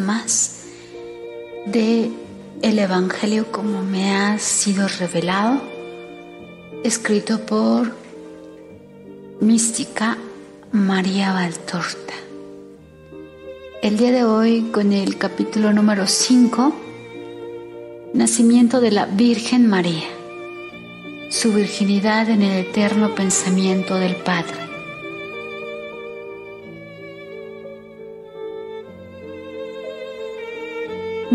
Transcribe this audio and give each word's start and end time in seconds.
más 0.00 0.56
de 1.64 2.10
el 2.60 2.78
Evangelio 2.78 3.50
como 3.50 3.82
me 3.82 4.14
ha 4.14 4.38
sido 4.38 4.86
revelado, 4.88 5.58
escrito 6.84 7.46
por 7.46 7.96
Mística 9.40 10.18
María 10.70 11.32
Valtorta. 11.32 12.12
El 13.82 13.96
día 13.96 14.12
de 14.12 14.24
hoy 14.24 14.68
con 14.70 14.92
el 14.92 15.16
capítulo 15.16 15.72
número 15.72 16.06
5, 16.06 16.74
Nacimiento 18.12 18.82
de 18.82 18.90
la 18.90 19.06
Virgen 19.06 19.66
María, 19.66 20.08
su 21.30 21.54
virginidad 21.54 22.28
en 22.28 22.42
el 22.42 22.66
eterno 22.66 23.14
pensamiento 23.14 23.94
del 23.94 24.16
Padre. 24.16 24.69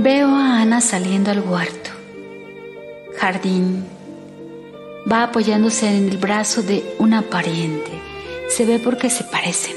Veo 0.06 0.28
a 0.36 0.62
Ana 0.62 0.82
saliendo 0.82 1.32
al 1.32 1.40
huerto, 1.40 1.90
jardín. 3.18 3.84
Va 5.12 5.24
apoyándose 5.24 5.88
en 5.88 6.10
el 6.10 6.18
brazo 6.18 6.62
de 6.62 6.96
una 7.00 7.24
pariente. 7.24 7.90
Se 8.48 8.68
ve 8.68 8.78
porque 8.78 9.10
se 9.10 9.24
parecen. 9.24 9.76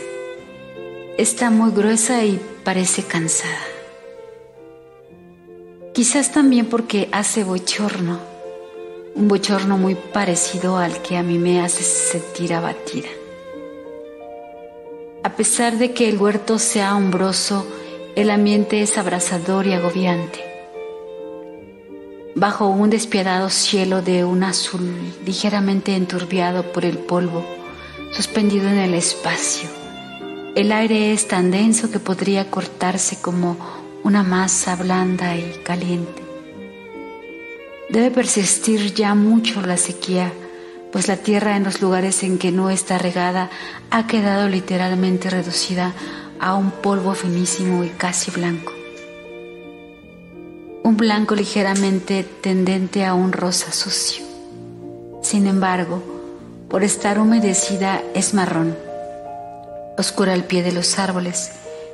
Está 1.16 1.48
muy 1.48 1.70
gruesa 1.70 2.22
y 2.26 2.38
parece 2.62 3.04
cansada. 3.04 3.56
Quizás 5.94 6.30
también 6.30 6.66
porque 6.66 7.08
hace 7.10 7.42
bochorno, 7.42 8.20
un 9.14 9.28
bochorno 9.28 9.78
muy 9.78 9.94
parecido 9.94 10.76
al 10.76 11.00
que 11.00 11.16
a 11.16 11.22
mí 11.22 11.38
me 11.38 11.62
hace 11.62 11.82
sentir 11.82 12.52
abatida. 12.52 13.08
A 15.22 15.30
pesar 15.36 15.78
de 15.78 15.94
que 15.94 16.06
el 16.06 16.18
huerto 16.18 16.58
sea 16.58 16.94
hombroso, 16.96 17.66
el 18.18 18.30
ambiente 18.30 18.82
es 18.82 18.98
abrasador 18.98 19.68
y 19.68 19.74
agobiante. 19.74 20.40
Bajo 22.34 22.66
un 22.66 22.90
despiadado 22.90 23.48
cielo 23.48 24.02
de 24.02 24.24
un 24.24 24.42
azul 24.42 24.90
ligeramente 25.24 25.94
enturbiado 25.94 26.72
por 26.72 26.84
el 26.84 26.98
polvo, 26.98 27.46
suspendido 28.10 28.68
en 28.68 28.78
el 28.78 28.94
espacio, 28.94 29.68
el 30.56 30.72
aire 30.72 31.12
es 31.12 31.28
tan 31.28 31.52
denso 31.52 31.92
que 31.92 32.00
podría 32.00 32.50
cortarse 32.50 33.20
como 33.22 33.56
una 34.02 34.24
masa 34.24 34.74
blanda 34.74 35.36
y 35.36 35.52
caliente. 35.62 36.20
Debe 37.88 38.10
persistir 38.10 38.94
ya 38.94 39.14
mucho 39.14 39.62
la 39.62 39.76
sequía, 39.76 40.32
pues 40.90 41.06
la 41.06 41.18
tierra 41.18 41.56
en 41.56 41.62
los 41.62 41.80
lugares 41.80 42.24
en 42.24 42.38
que 42.38 42.50
no 42.50 42.68
está 42.68 42.98
regada 42.98 43.48
ha 43.92 44.08
quedado 44.08 44.48
literalmente 44.48 45.30
reducida 45.30 45.94
a 46.40 46.54
un 46.54 46.70
polvo 46.70 47.14
finísimo 47.14 47.84
y 47.84 47.88
casi 47.88 48.30
blanco. 48.30 48.72
Un 50.82 50.96
blanco 50.96 51.34
ligeramente 51.34 52.24
tendente 52.24 53.04
a 53.04 53.14
un 53.14 53.32
rosa 53.32 53.72
sucio. 53.72 54.24
Sin 55.22 55.46
embargo, 55.46 56.02
por 56.68 56.84
estar 56.84 57.18
humedecida 57.18 58.02
es 58.14 58.34
marrón, 58.34 58.76
oscura 59.98 60.32
al 60.32 60.44
pie 60.44 60.62
de 60.62 60.72
los 60.72 60.98
árboles, 60.98 61.50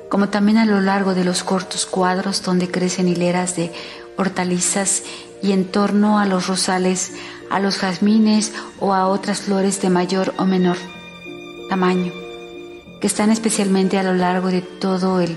como 0.09 0.28
también 0.28 0.58
a 0.58 0.67
lo 0.67 0.81
largo 0.81 1.14
de 1.14 1.25
los 1.25 1.42
cortos 1.42 1.86
cuadros 1.86 2.42
donde 2.42 2.70
crecen 2.70 3.08
hileras 3.08 3.56
de 3.56 3.73
hortalizas 4.17 5.03
y 5.42 5.53
en 5.53 5.64
torno 5.64 6.19
a 6.19 6.27
los 6.27 6.47
rosales, 6.47 7.12
a 7.51 7.58
los 7.58 7.79
jazmines 7.79 8.53
o 8.79 8.95
a 8.95 9.08
otras 9.08 9.42
flores 9.42 9.81
de 9.83 9.91
mayor 9.91 10.35
o 10.39 10.45
menor 10.45 10.77
tamaño 11.69 12.23
que 13.01 13.07
están 13.07 13.31
especialmente 13.31 13.99
a 13.99 14.03
lo 14.03 14.15
largo 14.15 14.49
de 14.49 14.63
todo 14.63 15.21
el 15.21 15.37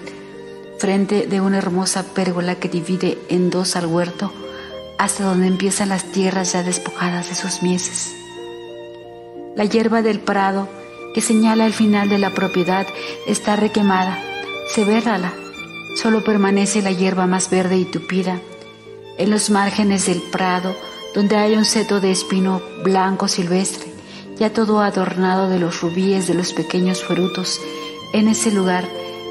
frente 0.77 1.27
de 1.27 1.41
una 1.41 1.57
hermosa 1.57 2.03
pérgola 2.03 2.55
que 2.55 2.69
divide 2.69 3.17
en 3.29 3.49
dos 3.49 3.75
al 3.75 3.87
huerto, 3.87 4.31
hasta 4.97 5.23
donde 5.23 5.47
empiezan 5.47 5.89
las 5.89 6.11
tierras 6.11 6.53
ya 6.53 6.63
despojadas 6.63 7.29
de 7.29 7.35
sus 7.35 7.63
mieses. 7.63 8.13
La 9.55 9.65
hierba 9.65 10.01
del 10.01 10.19
prado, 10.19 10.69
que 11.13 11.21
señala 11.21 11.65
el 11.65 11.73
final 11.73 12.09
de 12.09 12.19
la 12.19 12.33
propiedad, 12.33 12.85
está 13.27 13.55
requemada, 13.55 14.19
sevérala. 14.73 15.33
Solo 16.01 16.23
permanece 16.23 16.83
la 16.83 16.91
hierba 16.91 17.25
más 17.25 17.49
verde 17.49 17.77
y 17.77 17.85
tupida. 17.85 18.39
En 19.17 19.31
los 19.31 19.49
márgenes 19.49 20.05
del 20.05 20.21
prado, 20.21 20.75
donde 21.15 21.37
hay 21.37 21.55
un 21.55 21.65
seto 21.65 21.99
de 21.99 22.11
espino 22.11 22.61
blanco 22.83 23.27
silvestre, 23.27 23.96
ya 24.39 24.53
todo 24.53 24.81
adornado 24.81 25.49
de 25.49 25.59
los 25.59 25.81
rubíes 25.81 26.27
de 26.27 26.33
los 26.33 26.53
pequeños 26.53 27.03
frutos. 27.03 27.59
En 28.13 28.27
ese 28.27 28.51
lugar, 28.51 28.87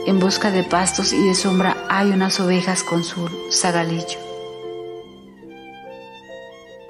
en 0.06 0.19
busca 0.19 0.50
de 0.50 0.65
pastos 0.65 1.12
y 1.12 1.22
de 1.22 1.34
sombra, 1.34 1.77
hay 1.89 2.11
unas 2.11 2.41
ovejas 2.41 2.83
con 2.83 3.05
su 3.05 3.28
zagalillo. 3.53 4.19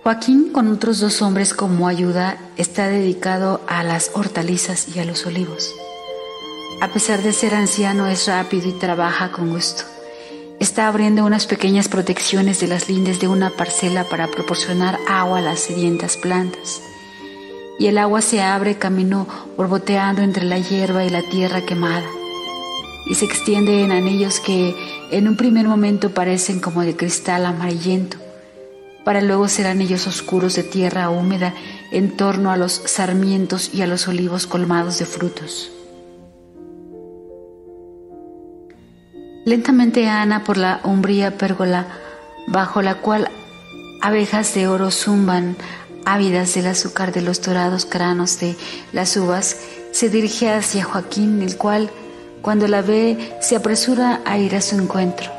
Joaquín, 0.02 0.52
con 0.52 0.68
otros 0.68 1.00
dos 1.00 1.20
hombres 1.20 1.52
como 1.52 1.88
ayuda, 1.88 2.38
está 2.56 2.88
dedicado 2.88 3.60
a 3.66 3.82
las 3.82 4.12
hortalizas 4.14 4.94
y 4.94 5.00
a 5.00 5.04
los 5.04 5.26
olivos. 5.26 5.74
A 6.80 6.88
pesar 6.88 7.22
de 7.22 7.32
ser 7.32 7.54
anciano, 7.54 8.06
es 8.06 8.26
rápido 8.26 8.68
y 8.68 8.72
trabaja 8.72 9.32
con 9.32 9.50
gusto. 9.50 9.82
Está 10.60 10.88
abriendo 10.88 11.24
unas 11.24 11.46
pequeñas 11.46 11.88
protecciones 11.88 12.60
de 12.60 12.68
las 12.68 12.88
lindes 12.88 13.20
de 13.20 13.28
una 13.28 13.50
parcela 13.50 14.04
para 14.04 14.28
proporcionar 14.28 14.98
agua 15.08 15.38
a 15.38 15.42
las 15.42 15.60
sedientas 15.60 16.16
plantas 16.16 16.80
y 17.78 17.86
el 17.86 17.98
agua 17.98 18.22
se 18.22 18.40
abre 18.40 18.76
camino 18.76 19.26
borboteando 19.56 20.22
entre 20.22 20.44
la 20.44 20.58
hierba 20.58 21.04
y 21.04 21.10
la 21.10 21.22
tierra 21.22 21.60
quemada, 21.62 22.06
y 23.06 23.14
se 23.14 23.24
extiende 23.24 23.82
en 23.82 23.92
anillos 23.92 24.40
que 24.40 24.74
en 25.10 25.28
un 25.28 25.36
primer 25.36 25.68
momento 25.68 26.10
parecen 26.10 26.60
como 26.60 26.82
de 26.82 26.96
cristal 26.96 27.46
amarillento, 27.46 28.16
para 29.04 29.20
luego 29.20 29.48
ser 29.48 29.66
anillos 29.66 30.06
oscuros 30.06 30.56
de 30.56 30.64
tierra 30.64 31.10
húmeda 31.10 31.54
en 31.92 32.16
torno 32.16 32.50
a 32.50 32.56
los 32.56 32.72
sarmientos 32.72 33.72
y 33.72 33.82
a 33.82 33.86
los 33.86 34.08
olivos 34.08 34.46
colmados 34.46 34.98
de 34.98 35.06
frutos. 35.06 35.70
Lentamente 39.44 40.08
Ana 40.08 40.42
por 40.42 40.56
la 40.56 40.80
umbría 40.82 41.38
pérgola, 41.38 41.86
bajo 42.48 42.82
la 42.82 42.96
cual 42.96 43.28
abejas 44.02 44.52
de 44.54 44.66
oro 44.66 44.90
zumban 44.90 45.56
ávidas 46.06 46.54
del 46.54 46.68
azúcar 46.68 47.12
de 47.12 47.20
los 47.20 47.42
dorados 47.42 47.84
cranos 47.84 48.38
de 48.38 48.56
las 48.92 49.16
uvas, 49.16 49.56
se 49.90 50.08
dirige 50.08 50.48
hacia 50.48 50.84
Joaquín, 50.84 51.42
el 51.42 51.56
cual, 51.56 51.90
cuando 52.40 52.68
la 52.68 52.80
ve, 52.80 53.36
se 53.42 53.56
apresura 53.56 54.22
a 54.24 54.38
ir 54.38 54.54
a 54.54 54.60
su 54.60 54.76
encuentro. 54.76 55.30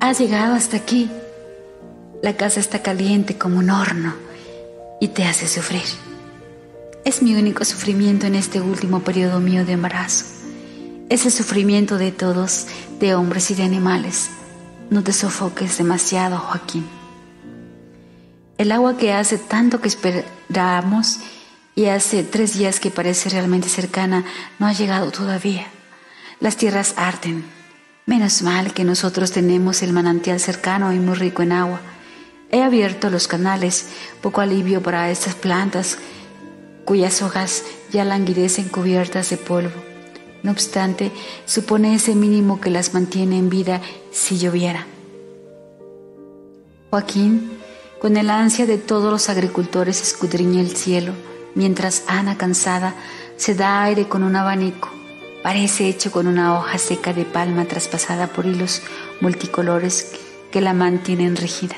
Has 0.00 0.20
llegado 0.20 0.54
hasta 0.54 0.76
aquí. 0.76 1.10
La 2.22 2.36
casa 2.36 2.60
está 2.60 2.82
caliente 2.82 3.36
como 3.36 3.58
un 3.58 3.70
horno 3.70 4.14
y 5.00 5.08
te 5.08 5.24
hace 5.24 5.48
sufrir. 5.48 5.82
Es 7.04 7.20
mi 7.20 7.34
único 7.34 7.64
sufrimiento 7.64 8.28
en 8.28 8.36
este 8.36 8.60
último 8.60 9.00
periodo 9.00 9.40
mío 9.40 9.64
de 9.64 9.72
embarazo. 9.72 10.24
Es 11.08 11.26
el 11.26 11.32
sufrimiento 11.32 11.98
de 11.98 12.12
todos, 12.12 12.68
de 13.00 13.16
hombres 13.16 13.50
y 13.50 13.56
de 13.56 13.64
animales. 13.64 14.30
No 14.88 15.02
te 15.02 15.12
sofoques 15.12 15.78
demasiado, 15.78 16.38
Joaquín. 16.38 17.01
El 18.58 18.72
agua 18.72 18.96
que 18.96 19.12
hace 19.12 19.38
tanto 19.38 19.80
que 19.80 19.88
esperamos 19.88 21.18
y 21.74 21.86
hace 21.86 22.22
tres 22.22 22.58
días 22.58 22.80
que 22.80 22.90
parece 22.90 23.30
realmente 23.30 23.68
cercana 23.68 24.24
no 24.58 24.66
ha 24.66 24.72
llegado 24.72 25.10
todavía. 25.10 25.66
Las 26.40 26.56
tierras 26.56 26.94
arden. 26.96 27.44
Menos 28.04 28.42
mal 28.42 28.72
que 28.74 28.84
nosotros 28.84 29.32
tenemos 29.32 29.82
el 29.82 29.92
manantial 29.92 30.40
cercano 30.40 30.92
y 30.92 30.98
muy 30.98 31.14
rico 31.14 31.42
en 31.42 31.52
agua. 31.52 31.80
He 32.50 32.62
abierto 32.62 33.10
los 33.10 33.28
canales, 33.28 33.86
poco 34.20 34.40
alivio 34.40 34.82
para 34.82 35.10
estas 35.10 35.34
plantas 35.34 35.98
cuyas 36.84 37.22
hojas 37.22 37.64
ya 37.90 38.04
languidecen 38.04 38.68
cubiertas 38.68 39.30
de 39.30 39.36
polvo. 39.36 39.82
No 40.42 40.50
obstante, 40.50 41.12
supone 41.46 41.94
ese 41.94 42.14
mínimo 42.14 42.60
que 42.60 42.70
las 42.70 42.92
mantiene 42.92 43.38
en 43.38 43.48
vida 43.48 43.80
si 44.10 44.38
lloviera. 44.38 44.86
Joaquín 46.90 47.61
con 48.02 48.16
el 48.16 48.30
ansia 48.30 48.66
de 48.66 48.78
todos 48.78 49.12
los 49.12 49.28
agricultores 49.28 50.02
escudriña 50.02 50.60
el 50.60 50.76
cielo, 50.76 51.12
mientras 51.54 52.02
Ana, 52.08 52.36
cansada, 52.36 52.96
se 53.36 53.54
da 53.54 53.84
aire 53.84 54.08
con 54.08 54.24
un 54.24 54.34
abanico. 54.34 54.90
Parece 55.44 55.86
hecho 55.86 56.10
con 56.10 56.26
una 56.26 56.58
hoja 56.58 56.78
seca 56.78 57.12
de 57.12 57.24
palma 57.24 57.64
traspasada 57.66 58.26
por 58.26 58.44
hilos 58.44 58.82
multicolores 59.20 60.14
que 60.50 60.60
la 60.60 60.74
mantienen 60.74 61.36
rígida. 61.36 61.76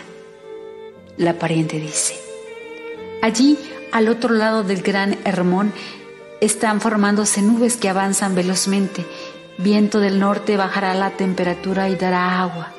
La 1.19 1.39
pariente 1.39 1.79
dice, 1.79 2.19
allí, 3.21 3.59
al 3.93 4.09
otro 4.09 4.33
lado 4.33 4.65
del 4.65 4.81
gran 4.81 5.19
Hermón, 5.27 5.75
están 6.41 6.81
formándose 6.81 7.43
nubes 7.43 7.77
que 7.77 7.91
avanzan 7.91 8.35
velozmente. 8.35 9.05
Viento 9.59 10.01
del 10.01 10.19
norte 10.21 10.57
bajará 10.57 10.95
la 10.95 11.11
temperatura 11.11 11.91
y 11.91 11.97
dará 11.97 12.41
agua. 12.41 12.74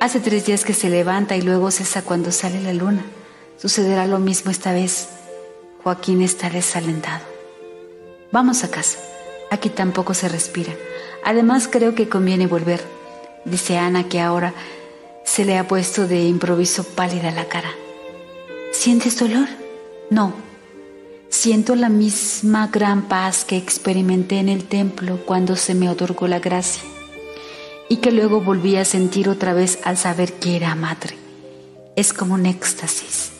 Hace 0.00 0.20
tres 0.20 0.46
días 0.46 0.64
que 0.64 0.74
se 0.74 0.90
levanta 0.90 1.36
y 1.36 1.42
luego 1.42 1.72
cesa 1.72 2.02
cuando 2.02 2.30
sale 2.30 2.62
la 2.62 2.72
luna. 2.72 3.04
Sucederá 3.56 4.06
lo 4.06 4.20
mismo 4.20 4.52
esta 4.52 4.72
vez. 4.72 5.08
Joaquín 5.82 6.22
está 6.22 6.48
desalentado. 6.50 7.24
Vamos 8.30 8.62
a 8.62 8.70
casa. 8.70 8.98
Aquí 9.50 9.70
tampoco 9.70 10.14
se 10.14 10.28
respira. 10.28 10.72
Además 11.24 11.66
creo 11.66 11.96
que 11.96 12.08
conviene 12.08 12.46
volver, 12.46 12.80
dice 13.44 13.76
Ana 13.76 14.08
que 14.08 14.20
ahora 14.20 14.54
se 15.24 15.44
le 15.44 15.58
ha 15.58 15.66
puesto 15.66 16.06
de 16.06 16.22
improviso 16.22 16.84
pálida 16.84 17.32
la 17.32 17.46
cara. 17.46 17.70
¿Sientes 18.72 19.18
dolor? 19.18 19.48
No. 20.10 20.32
Siento 21.28 21.74
la 21.74 21.88
misma 21.88 22.68
gran 22.68 23.08
paz 23.08 23.44
que 23.44 23.56
experimenté 23.56 24.38
en 24.38 24.48
el 24.48 24.64
templo 24.64 25.18
cuando 25.26 25.56
se 25.56 25.74
me 25.74 25.90
otorgó 25.90 26.28
la 26.28 26.38
gracia 26.38 26.84
y 27.88 27.96
que 27.96 28.12
luego 28.12 28.40
volví 28.40 28.76
a 28.76 28.84
sentir 28.84 29.28
otra 29.28 29.54
vez 29.54 29.78
al 29.84 29.96
saber 29.96 30.34
que 30.34 30.56
era 30.56 30.74
madre. 30.74 31.16
Es 31.96 32.12
como 32.12 32.34
un 32.34 32.46
éxtasis. 32.46 33.32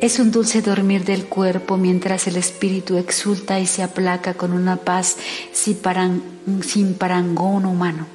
Es 0.00 0.18
un 0.18 0.30
dulce 0.30 0.62
dormir 0.62 1.04
del 1.04 1.24
cuerpo 1.24 1.76
mientras 1.76 2.26
el 2.26 2.36
espíritu 2.36 2.96
exulta 2.96 3.58
y 3.58 3.66
se 3.66 3.82
aplaca 3.82 4.34
con 4.34 4.52
una 4.52 4.76
paz 4.76 5.16
sin 5.52 6.94
parangón 6.94 7.64
humano. 7.64 8.06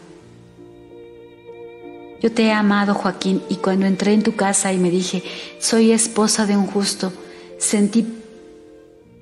Yo 2.21 2.31
te 2.31 2.43
he 2.43 2.51
amado, 2.51 2.93
Joaquín, 2.93 3.41
y 3.49 3.55
cuando 3.55 3.87
entré 3.87 4.13
en 4.13 4.21
tu 4.21 4.35
casa 4.35 4.71
y 4.71 4.77
me 4.77 4.91
dije, 4.91 5.23
soy 5.59 5.91
esposa 5.91 6.45
de 6.45 6.55
un 6.55 6.67
justo, 6.67 7.11
sentí 7.57 8.05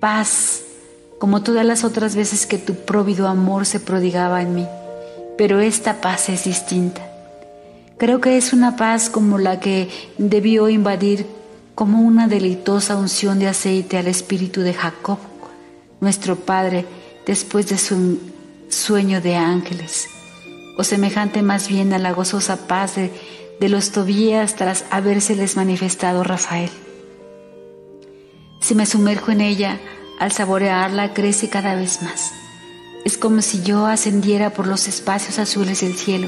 paz 0.02 0.64
como 1.18 1.42
todas 1.42 1.66
las 1.66 1.86
otras 1.86 2.16
veces 2.16 2.46
que 2.46 2.58
tu 2.58 2.76
próvido 2.76 3.30
amor 3.30 3.66
se 3.66 3.80
prodigaba 3.80 4.42
en 4.42 4.54
mí 4.56 4.68
pero 5.40 5.62
esta 5.62 6.02
paz 6.02 6.28
es 6.28 6.44
distinta. 6.44 7.02
Creo 7.98 8.20
que 8.20 8.36
es 8.36 8.52
una 8.52 8.76
paz 8.76 9.10
como 9.10 9.38
la 9.38 9.62
que 9.62 9.88
debió 10.18 10.68
invadir 10.68 11.28
como 11.76 12.02
una 12.02 12.28
deleitosa 12.28 12.98
unción 12.98 13.40
de 13.40 13.48
aceite 13.48 13.98
al 13.98 14.08
espíritu 14.08 14.60
de 14.60 14.74
Jacob, 14.74 15.18
nuestro 16.02 16.36
Padre, 16.36 16.86
después 17.26 17.70
de 17.70 17.78
su 17.78 18.20
sueño 18.68 19.22
de 19.22 19.38
ángeles, 19.38 20.10
o 20.78 20.84
semejante 20.84 21.42
más 21.42 21.70
bien 21.70 21.94
a 21.94 22.00
la 22.00 22.12
gozosa 22.12 22.68
paz 22.68 22.98
de, 22.98 23.10
de 23.62 23.70
los 23.70 23.92
Tobías 23.92 24.58
tras 24.58 24.84
habérseles 24.92 25.56
manifestado 25.56 26.26
Rafael. 26.26 26.70
Si 28.60 28.76
me 28.76 28.86
sumerjo 28.86 29.32
en 29.32 29.40
ella, 29.40 29.80
al 30.20 30.34
saborearla 30.34 31.14
crece 31.14 31.48
cada 31.48 31.76
vez 31.76 32.02
más. 32.02 32.34
Es 33.10 33.18
como 33.18 33.42
si 33.42 33.64
yo 33.64 33.88
ascendiera 33.88 34.52
por 34.52 34.68
los 34.68 34.88
espacios 34.88 35.40
azules 35.40 35.82
del 35.82 35.96
cielo. 35.96 36.28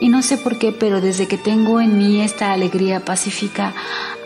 Y 0.00 0.08
no 0.08 0.20
sé 0.20 0.36
por 0.36 0.58
qué, 0.58 0.72
pero 0.72 1.00
desde 1.00 1.28
que 1.28 1.38
tengo 1.38 1.80
en 1.80 1.96
mí 1.96 2.20
esta 2.20 2.50
alegría 2.50 3.04
pacífica, 3.04 3.72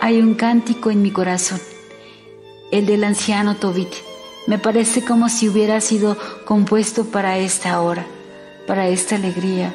hay 0.01 0.19
un 0.19 0.33
cántico 0.33 0.91
en 0.91 1.03
mi 1.03 1.11
corazón, 1.11 1.61
el 2.71 2.87
del 2.87 3.05
anciano 3.05 3.57
Tobit. 3.57 3.93
Me 4.47 4.59
parece 4.59 5.05
como 5.05 5.29
si 5.29 5.51
hubiera 5.51 5.83
sido 5.83 6.17
compuesto 6.47 7.05
para 7.05 7.37
esta 7.37 7.83
hora, 7.83 8.07
para 8.67 8.89
esta 8.89 9.17
alegría, 9.17 9.75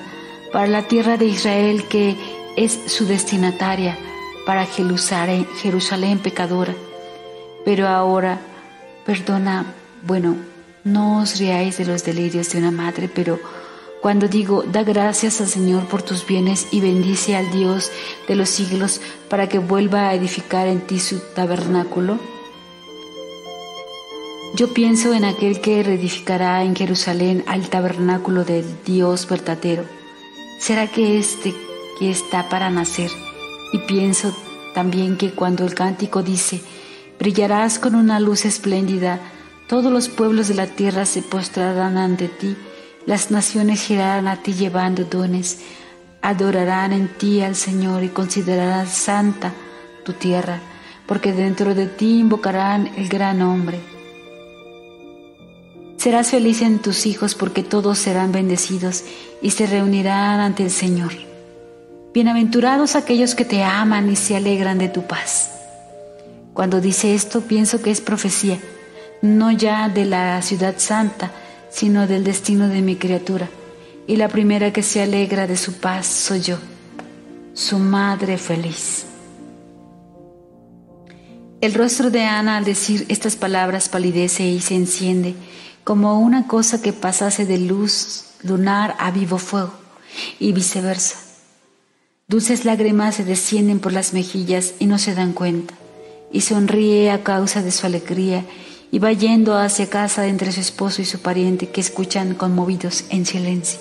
para 0.51 0.65
la 0.65 0.87
tierra 0.87 1.17
de 1.17 1.25
Israel 1.25 1.83
que 1.87 2.17
es 2.55 2.79
su 2.87 3.05
destinataria, 3.05 3.95
para 4.43 4.65
Jerusalén, 4.65 5.47
Jerusalén 5.61 6.17
pecadora. 6.17 6.73
Pero 7.63 7.87
ahora, 7.87 8.39
perdona, 9.05 9.75
bueno, 10.01 10.56
no 10.87 11.21
os 11.21 11.37
riáis 11.37 11.77
de 11.77 11.85
los 11.85 12.03
delirios 12.03 12.51
de 12.51 12.59
una 12.59 12.71
madre, 12.71 13.09
pero 13.13 13.39
cuando 14.01 14.27
digo, 14.27 14.63
da 14.63 14.83
gracias 14.83 15.41
al 15.41 15.47
Señor 15.47 15.87
por 15.87 16.01
tus 16.01 16.25
bienes 16.25 16.67
y 16.71 16.81
bendice 16.81 17.35
al 17.35 17.51
Dios 17.51 17.91
de 18.27 18.35
los 18.35 18.49
siglos 18.49 19.01
para 19.29 19.49
que 19.49 19.59
vuelva 19.59 20.09
a 20.09 20.15
edificar 20.15 20.67
en 20.67 20.81
ti 20.81 20.99
su 20.99 21.19
tabernáculo, 21.35 22.19
yo 24.55 24.73
pienso 24.73 25.13
en 25.13 25.25
aquel 25.25 25.61
que 25.61 25.83
reedificará 25.83 26.63
en 26.63 26.75
Jerusalén 26.75 27.43
al 27.47 27.69
tabernáculo 27.69 28.43
del 28.43 28.65
Dios 28.85 29.27
verdadero. 29.27 29.83
¿Será 30.59 30.87
que 30.87 31.19
este 31.19 31.53
que 31.99 32.09
está 32.09 32.49
para 32.49 32.69
nacer? 32.69 33.11
Y 33.73 33.79
pienso 33.79 34.35
también 34.73 35.17
que 35.17 35.31
cuando 35.31 35.63
el 35.65 35.75
cántico 35.75 36.23
dice, 36.23 36.61
brillarás 37.19 37.77
con 37.77 37.93
una 37.93 38.19
luz 38.19 38.45
espléndida, 38.45 39.19
todos 39.67 39.91
los 39.91 40.07
pueblos 40.07 40.47
de 40.47 40.55
la 40.55 40.67
tierra 40.67 41.05
se 41.05 41.21
postrarán 41.21 41.97
ante 41.97 42.29
ti, 42.29 42.55
las 43.05 43.31
naciones 43.31 43.85
girarán 43.85 44.27
a 44.27 44.41
ti 44.41 44.53
llevando 44.53 45.03
dones, 45.03 45.59
adorarán 46.21 46.93
en 46.93 47.09
ti 47.09 47.41
al 47.41 47.55
Señor 47.55 48.03
y 48.03 48.09
considerarán 48.09 48.87
santa 48.87 49.53
tu 50.05 50.13
tierra, 50.13 50.61
porque 51.05 51.33
dentro 51.33 51.75
de 51.75 51.87
ti 51.87 52.19
invocarán 52.19 52.91
el 52.95 53.09
gran 53.09 53.41
hombre. 53.41 53.81
Serás 55.97 56.29
feliz 56.29 56.61
en 56.61 56.79
tus 56.79 57.05
hijos 57.05 57.35
porque 57.35 57.63
todos 57.63 57.97
serán 57.97 58.31
bendecidos 58.31 59.03
y 59.41 59.51
se 59.51 59.67
reunirán 59.67 60.39
ante 60.39 60.63
el 60.63 60.71
Señor. 60.71 61.11
Bienaventurados 62.13 62.95
aquellos 62.95 63.35
que 63.35 63.43
te 63.43 63.63
aman 63.63 64.09
y 64.09 64.15
se 64.15 64.37
alegran 64.37 64.77
de 64.77 64.87
tu 64.87 65.03
paz. 65.03 65.51
Cuando 66.53 66.79
dice 66.79 67.13
esto 67.13 67.41
pienso 67.41 67.81
que 67.81 67.91
es 67.91 67.99
profecía 67.99 68.57
no 69.21 69.51
ya 69.51 69.89
de 69.89 70.05
la 70.05 70.41
ciudad 70.41 70.75
santa, 70.77 71.31
sino 71.69 72.07
del 72.07 72.23
destino 72.23 72.67
de 72.67 72.81
mi 72.81 72.95
criatura. 72.95 73.49
Y 74.07 74.15
la 74.15 74.29
primera 74.29 74.71
que 74.71 74.83
se 74.83 75.01
alegra 75.01 75.47
de 75.47 75.57
su 75.57 75.73
paz 75.73 76.07
soy 76.07 76.41
yo, 76.41 76.57
su 77.53 77.77
madre 77.77 78.37
feliz. 78.37 79.05
El 81.59 81.73
rostro 81.73 82.11
de 82.11 82.21
Ana 82.23 82.57
al 82.57 82.65
decir 82.65 83.05
estas 83.09 83.35
palabras 83.35 83.89
palidece 83.89 84.45
y 84.45 84.61
se 84.61 84.75
enciende 84.75 85.35
como 85.83 86.19
una 86.19 86.47
cosa 86.47 86.81
que 86.81 86.93
pasase 86.93 87.45
de 87.45 87.57
luz 87.57 88.25
lunar 88.43 88.95
a 88.99 89.09
vivo 89.09 89.37
fuego 89.37 89.73
y 90.39 90.51
viceversa. 90.51 91.17
Dulces 92.27 92.65
lágrimas 92.65 93.15
se 93.15 93.23
descienden 93.23 93.79
por 93.79 93.93
las 93.93 94.13
mejillas 94.13 94.73
y 94.79 94.85
no 94.85 94.97
se 94.97 95.15
dan 95.15 95.33
cuenta, 95.33 95.73
y 96.31 96.41
sonríe 96.41 97.09
a 97.09 97.23
causa 97.23 97.61
de 97.61 97.71
su 97.71 97.85
alegría 97.85 98.45
y 98.91 98.99
va 98.99 99.11
yendo 99.11 99.57
hacia 99.57 99.89
casa 99.89 100.27
entre 100.27 100.51
su 100.51 100.61
esposo 100.61 101.01
y 101.01 101.05
su 101.05 101.19
pariente 101.19 101.69
que 101.69 101.81
escuchan 101.81 102.35
conmovidos 102.35 103.05
en 103.09 103.25
silencio. 103.25 103.79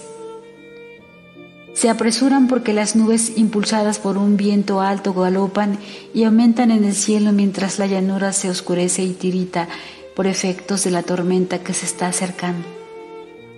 Se 1.75 1.91
apresuran 1.91 2.49
porque 2.49 2.73
las 2.73 2.97
nubes 2.97 3.37
impulsadas 3.37 3.98
por 3.98 4.17
un 4.17 4.36
viento 4.36 4.81
alto 4.81 5.13
galopan 5.13 5.79
y 6.15 6.25
aumentan 6.25 6.70
en 6.70 6.84
el 6.84 6.94
cielo 6.94 7.32
mientras 7.32 7.79
la 7.79 7.86
llanura 7.86 8.32
se 8.32 8.48
oscurece 8.48 9.03
y 9.05 9.13
tirita 9.13 9.69
por 10.15 10.27
efectos 10.27 10.84
de 10.84 10.91
la 10.91 11.03
tormenta 11.03 11.58
que 11.58 11.75
se 11.75 11.84
está 11.84 12.08
acercando. 12.08 12.67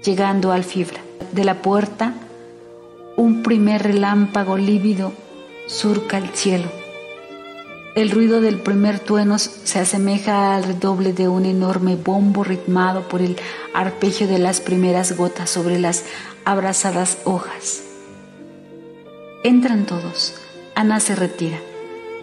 Llegando 0.05 0.51
al 0.53 0.65
fibra 0.65 1.01
de 1.33 1.45
la 1.45 1.63
puerta, 1.63 2.15
un 3.17 3.45
primer 3.45 3.85
relámpago 3.85 4.59
lívido 4.59 5.13
surca 5.69 6.19
el 6.19 6.29
cielo 6.31 6.88
el 7.95 8.11
ruido 8.11 8.41
del 8.41 8.61
primer 8.61 9.01
tueno 9.01 9.39
se 9.39 9.79
asemeja 9.81 10.55
al 10.55 10.65
redoble 10.65 11.13
de 11.13 11.29
un 11.29 11.45
enorme 11.45 11.97
bombo 11.97 12.45
ritmado 12.45 13.09
por 13.09 13.23
el 13.23 13.37
arpegio 13.75 14.29
de 14.29 14.39
las 14.39 14.61
primeras 14.61 15.17
gotas 15.17 15.51
sobre 15.51 15.79
las 15.79 16.05
abrazadas 16.45 17.19
hojas. 17.25 17.83
Entran 19.43 19.87
todos. 19.87 20.35
Ana 20.75 21.01
se 21.01 21.17
retira. 21.17 21.59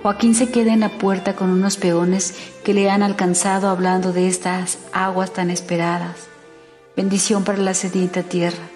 Joaquín 0.02 0.36
se 0.36 0.50
queda 0.50 0.74
en 0.74 0.82
la 0.82 0.98
puerta 0.98 1.36
con 1.36 1.50
unos 1.50 1.78
peones 1.78 2.36
que 2.64 2.74
le 2.74 2.90
han 2.90 3.04
alcanzado 3.04 3.70
hablando 3.70 4.14
de 4.14 4.28
estas 4.28 4.78
aguas 4.94 5.34
tan 5.34 5.50
esperadas. 5.50 6.28
Bendición 6.96 7.44
para 7.44 7.58
la 7.58 7.74
sedienta 7.74 8.24
tierra 8.24 8.75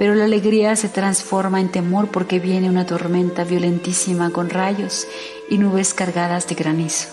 pero 0.00 0.14
la 0.14 0.24
alegría 0.24 0.76
se 0.76 0.88
transforma 0.88 1.60
en 1.60 1.68
temor 1.68 2.08
porque 2.08 2.40
viene 2.40 2.70
una 2.70 2.86
tormenta 2.86 3.44
violentísima 3.44 4.30
con 4.30 4.48
rayos 4.48 5.06
y 5.50 5.58
nubes 5.58 5.92
cargadas 5.92 6.48
de 6.48 6.54
granizo. 6.54 7.10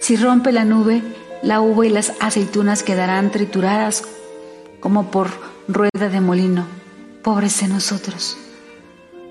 Si 0.00 0.16
rompe 0.16 0.52
la 0.52 0.66
nube, 0.66 1.00
la 1.42 1.62
uva 1.62 1.86
y 1.86 1.88
las 1.88 2.12
aceitunas 2.20 2.82
quedarán 2.82 3.30
trituradas 3.30 4.04
como 4.80 5.10
por 5.10 5.30
rueda 5.66 6.10
de 6.10 6.20
molino. 6.20 6.66
Pobres 7.22 7.58
de 7.62 7.68
nosotros. 7.68 8.36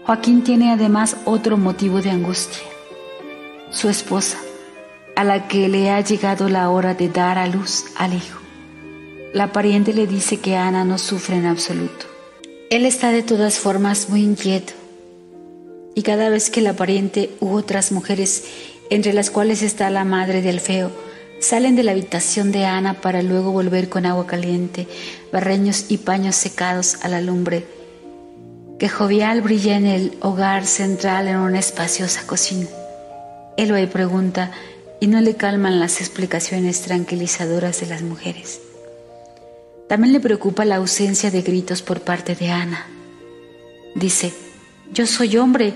Joaquín 0.07 0.43
tiene 0.43 0.71
además 0.71 1.15
otro 1.25 1.57
motivo 1.57 2.01
de 2.01 2.09
angustia. 2.09 2.67
Su 3.69 3.87
esposa, 3.87 4.39
a 5.15 5.23
la 5.23 5.47
que 5.47 5.67
le 5.67 5.91
ha 5.91 6.01
llegado 6.01 6.49
la 6.49 6.71
hora 6.71 6.95
de 6.95 7.07
dar 7.07 7.37
a 7.37 7.45
luz 7.45 7.85
al 7.97 8.15
hijo. 8.15 8.38
La 9.33 9.51
pariente 9.51 9.93
le 9.93 10.07
dice 10.07 10.37
que 10.37 10.55
Ana 10.55 10.85
no 10.85 10.97
sufre 10.97 11.35
en 11.35 11.45
absoluto. 11.45 12.07
Él 12.71 12.85
está 12.85 13.11
de 13.11 13.21
todas 13.21 13.59
formas 13.59 14.09
muy 14.09 14.23
inquieto 14.23 14.73
y 15.93 16.01
cada 16.01 16.29
vez 16.29 16.49
que 16.49 16.61
la 16.61 16.73
pariente 16.73 17.29
u 17.39 17.51
otras 17.51 17.91
mujeres, 17.91 18.45
entre 18.89 19.13
las 19.13 19.29
cuales 19.29 19.61
está 19.61 19.89
la 19.89 20.03
madre 20.03 20.41
del 20.41 20.59
feo, 20.59 20.91
salen 21.41 21.75
de 21.75 21.83
la 21.83 21.91
habitación 21.91 22.51
de 22.51 22.65
Ana 22.65 23.01
para 23.01 23.21
luego 23.21 23.51
volver 23.51 23.87
con 23.89 24.05
agua 24.05 24.25
caliente, 24.25 24.87
barreños 25.31 25.85
y 25.89 25.97
paños 25.97 26.35
secados 26.35 26.97
a 27.03 27.07
la 27.07 27.21
lumbre, 27.21 27.65
que 28.79 28.89
jovial 28.89 29.41
brilla 29.41 29.75
en 29.75 29.85
el 29.85 30.17
hogar 30.21 30.65
central 30.65 31.27
en 31.27 31.35
una 31.35 31.59
espaciosa 31.59 32.25
cocina. 32.25 32.67
Y 33.57 33.87
pregunta 33.87 34.51
y 35.01 35.07
no 35.07 35.19
le 35.21 35.35
calman 35.35 35.79
las 35.79 35.99
explicaciones 35.99 36.81
tranquilizadoras 36.81 37.81
de 37.81 37.87
las 37.87 38.01
mujeres. 38.01 38.61
También 39.89 40.13
le 40.13 40.19
preocupa 40.19 40.65
la 40.65 40.75
ausencia 40.75 41.31
de 41.31 41.41
gritos 41.41 41.81
por 41.81 42.01
parte 42.01 42.35
de 42.35 42.51
Ana. 42.51 42.85
Dice, 43.95 44.31
yo 44.93 45.07
soy 45.07 45.35
hombre, 45.37 45.73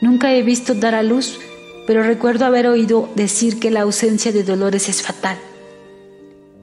nunca 0.00 0.34
he 0.34 0.42
visto 0.42 0.74
dar 0.74 0.96
a 0.96 1.04
luz, 1.04 1.38
pero 1.86 2.02
recuerdo 2.02 2.44
haber 2.44 2.66
oído 2.66 3.08
decir 3.14 3.60
que 3.60 3.70
la 3.70 3.82
ausencia 3.82 4.32
de 4.32 4.42
dolores 4.42 4.88
es 4.88 5.00
fatal. 5.00 5.38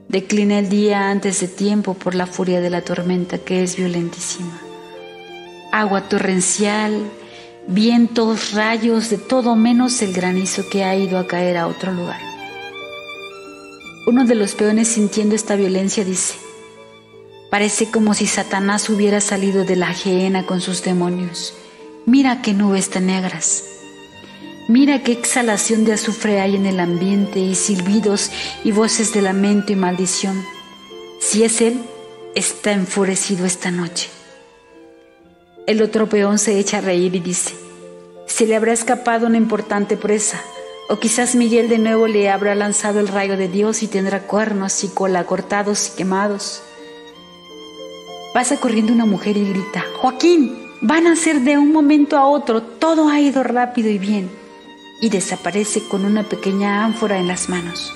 Declina 0.08 0.58
el 0.58 0.68
día 0.68 1.10
antes 1.10 1.40
de 1.40 1.48
tiempo 1.48 1.94
por 1.94 2.14
la 2.14 2.26
furia 2.26 2.60
de 2.60 2.68
la 2.68 2.82
tormenta 2.82 3.38
que 3.38 3.62
es 3.62 3.76
violentísima. 3.76 4.60
Agua 5.72 6.06
torrencial, 6.06 7.00
vientos, 7.66 8.52
rayos, 8.52 9.08
de 9.08 9.16
todo 9.16 9.56
menos 9.56 10.02
el 10.02 10.12
granizo 10.12 10.68
que 10.68 10.84
ha 10.84 10.94
ido 10.96 11.18
a 11.18 11.26
caer 11.26 11.56
a 11.56 11.66
otro 11.66 11.94
lugar. 11.94 12.20
Uno 14.06 14.26
de 14.26 14.34
los 14.34 14.54
peones 14.54 14.88
sintiendo 14.88 15.34
esta 15.34 15.56
violencia 15.56 16.04
dice, 16.04 16.34
Parece 17.50 17.90
como 17.90 18.14
si 18.14 18.26
Satanás 18.26 18.88
hubiera 18.88 19.20
salido 19.20 19.64
de 19.64 19.74
la 19.74 19.92
gehenna 19.92 20.46
con 20.46 20.60
sus 20.60 20.84
demonios. 20.84 21.52
Mira 22.06 22.42
qué 22.42 22.54
nubes 22.54 22.90
tan 22.90 23.06
negras. 23.06 23.64
Mira 24.68 25.02
qué 25.02 25.10
exhalación 25.10 25.84
de 25.84 25.94
azufre 25.94 26.40
hay 26.40 26.54
en 26.54 26.64
el 26.64 26.78
ambiente 26.78 27.40
y 27.40 27.56
silbidos 27.56 28.30
y 28.62 28.70
voces 28.70 29.12
de 29.12 29.22
lamento 29.22 29.72
y 29.72 29.76
maldición. 29.76 30.44
Si 31.20 31.42
es 31.42 31.60
él, 31.60 31.82
está 32.36 32.70
enfurecido 32.70 33.46
esta 33.46 33.72
noche. 33.72 34.08
El 35.66 35.82
otro 35.82 36.08
peón 36.08 36.38
se 36.38 36.58
echa 36.58 36.78
a 36.78 36.82
reír 36.82 37.16
y 37.16 37.20
dice, 37.20 37.54
se 38.26 38.46
le 38.46 38.54
habrá 38.54 38.72
escapado 38.72 39.26
una 39.26 39.36
importante 39.36 39.96
presa, 39.96 40.40
o 40.88 41.00
quizás 41.00 41.34
Miguel 41.34 41.68
de 41.68 41.78
nuevo 41.78 42.06
le 42.06 42.30
habrá 42.30 42.54
lanzado 42.54 43.00
el 43.00 43.08
rayo 43.08 43.36
de 43.36 43.48
Dios 43.48 43.82
y 43.82 43.88
tendrá 43.88 44.20
cuernos 44.22 44.84
y 44.84 44.88
cola 44.88 45.26
cortados 45.26 45.88
y 45.88 45.96
quemados. 45.96 46.62
Pasa 48.32 48.58
corriendo 48.58 48.92
una 48.92 49.06
mujer 49.06 49.36
y 49.36 49.48
grita, 49.48 49.84
Joaquín, 49.96 50.56
van 50.80 51.08
a 51.08 51.16
ser 51.16 51.40
de 51.40 51.58
un 51.58 51.72
momento 51.72 52.16
a 52.16 52.26
otro, 52.26 52.62
todo 52.62 53.08
ha 53.08 53.18
ido 53.18 53.42
rápido 53.42 53.90
y 53.90 53.98
bien. 53.98 54.30
Y 55.00 55.08
desaparece 55.08 55.82
con 55.88 56.04
una 56.04 56.22
pequeña 56.22 56.84
ánfora 56.84 57.18
en 57.18 57.26
las 57.26 57.48
manos. 57.48 57.92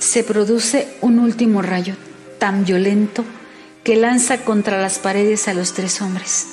Se 0.00 0.22
produce 0.22 0.86
un 1.00 1.18
último 1.18 1.62
rayo 1.62 1.94
tan 2.38 2.64
violento 2.66 3.24
que 3.84 3.96
lanza 3.96 4.44
contra 4.44 4.82
las 4.82 4.98
paredes 4.98 5.48
a 5.48 5.54
los 5.54 5.72
tres 5.72 6.02
hombres. 6.02 6.46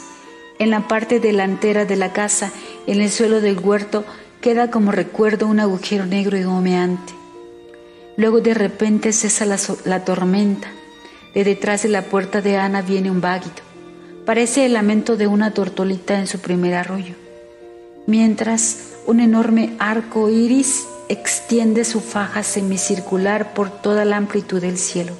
En 0.59 0.69
la 0.69 0.87
parte 0.87 1.19
delantera 1.19 1.83
de 1.83 1.97
la 1.97 2.13
casa, 2.13 2.51
en 2.85 3.01
el 3.01 3.11
suelo 3.11 3.41
del 3.41 3.59
huerto, 3.59 4.05
queda 4.39 4.71
como 4.71 4.93
recuerdo 4.93 5.47
un 5.47 5.59
agujero 5.59 6.05
negro 6.05 6.37
y 6.37 6.45
humeante. 6.45 7.13
Luego 8.15 8.39
de 8.39 8.53
repente 8.53 9.11
cesa 9.11 9.45
la, 9.45 9.59
la 9.83 10.05
tormenta 10.05 10.69
de 11.37 11.43
detrás 11.43 11.83
de 11.83 11.89
la 11.89 12.01
puerta 12.01 12.41
de 12.41 12.57
Ana 12.57 12.81
viene 12.81 13.11
un 13.11 13.21
váguido. 13.21 13.61
Parece 14.25 14.65
el 14.65 14.73
lamento 14.73 15.17
de 15.17 15.27
una 15.27 15.53
tortolita 15.53 16.17
en 16.17 16.25
su 16.25 16.39
primer 16.39 16.73
arroyo. 16.73 17.13
Mientras 18.07 18.95
un 19.05 19.19
enorme 19.19 19.75
arco 19.77 20.31
iris 20.31 20.87
extiende 21.09 21.85
su 21.85 22.01
faja 22.01 22.41
semicircular 22.41 23.53
por 23.53 23.69
toda 23.69 24.03
la 24.03 24.17
amplitud 24.17 24.59
del 24.59 24.79
cielo. 24.79 25.13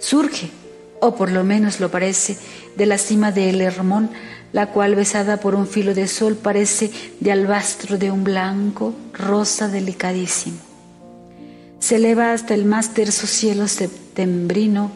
Surge, 0.00 0.50
o 0.98 1.14
por 1.14 1.30
lo 1.30 1.44
menos 1.44 1.78
lo 1.78 1.88
parece, 1.88 2.36
de 2.74 2.86
la 2.86 2.98
cima 2.98 3.30
de 3.30 3.50
El 3.50 3.60
Hermón, 3.60 4.10
la 4.52 4.66
cual 4.66 4.96
besada 4.96 5.36
por 5.36 5.54
un 5.54 5.68
filo 5.68 5.94
de 5.94 6.08
sol 6.08 6.34
parece 6.34 6.90
de 7.20 7.30
albastro 7.30 7.96
de 7.96 8.10
un 8.10 8.24
blanco 8.24 8.92
rosa 9.12 9.68
delicadísimo. 9.68 10.58
Se 11.78 11.94
eleva 11.94 12.32
hasta 12.32 12.54
el 12.54 12.64
más 12.64 12.92
terso 12.92 13.28
cielo 13.28 13.68
septembrino 13.68 14.90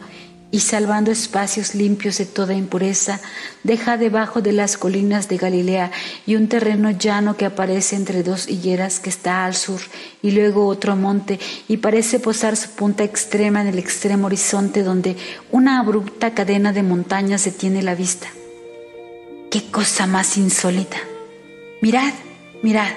y 0.53 0.59
salvando 0.59 1.09
espacios 1.09 1.73
limpios 1.73 2.19
de 2.19 2.27
toda 2.27 2.53
impureza, 2.53 3.19
deja 3.63 3.97
debajo 3.97 4.39
de 4.39 4.51
las 4.51 4.77
colinas 4.77 5.27
de 5.27 5.37
Galilea 5.37 5.91
y 6.27 6.35
un 6.35 6.47
terreno 6.47 6.91
llano 6.91 7.35
que 7.35 7.45
aparece 7.45 7.95
entre 7.95 8.21
dos 8.21 8.47
higueras 8.47 8.99
que 8.99 9.09
está 9.09 9.45
al 9.45 9.55
sur 9.55 9.81
y 10.21 10.29
luego 10.29 10.67
otro 10.67 10.95
monte 10.95 11.39
y 11.67 11.77
parece 11.77 12.19
posar 12.19 12.55
su 12.55 12.69
punta 12.69 13.03
extrema 13.03 13.61
en 13.61 13.67
el 13.67 13.79
extremo 13.79 14.27
horizonte 14.27 14.83
donde 14.83 15.17
una 15.49 15.79
abrupta 15.79 16.35
cadena 16.35 16.71
de 16.71 16.83
montañas 16.83 17.45
detiene 17.45 17.81
la 17.81 17.95
vista. 17.95 18.27
¡Qué 19.49 19.71
cosa 19.71 20.05
más 20.05 20.37
insólita! 20.37 20.97
Mirad, 21.81 22.13
mirad, 22.61 22.91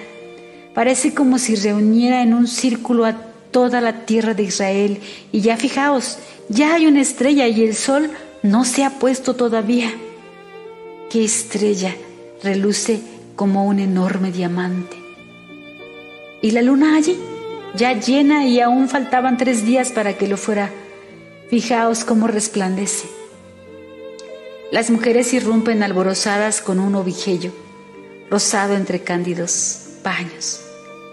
parece 0.74 1.14
como 1.14 1.38
si 1.38 1.56
reuniera 1.56 2.20
en 2.20 2.34
un 2.34 2.48
círculo 2.48 3.06
a 3.06 3.25
toda 3.56 3.80
la 3.80 4.04
tierra 4.04 4.34
de 4.34 4.42
Israel 4.42 5.00
y 5.32 5.40
ya 5.40 5.56
fijaos, 5.56 6.18
ya 6.50 6.74
hay 6.74 6.84
una 6.84 7.00
estrella 7.00 7.48
y 7.48 7.64
el 7.64 7.74
sol 7.74 8.10
no 8.42 8.66
se 8.66 8.84
ha 8.84 8.98
puesto 8.98 9.34
todavía. 9.34 9.94
¿Qué 11.08 11.24
estrella 11.24 11.96
reluce 12.42 13.00
como 13.34 13.64
un 13.64 13.78
enorme 13.78 14.30
diamante? 14.30 14.98
¿Y 16.42 16.50
la 16.50 16.60
luna 16.60 16.98
allí? 16.98 17.16
Ya 17.74 17.98
llena 17.98 18.44
y 18.44 18.60
aún 18.60 18.90
faltaban 18.90 19.38
tres 19.38 19.64
días 19.64 19.90
para 19.90 20.18
que 20.18 20.28
lo 20.28 20.36
fuera. 20.36 20.70
Fijaos 21.48 22.04
cómo 22.04 22.26
resplandece. 22.26 23.08
Las 24.70 24.90
mujeres 24.90 25.32
irrumpen 25.32 25.82
alborozadas 25.82 26.60
con 26.60 26.78
un 26.78 26.94
ovijello, 26.94 27.52
rosado 28.28 28.74
entre 28.74 29.00
cándidos 29.00 29.78
paños. 30.02 30.60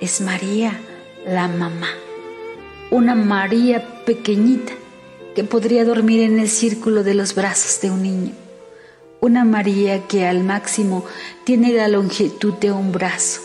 Es 0.01 0.19
María, 0.19 0.77
la 1.25 1.47
mamá. 1.47 1.87
Una 2.93 3.15
María 3.15 4.05
pequeñita 4.05 4.71
que 5.33 5.43
podría 5.43 5.83
dormir 5.83 6.21
en 6.21 6.37
el 6.37 6.47
círculo 6.47 7.03
de 7.03 7.15
los 7.15 7.33
brazos 7.33 7.81
de 7.81 7.89
un 7.89 8.03
niño. 8.03 8.33
Una 9.19 9.43
María 9.45 10.05
que 10.05 10.27
al 10.27 10.43
máximo 10.43 11.03
tiene 11.43 11.73
la 11.73 11.87
longitud 11.87 12.53
de 12.53 12.71
un 12.71 12.91
brazo. 12.91 13.41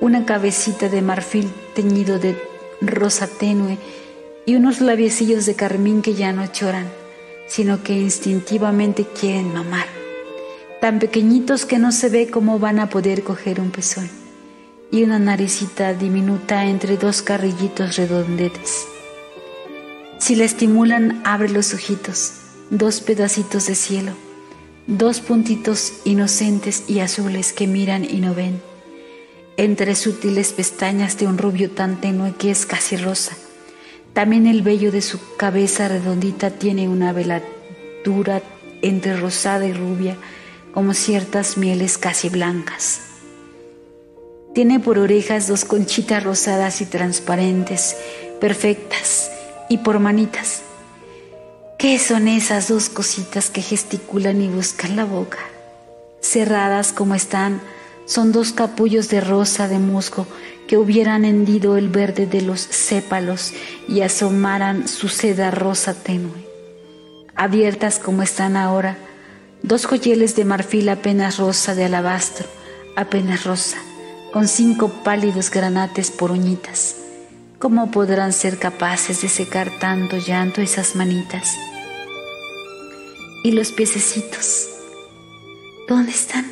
Una 0.00 0.24
cabecita 0.24 0.88
de 0.88 1.02
marfil 1.02 1.52
teñido 1.74 2.18
de 2.18 2.42
rosa 2.80 3.26
tenue 3.26 3.76
y 4.46 4.54
unos 4.54 4.80
labiecillos 4.80 5.44
de 5.44 5.56
carmín 5.56 6.00
que 6.00 6.14
ya 6.14 6.32
no 6.32 6.50
lloran, 6.50 6.88
sino 7.48 7.82
que 7.82 7.92
instintivamente 7.92 9.04
quieren 9.04 9.52
mamar. 9.52 9.88
Tan 10.80 11.00
pequeñitos 11.00 11.66
que 11.66 11.78
no 11.78 11.92
se 11.92 12.08
ve 12.08 12.30
cómo 12.30 12.58
van 12.58 12.78
a 12.78 12.88
poder 12.88 13.24
coger 13.24 13.60
un 13.60 13.72
pezón. 13.72 14.19
Y 14.90 15.04
una 15.04 15.18
naricita 15.18 15.94
diminuta 15.94 16.66
entre 16.66 16.96
dos 16.96 17.22
carrillitos 17.22 17.96
redondetes 17.96 18.86
si 20.20 20.36
la 20.36 20.44
estimulan, 20.44 21.22
abre 21.24 21.48
los 21.48 21.72
ojitos, 21.72 22.34
dos 22.68 23.00
pedacitos 23.00 23.66
de 23.66 23.74
cielo, 23.74 24.12
dos 24.86 25.20
puntitos 25.20 25.94
inocentes 26.04 26.84
y 26.88 27.00
azules 27.00 27.54
que 27.54 27.66
miran 27.66 28.04
y 28.04 28.18
no 28.18 28.34
ven, 28.34 28.60
entre 29.56 29.94
sutiles 29.94 30.52
pestañas 30.52 31.18
de 31.18 31.26
un 31.26 31.38
rubio 31.38 31.70
tan 31.70 32.02
tenue 32.02 32.34
que 32.34 32.50
es 32.50 32.66
casi 32.66 32.98
rosa. 32.98 33.34
También 34.12 34.46
el 34.46 34.60
vello 34.60 34.92
de 34.92 35.00
su 35.00 35.18
cabeza 35.38 35.88
redondita 35.88 36.50
tiene 36.50 36.90
una 36.90 37.14
veladura 37.14 38.42
entre 38.82 39.16
rosada 39.16 39.66
y 39.66 39.72
rubia, 39.72 40.18
como 40.74 40.92
ciertas 40.92 41.56
mieles 41.56 41.96
casi 41.96 42.28
blancas. 42.28 43.09
Tiene 44.54 44.80
por 44.80 44.98
orejas 44.98 45.46
dos 45.46 45.64
conchitas 45.64 46.24
rosadas 46.24 46.80
y 46.80 46.86
transparentes, 46.86 47.96
perfectas, 48.40 49.30
y 49.70 49.78
por 49.78 50.00
manitas. 50.00 50.62
¿Qué 51.78 51.98
son 51.98 52.28
esas 52.28 52.68
dos 52.68 52.90
cositas 52.90 53.48
que 53.48 53.62
gesticulan 53.62 54.42
y 54.42 54.48
buscan 54.48 54.96
la 54.96 55.04
boca? 55.04 55.38
Cerradas 56.20 56.92
como 56.92 57.14
están, 57.14 57.62
son 58.04 58.32
dos 58.32 58.52
capullos 58.52 59.08
de 59.08 59.20
rosa 59.20 59.68
de 59.68 59.78
musgo 59.78 60.26
que 60.66 60.76
hubieran 60.76 61.24
hendido 61.24 61.76
el 61.76 61.88
verde 61.88 62.26
de 62.26 62.42
los 62.42 62.60
sépalos 62.60 63.52
y 63.88 64.00
asomaran 64.00 64.88
su 64.88 65.08
seda 65.08 65.52
rosa 65.52 65.94
tenue. 65.94 66.44
Abiertas 67.36 68.00
como 68.00 68.22
están 68.22 68.56
ahora, 68.56 68.98
dos 69.62 69.86
joyeles 69.86 70.34
de 70.34 70.44
marfil 70.44 70.88
apenas 70.88 71.38
rosa 71.38 71.76
de 71.76 71.84
alabastro, 71.84 72.48
apenas 72.96 73.44
rosa, 73.44 73.78
con 74.32 74.48
cinco 74.48 74.88
pálidos 75.04 75.50
granates 75.50 76.10
por 76.10 76.30
uñitas 76.30 76.96
¿Cómo 77.60 77.90
podrán 77.90 78.32
ser 78.32 78.58
capaces 78.58 79.20
de 79.20 79.28
secar 79.28 79.70
tanto 79.80 80.16
llanto 80.16 80.62
esas 80.62 80.96
manitas? 80.96 81.58
¿Y 83.44 83.52
los 83.52 83.70
piececitos? 83.70 84.66
¿Dónde 85.86 86.10
están? 86.10 86.50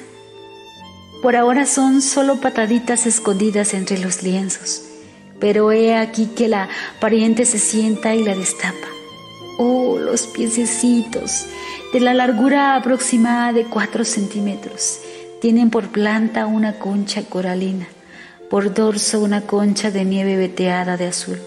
Por 1.23 1.35
ahora 1.35 1.65
son 1.65 2.03
solo 2.03 2.43
pataditas 2.43 3.07
escondidas 3.07 3.73
entre 3.73 3.97
los 3.99 4.23
lienzos, 4.23 4.83
pero 5.41 5.73
he 5.73 5.97
aquí 5.97 6.27
que 6.27 6.47
la 6.47 6.69
pariente 7.01 7.47
se 7.47 7.59
sienta 7.59 8.15
y 8.15 8.23
la 8.23 8.35
destapa. 8.35 8.89
Oh, 9.59 9.97
los 9.99 10.27
piececitos, 10.27 11.47
de 11.95 12.01
la 12.01 12.13
largura 12.13 12.77
aproximada 12.77 13.55
de 13.55 13.65
cuatro 13.65 14.05
centímetros, 14.05 15.01
tienen 15.41 15.71
por 15.71 15.89
planta 15.89 16.47
una 16.47 16.79
concha 16.79 17.23
coralina 17.23 17.89
por 18.51 18.73
dorso 18.73 19.21
una 19.21 19.43
concha 19.43 19.91
de 19.91 20.05
nieve 20.05 20.37
veteada 20.37 20.97
de 20.97 21.07
azul. 21.07 21.39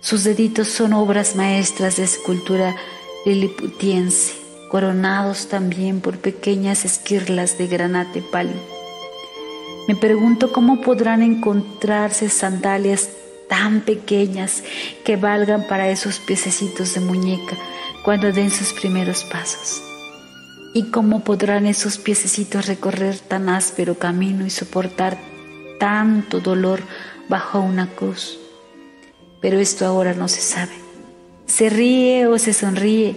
Sus 0.00 0.24
deditos 0.24 0.68
son 0.68 0.92
obras 0.92 1.36
maestras 1.36 1.96
de 1.96 2.04
escultura 2.04 2.76
liliputiense, 3.24 4.34
coronados 4.70 5.48
también 5.48 6.00
por 6.00 6.18
pequeñas 6.18 6.84
esquirlas 6.84 7.58
de 7.58 7.66
granate 7.66 8.22
pálido. 8.22 8.60
Me 9.88 9.96
pregunto 9.96 10.52
cómo 10.52 10.82
podrán 10.82 11.22
encontrarse 11.22 12.28
sandalias 12.28 13.08
tan 13.48 13.80
pequeñas 13.80 14.62
que 15.04 15.16
valgan 15.16 15.66
para 15.66 15.88
esos 15.88 16.18
piececitos 16.18 16.94
de 16.94 17.00
muñeca 17.00 17.56
cuando 18.04 18.30
den 18.30 18.50
sus 18.50 18.74
primeros 18.74 19.24
pasos. 19.24 19.87
¿Y 20.74 20.90
cómo 20.90 21.24
podrán 21.24 21.66
esos 21.66 21.98
piececitos 21.98 22.66
recorrer 22.66 23.18
tan 23.18 23.48
áspero 23.48 23.98
camino 23.98 24.44
y 24.44 24.50
soportar 24.50 25.18
tanto 25.80 26.40
dolor 26.40 26.80
bajo 27.28 27.60
una 27.60 27.88
cruz? 27.88 28.38
Pero 29.40 29.58
esto 29.58 29.86
ahora 29.86 30.14
no 30.14 30.28
se 30.28 30.40
sabe. 30.40 30.74
Se 31.46 31.70
ríe 31.70 32.26
o 32.26 32.38
se 32.38 32.52
sonríe 32.52 33.16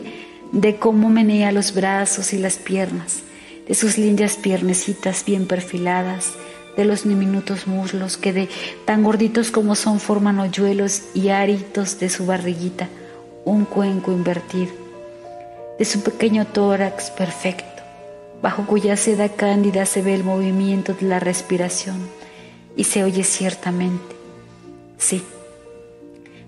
de 0.52 0.78
cómo 0.78 1.10
menea 1.10 1.52
los 1.52 1.74
brazos 1.74 2.34
y 2.34 2.38
las 2.38 2.56
piernas, 2.56 3.24
de 3.68 3.74
sus 3.74 3.98
lindas 3.98 4.38
piernecitas 4.38 5.26
bien 5.26 5.46
perfiladas, 5.46 6.32
de 6.78 6.86
los 6.86 7.04
diminutos 7.04 7.68
muslos 7.68 8.18
que 8.18 8.32
de 8.32 8.50
tan 8.86 9.04
gorditos 9.04 9.52
como 9.52 9.76
son 9.76 10.00
forman 10.00 10.40
hoyuelos 10.40 11.04
y 11.14 11.30
aritos 11.30 12.00
de 12.00 12.10
su 12.10 12.26
barriguita, 12.26 12.88
un 13.44 13.66
cuenco 13.66 14.12
invertido, 14.12 14.72
de 15.82 15.86
su 15.86 16.04
pequeño 16.04 16.46
tórax 16.46 17.10
perfecto, 17.10 17.82
bajo 18.40 18.68
cuya 18.68 18.96
seda 18.98 19.30
cándida 19.30 19.88
se 19.88 20.04
ve 20.04 20.14
el 20.14 20.24
movimiento 20.24 20.94
de 20.94 21.08
la 21.08 21.20
respiración 21.20 21.98
y 22.76 22.84
se 22.84 23.04
oye 23.04 23.24
ciertamente, 23.24 24.16
sí, 25.00 25.24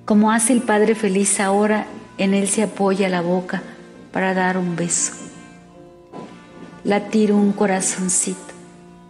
como 0.05 0.31
hace 0.31 0.53
el 0.53 0.61
Padre 0.61 0.93
feliz 0.93 1.39
ahora, 1.39 1.87
en 2.19 2.35
él 2.35 2.47
se 2.47 2.61
apoya 2.61 3.09
la 3.09 3.21
boca 3.21 3.63
para 4.11 4.35
dar 4.35 4.55
un 4.55 4.75
beso. 4.75 5.13
Latir 6.83 7.33
un 7.33 7.53
corazoncito 7.53 8.53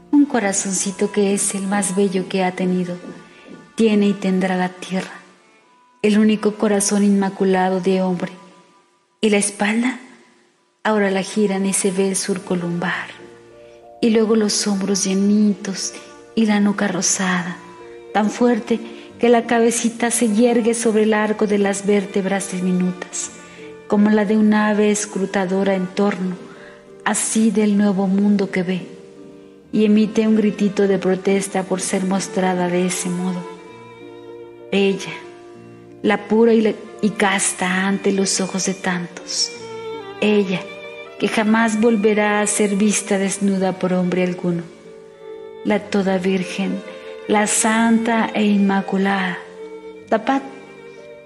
un 0.09 0.23
corazoncito 0.23 1.11
que 1.11 1.33
es 1.33 1.53
el 1.53 1.67
más 1.67 1.97
bello 1.97 2.29
que 2.29 2.45
ha 2.45 2.53
tenido, 2.53 2.95
tiene 3.75 4.07
y 4.07 4.13
tendrá 4.13 4.55
la 4.55 4.69
tierra, 4.69 5.19
el 6.01 6.17
único 6.17 6.53
corazón 6.53 7.03
inmaculado 7.03 7.81
de 7.81 8.01
hombre. 8.01 8.31
Y 9.19 9.29
la 9.29 9.37
espalda, 9.37 9.99
ahora 10.83 11.09
la 11.11 11.23
giran 11.23 11.65
y 11.65 11.73
se 11.73 11.91
ve 11.91 12.09
el 12.09 12.15
surco 12.15 12.55
lumbar, 12.55 13.07
y 14.01 14.09
luego 14.09 14.35
los 14.35 14.67
hombros 14.67 15.05
llenitos 15.05 15.93
y 16.35 16.45
la 16.45 16.59
nuca 16.59 16.87
rosada, 16.87 17.57
tan 18.13 18.29
fuerte 18.29 18.79
que 19.17 19.29
la 19.29 19.45
cabecita 19.45 20.11
se 20.11 20.33
yergue 20.33 20.73
sobre 20.73 21.03
el 21.03 21.13
arco 21.13 21.47
de 21.47 21.57
las 21.57 21.85
vértebras 21.85 22.51
diminutas, 22.51 23.31
como 23.87 24.09
la 24.09 24.25
de 24.25 24.37
un 24.37 24.53
ave 24.53 24.91
escrutadora 24.91 25.75
en 25.75 25.87
torno, 25.87 26.35
así 27.05 27.49
del 27.49 27.77
nuevo 27.77 28.07
mundo 28.07 28.51
que 28.51 28.63
ve 28.63 28.93
y 29.73 29.85
emite 29.85 30.27
un 30.27 30.35
gritito 30.35 30.87
de 30.87 30.99
protesta 30.99 31.63
por 31.63 31.81
ser 31.81 32.05
mostrada 32.05 32.67
de 32.67 32.85
ese 32.85 33.09
modo. 33.09 33.43
Ella, 34.71 35.13
la 36.03 36.27
pura 36.27 36.53
y, 36.53 36.75
y 37.01 37.09
casta 37.09 37.87
ante 37.87 38.11
los 38.11 38.39
ojos 38.39 38.67
de 38.67 38.75
tantos. 38.75 39.51
Ella, 40.21 40.61
que 41.20 41.27
jamás 41.27 41.79
volverá 41.79 42.41
a 42.41 42.48
ser 42.48 42.75
vista 42.75 43.17
desnuda 43.17 43.74
por 43.74 43.93
hombre 43.93 44.24
alguno. 44.24 44.63
La 45.65 45.80
toda 45.80 46.17
virgen, 46.17 46.82
la 47.28 47.47
santa 47.47 48.30
e 48.34 48.43
inmaculada. 48.43 49.38
Tapad, 50.10 50.41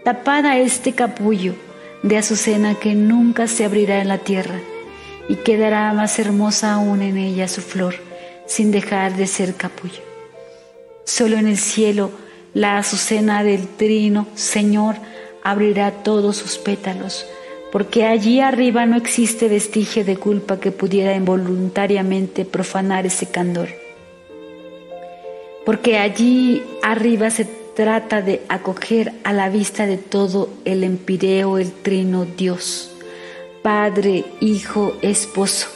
tapada 0.04 0.58
este 0.58 0.94
capullo 0.94 1.56
de 2.04 2.18
azucena 2.18 2.76
que 2.76 2.94
nunca 2.96 3.48
se 3.48 3.66
abrirá 3.66 4.02
en 4.02 4.08
la 4.08 4.20
tierra 4.20 4.60
y 5.28 5.36
quedará 5.36 5.92
más 5.94 6.20
hermosa 6.20 6.74
aún 6.74 7.02
en 7.02 7.18
ella 7.18 7.48
su 7.48 7.62
flor 7.62 7.96
sin 8.46 8.72
dejar 8.72 9.16
de 9.16 9.28
ser 9.28 9.56
capullo. 9.56 10.02
Solo 11.04 11.38
en 11.38 11.48
el 11.48 11.58
cielo 11.58 12.12
la 12.54 12.78
azucena 12.78 13.44
del 13.44 13.68
trino, 13.68 14.28
Señor, 14.36 14.96
abrirá 15.44 15.92
todos 15.92 16.38
sus 16.38 16.58
pétalos, 16.58 17.26
porque 17.78 18.08
allí 18.08 18.40
arriba 18.40 18.88
no 18.88 18.98
existe 18.98 19.48
vestigio 19.48 20.04
de 20.04 20.18
culpa 20.18 20.60
que 20.60 20.72
pudiera 20.72 21.14
involuntariamente 21.14 22.44
profanar 22.44 23.06
ese 23.06 23.28
candor. 23.28 23.68
Porque 25.64 26.00
allí 26.00 26.64
arriba 26.82 27.30
se 27.30 27.46
trata 27.76 28.24
de 28.24 28.42
acoger 28.50 29.14
a 29.24 29.32
la 29.32 29.50
vista 29.50 29.86
de 29.86 29.98
todo 29.98 30.50
el 30.66 30.84
empireo, 30.84 31.60
el 31.60 31.72
trino 31.72 32.26
Dios, 32.26 32.96
Padre, 33.62 34.26
Hijo, 34.40 34.98
Esposo 35.04 35.68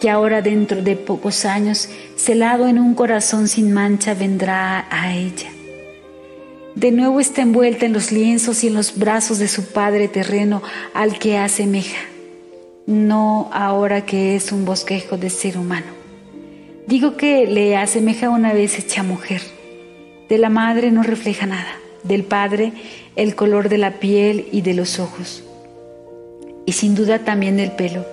que 0.00 0.10
ahora 0.10 0.42
dentro 0.42 0.82
de 0.82 0.96
pocos 0.96 1.44
años, 1.44 1.88
celado 2.16 2.66
en 2.66 2.80
un 2.80 2.96
corazón 2.96 3.46
sin 3.46 3.72
mancha, 3.72 4.14
vendrá 4.14 4.88
a 4.90 5.14
ella. 5.14 5.52
De 6.78 6.92
nuevo 6.92 7.18
está 7.18 7.42
envuelta 7.42 7.86
en 7.86 7.92
los 7.92 8.12
lienzos 8.12 8.62
y 8.62 8.68
en 8.68 8.74
los 8.74 8.96
brazos 8.96 9.40
de 9.40 9.48
su 9.48 9.72
Padre 9.72 10.06
terreno 10.06 10.62
al 10.94 11.18
que 11.18 11.36
asemeja, 11.36 11.98
no 12.86 13.50
ahora 13.52 14.06
que 14.06 14.36
es 14.36 14.52
un 14.52 14.64
bosquejo 14.64 15.18
de 15.18 15.28
ser 15.28 15.58
humano. 15.58 15.88
Digo 16.86 17.16
que 17.16 17.48
le 17.48 17.76
asemeja 17.76 18.30
una 18.30 18.52
vez 18.52 18.78
hecha 18.78 19.02
mujer. 19.02 19.42
De 20.28 20.38
la 20.38 20.50
madre 20.50 20.92
no 20.92 21.02
refleja 21.02 21.46
nada, 21.46 21.74
del 22.04 22.22
padre 22.22 22.72
el 23.16 23.34
color 23.34 23.68
de 23.68 23.78
la 23.78 23.98
piel 23.98 24.46
y 24.52 24.60
de 24.60 24.74
los 24.74 25.00
ojos, 25.00 25.42
y 26.64 26.72
sin 26.72 26.94
duda 26.94 27.24
también 27.24 27.56
del 27.56 27.72
pelo 27.72 28.04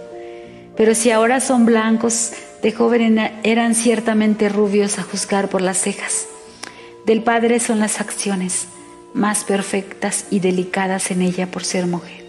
pero 0.75 0.93
si 0.93 1.11
ahora 1.11 1.39
son 1.39 1.65
blancos, 1.65 2.31
de 2.61 2.71
joven 2.71 3.17
eran 3.43 3.75
ciertamente 3.75 4.49
rubios 4.49 4.99
a 4.99 5.03
juzgar 5.03 5.49
por 5.49 5.61
las 5.61 5.77
cejas. 5.77 6.27
Del 7.05 7.23
Padre 7.23 7.59
son 7.59 7.79
las 7.79 8.01
acciones, 8.01 8.67
más 9.13 9.43
perfectas 9.43 10.25
y 10.31 10.39
delicadas 10.39 11.11
en 11.11 11.21
ella 11.21 11.49
por 11.51 11.63
ser 11.63 11.85
mujer. 11.85 12.25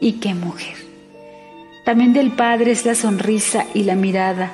¿Y 0.00 0.20
qué 0.20 0.34
mujer? 0.34 0.76
También 1.84 2.12
del 2.12 2.32
Padre 2.32 2.72
es 2.72 2.84
la 2.84 2.94
sonrisa 2.94 3.66
y 3.74 3.84
la 3.84 3.94
mirada, 3.94 4.52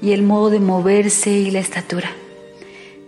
y 0.00 0.12
el 0.12 0.22
modo 0.22 0.50
de 0.50 0.60
moverse 0.60 1.30
y 1.30 1.50
la 1.50 1.58
estatura. 1.58 2.10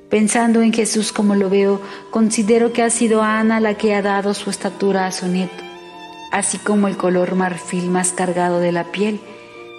Pensando 0.09 0.63
en 0.63 0.73
Jesús 0.73 1.13
como 1.13 1.37
lo 1.37 1.49
veo, 1.49 1.81
considero 2.11 2.73
que 2.73 2.83
ha 2.83 2.91
sido 2.91 3.23
Ana 3.23 3.61
la 3.61 3.75
que 3.75 3.95
ha 3.95 4.03
dado 4.03 4.35
su 4.35 4.51
estatura 4.51 5.07
a 5.07 5.13
su 5.13 5.29
nieto, 5.29 5.63
así 6.33 6.59
como 6.59 6.89
el 6.89 6.97
color 6.97 7.37
marfil 7.37 7.89
más 7.91 8.11
cargado 8.11 8.59
de 8.59 8.73
la 8.73 8.91
piel 8.91 9.21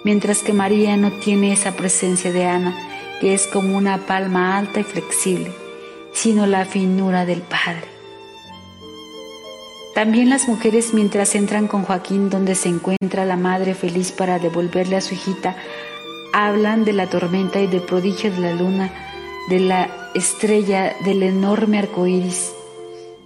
mientras 0.04 0.42
que 0.42 0.52
María 0.52 0.96
no 0.96 1.12
tiene 1.12 1.52
esa 1.52 1.72
presencia 1.72 2.32
de 2.32 2.44
Ana, 2.44 2.74
que 3.20 3.34
es 3.34 3.46
como 3.46 3.76
una 3.76 3.98
palma 3.98 4.58
alta 4.58 4.80
y 4.80 4.84
flexible, 4.84 5.52
sino 6.12 6.46
la 6.46 6.64
finura 6.64 7.24
del 7.26 7.42
Padre. 7.42 7.88
También 9.94 10.30
las 10.30 10.48
mujeres 10.48 10.94
mientras 10.94 11.34
entran 11.34 11.68
con 11.68 11.82
Joaquín 11.82 12.30
donde 12.30 12.54
se 12.54 12.68
encuentra 12.70 13.26
la 13.26 13.36
madre 13.36 13.74
feliz 13.74 14.10
para 14.10 14.38
devolverle 14.38 14.96
a 14.96 15.02
su 15.02 15.14
hijita, 15.14 15.54
hablan 16.32 16.84
de 16.84 16.94
la 16.94 17.10
tormenta 17.10 17.60
y 17.60 17.66
del 17.66 17.82
prodigio 17.82 18.32
de 18.32 18.40
la 18.40 18.54
luna, 18.54 18.90
de 19.50 19.60
la 19.60 20.10
estrella, 20.14 20.96
del 21.04 21.22
enorme 21.22 21.78
arco 21.78 22.06
iris. 22.06 22.52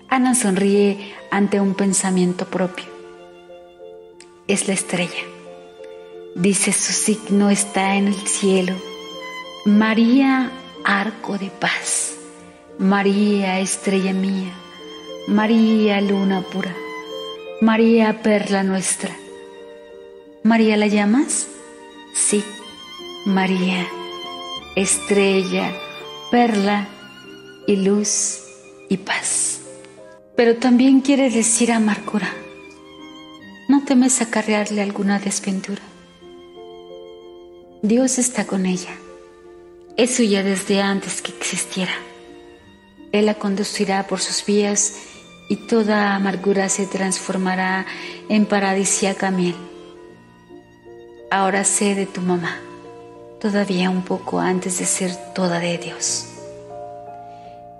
Ana 0.08 0.34
sonríe 0.34 1.14
ante 1.30 1.60
un 1.60 1.74
pensamiento 1.74 2.46
propio. 2.46 2.86
Es 4.48 4.66
la 4.66 4.74
estrella. 4.74 5.24
Dice 6.34 6.72
su 6.72 6.92
signo 6.92 7.48
está 7.48 7.94
en 7.94 8.08
el 8.08 8.26
cielo. 8.26 8.74
María, 9.64 10.50
arco 10.84 11.38
de 11.38 11.50
paz. 11.50 12.15
María, 12.78 13.58
estrella 13.60 14.12
mía. 14.12 14.52
María, 15.28 15.98
luna 16.02 16.42
pura. 16.42 16.76
María, 17.62 18.20
perla 18.22 18.64
nuestra. 18.64 19.16
¿María 20.42 20.76
la 20.76 20.86
llamas? 20.86 21.48
Sí, 22.14 22.44
María, 23.24 23.88
estrella, 24.76 25.72
perla 26.30 26.86
y 27.66 27.76
luz 27.76 28.42
y 28.90 28.98
paz. 28.98 29.62
Pero 30.36 30.56
también 30.56 31.00
quiere 31.00 31.30
decir 31.30 31.72
amargura. 31.72 32.28
¿No 33.70 33.86
temes 33.86 34.20
acarrearle 34.20 34.82
alguna 34.82 35.18
desventura? 35.18 35.80
Dios 37.80 38.18
está 38.18 38.46
con 38.46 38.66
ella. 38.66 38.94
Es 39.96 40.16
suya 40.16 40.42
desde 40.42 40.82
antes 40.82 41.22
que 41.22 41.32
existiera. 41.32 41.94
Él 43.16 43.26
la 43.26 43.34
conducirá 43.34 44.06
por 44.06 44.20
sus 44.20 44.44
vías 44.44 44.98
y 45.48 45.56
toda 45.56 46.14
amargura 46.14 46.68
se 46.68 46.86
transformará 46.86 47.86
en 48.28 48.44
paradisíaca 48.44 49.30
miel. 49.30 49.56
Ahora 51.30 51.64
sé 51.64 51.94
de 51.94 52.04
tu 52.04 52.20
mamá, 52.20 52.60
todavía 53.40 53.88
un 53.88 54.02
poco 54.02 54.38
antes 54.38 54.78
de 54.80 54.84
ser 54.84 55.16
toda 55.34 55.60
de 55.60 55.78
Dios. 55.78 56.26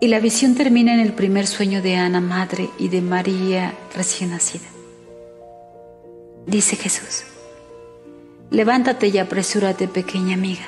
Y 0.01 0.09
la 0.09 0.21
visión 0.21 0.55
termina 0.55 0.95
en 0.95 1.01
el 1.01 1.13
primer 1.13 1.47
sueño 1.47 1.83
de 1.83 1.97
Ana, 1.97 2.21
madre, 2.21 2.71
y 2.79 2.89
de 2.89 3.03
María 3.03 3.75
recién 3.95 4.31
nacida. 4.31 4.67
Dice 6.47 6.77
Jesús, 6.77 7.25
levántate 8.51 9.09
y 9.09 9.19
apresúrate, 9.19 9.87
pequeña 9.87 10.35
amiga. 10.35 10.65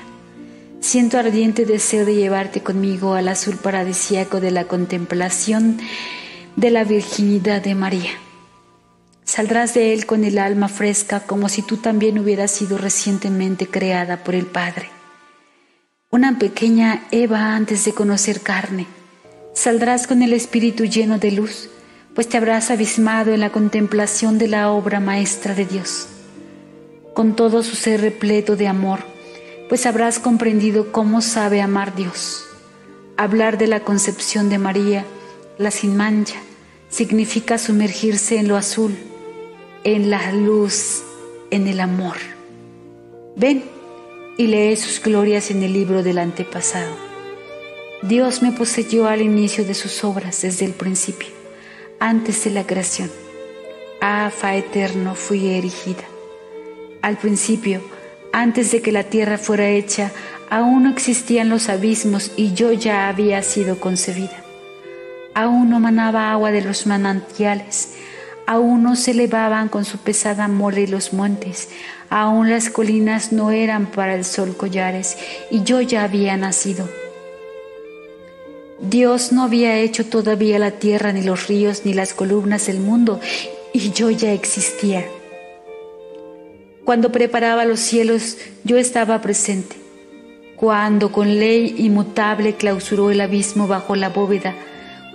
Siento 0.81 1.19
ardiente 1.19 1.67
deseo 1.67 2.05
de 2.05 2.15
llevarte 2.15 2.63
conmigo 2.63 3.15
al 3.15 3.29
azul 3.29 3.57
paradisíaco 3.57 4.41
de 4.41 4.53
la 4.53 4.65
contemplación 4.65 5.79
de 6.57 6.71
la 6.71 6.85
virginidad 6.85 7.63
de 7.63 7.75
María. 7.75 8.11
Saldrás 9.25 9.75
de 9.75 9.93
él 9.93 10.07
con 10.07 10.25
el 10.25 10.39
alma 10.39 10.69
fresca 10.69 11.21
como 11.21 11.49
si 11.49 11.63
tú 11.63 11.77
también 11.77 12.19
hubieras 12.19 12.51
sido 12.51 12.79
recientemente 12.79 13.67
creada 13.67 14.25
por 14.25 14.35
el 14.35 14.47
Padre. 14.47 14.89
Una 16.11 16.39
pequeña 16.39 17.07
Eva 17.11 17.55
antes 17.55 17.85
de 17.85 17.93
conocer 17.93 18.41
carne. 18.41 18.87
Saldrás 19.53 20.07
con 20.07 20.23
el 20.23 20.33
espíritu 20.33 20.85
lleno 20.85 21.19
de 21.19 21.33
luz, 21.33 21.69
pues 22.15 22.29
te 22.29 22.39
habrás 22.39 22.71
abismado 22.71 23.35
en 23.35 23.41
la 23.41 23.51
contemplación 23.51 24.39
de 24.39 24.49
la 24.49 24.71
obra 24.71 25.01
maestra 25.01 25.55
de 25.55 25.67
Dios. 25.67 26.09
Con 27.15 27.37
todo 27.37 27.63
su 27.63 27.77
ser 27.77 28.01
repleto 28.01 28.57
de 28.57 28.69
amor, 28.69 29.18
pues 29.69 29.87
habrás 29.87 30.19
comprendido 30.19 30.93
cómo 30.93 31.21
sabe 31.21 31.61
amar 31.61 31.95
Dios. 31.95 32.47
Hablar 33.17 33.59
de 33.59 33.67
la 33.67 33.81
concepción 33.81 34.49
de 34.49 34.59
María, 34.59 35.05
la 35.59 35.71
sin 35.71 35.97
mancha, 35.97 36.41
significa 36.89 37.59
sumergirse 37.59 38.39
en 38.39 38.49
lo 38.49 38.57
azul, 38.57 38.97
en 39.85 40.11
la 40.11 40.33
luz, 40.33 41.03
en 41.51 41.67
el 41.67 41.81
amor. 41.81 42.17
Ven 43.37 43.65
y 44.37 44.47
lee 44.47 44.77
sus 44.77 45.03
glorias 45.03 45.51
en 45.51 45.63
el 45.63 45.73
libro 45.73 46.03
del 46.03 46.19
antepasado. 46.19 46.97
Dios 48.03 48.43
me 48.43 48.53
poseyó 48.53 49.09
al 49.09 49.21
inicio 49.21 49.65
de 49.65 49.75
sus 49.75 50.05
obras 50.05 50.43
desde 50.43 50.65
el 50.65 50.73
principio, 50.73 51.29
antes 51.99 52.45
de 52.45 52.51
la 52.51 52.65
creación. 52.65 53.11
Ah, 54.01 54.31
fa 54.31 54.55
eterno 54.55 55.17
fui 55.17 55.49
erigida. 55.49 56.05
Al 57.03 57.19
principio, 57.19 57.83
antes 58.33 58.73
de 58.73 58.83
que 58.83 58.93
la 58.93 59.05
tierra 59.05 59.39
fuera 59.39 59.69
hecha, 59.69 60.13
aún 60.51 60.85
no 60.85 60.91
existían 60.91 61.49
los 61.49 61.69
abismos 61.69 62.33
y 62.37 62.53
yo 62.55 62.73
ya 62.73 63.09
había 63.09 63.43
sido 63.43 63.81
concebida. 63.81 64.43
Aún 65.35 65.71
no 65.71 65.81
manaba 65.81 66.33
agua 66.33 66.51
de 66.51 66.63
los 66.63 66.87
manantiales, 66.87 67.95
aún 68.47 68.83
no 68.83 68.97
se 68.97 69.13
elevaban 69.13 69.69
con 69.69 69.85
su 69.85 69.99
pesada 69.99 70.49
mole 70.49 70.89
los 70.89 71.13
montes, 71.13 71.69
aún 72.11 72.51
las 72.51 72.71
colinas 72.71 73.33
no 73.33 73.51
eran 73.51 73.87
para 73.87 74.15
el 74.15 74.25
sol 74.25 74.57
collares, 74.57 75.17
y 75.51 75.63
yo 75.63 75.81
ya 75.81 76.05
había 76.05 76.37
nacido. 76.37 76.89
Dios 78.81 79.33
no 79.33 79.43
había 79.43 79.77
hecho 79.79 80.07
todavía 80.07 80.59
la 80.59 80.71
tierra, 80.73 81.13
ni 81.13 81.23
los 81.23 81.49
ríos, 81.49 81.83
ni 81.85 81.95
las 81.95 82.15
columnas 82.15 82.67
del 82.67 82.81
mundo, 82.81 83.21
y 83.73 83.91
yo 83.91 84.11
ya 84.11 84.33
existía. 84.33 85.05
Cuando 86.89 87.13
preparaba 87.13 87.67
los 87.67 87.81
cielos, 87.81 88.39
yo 88.65 88.79
estaba 88.79 89.21
presente. 89.21 89.77
Cuando 90.57 91.13
con 91.13 91.39
ley 91.39 91.75
inmutable 91.77 92.55
clausuró 92.55 93.11
el 93.11 93.21
abismo 93.21 93.67
bajo 93.67 93.95
la 93.95 94.09
bóveda, 94.09 94.55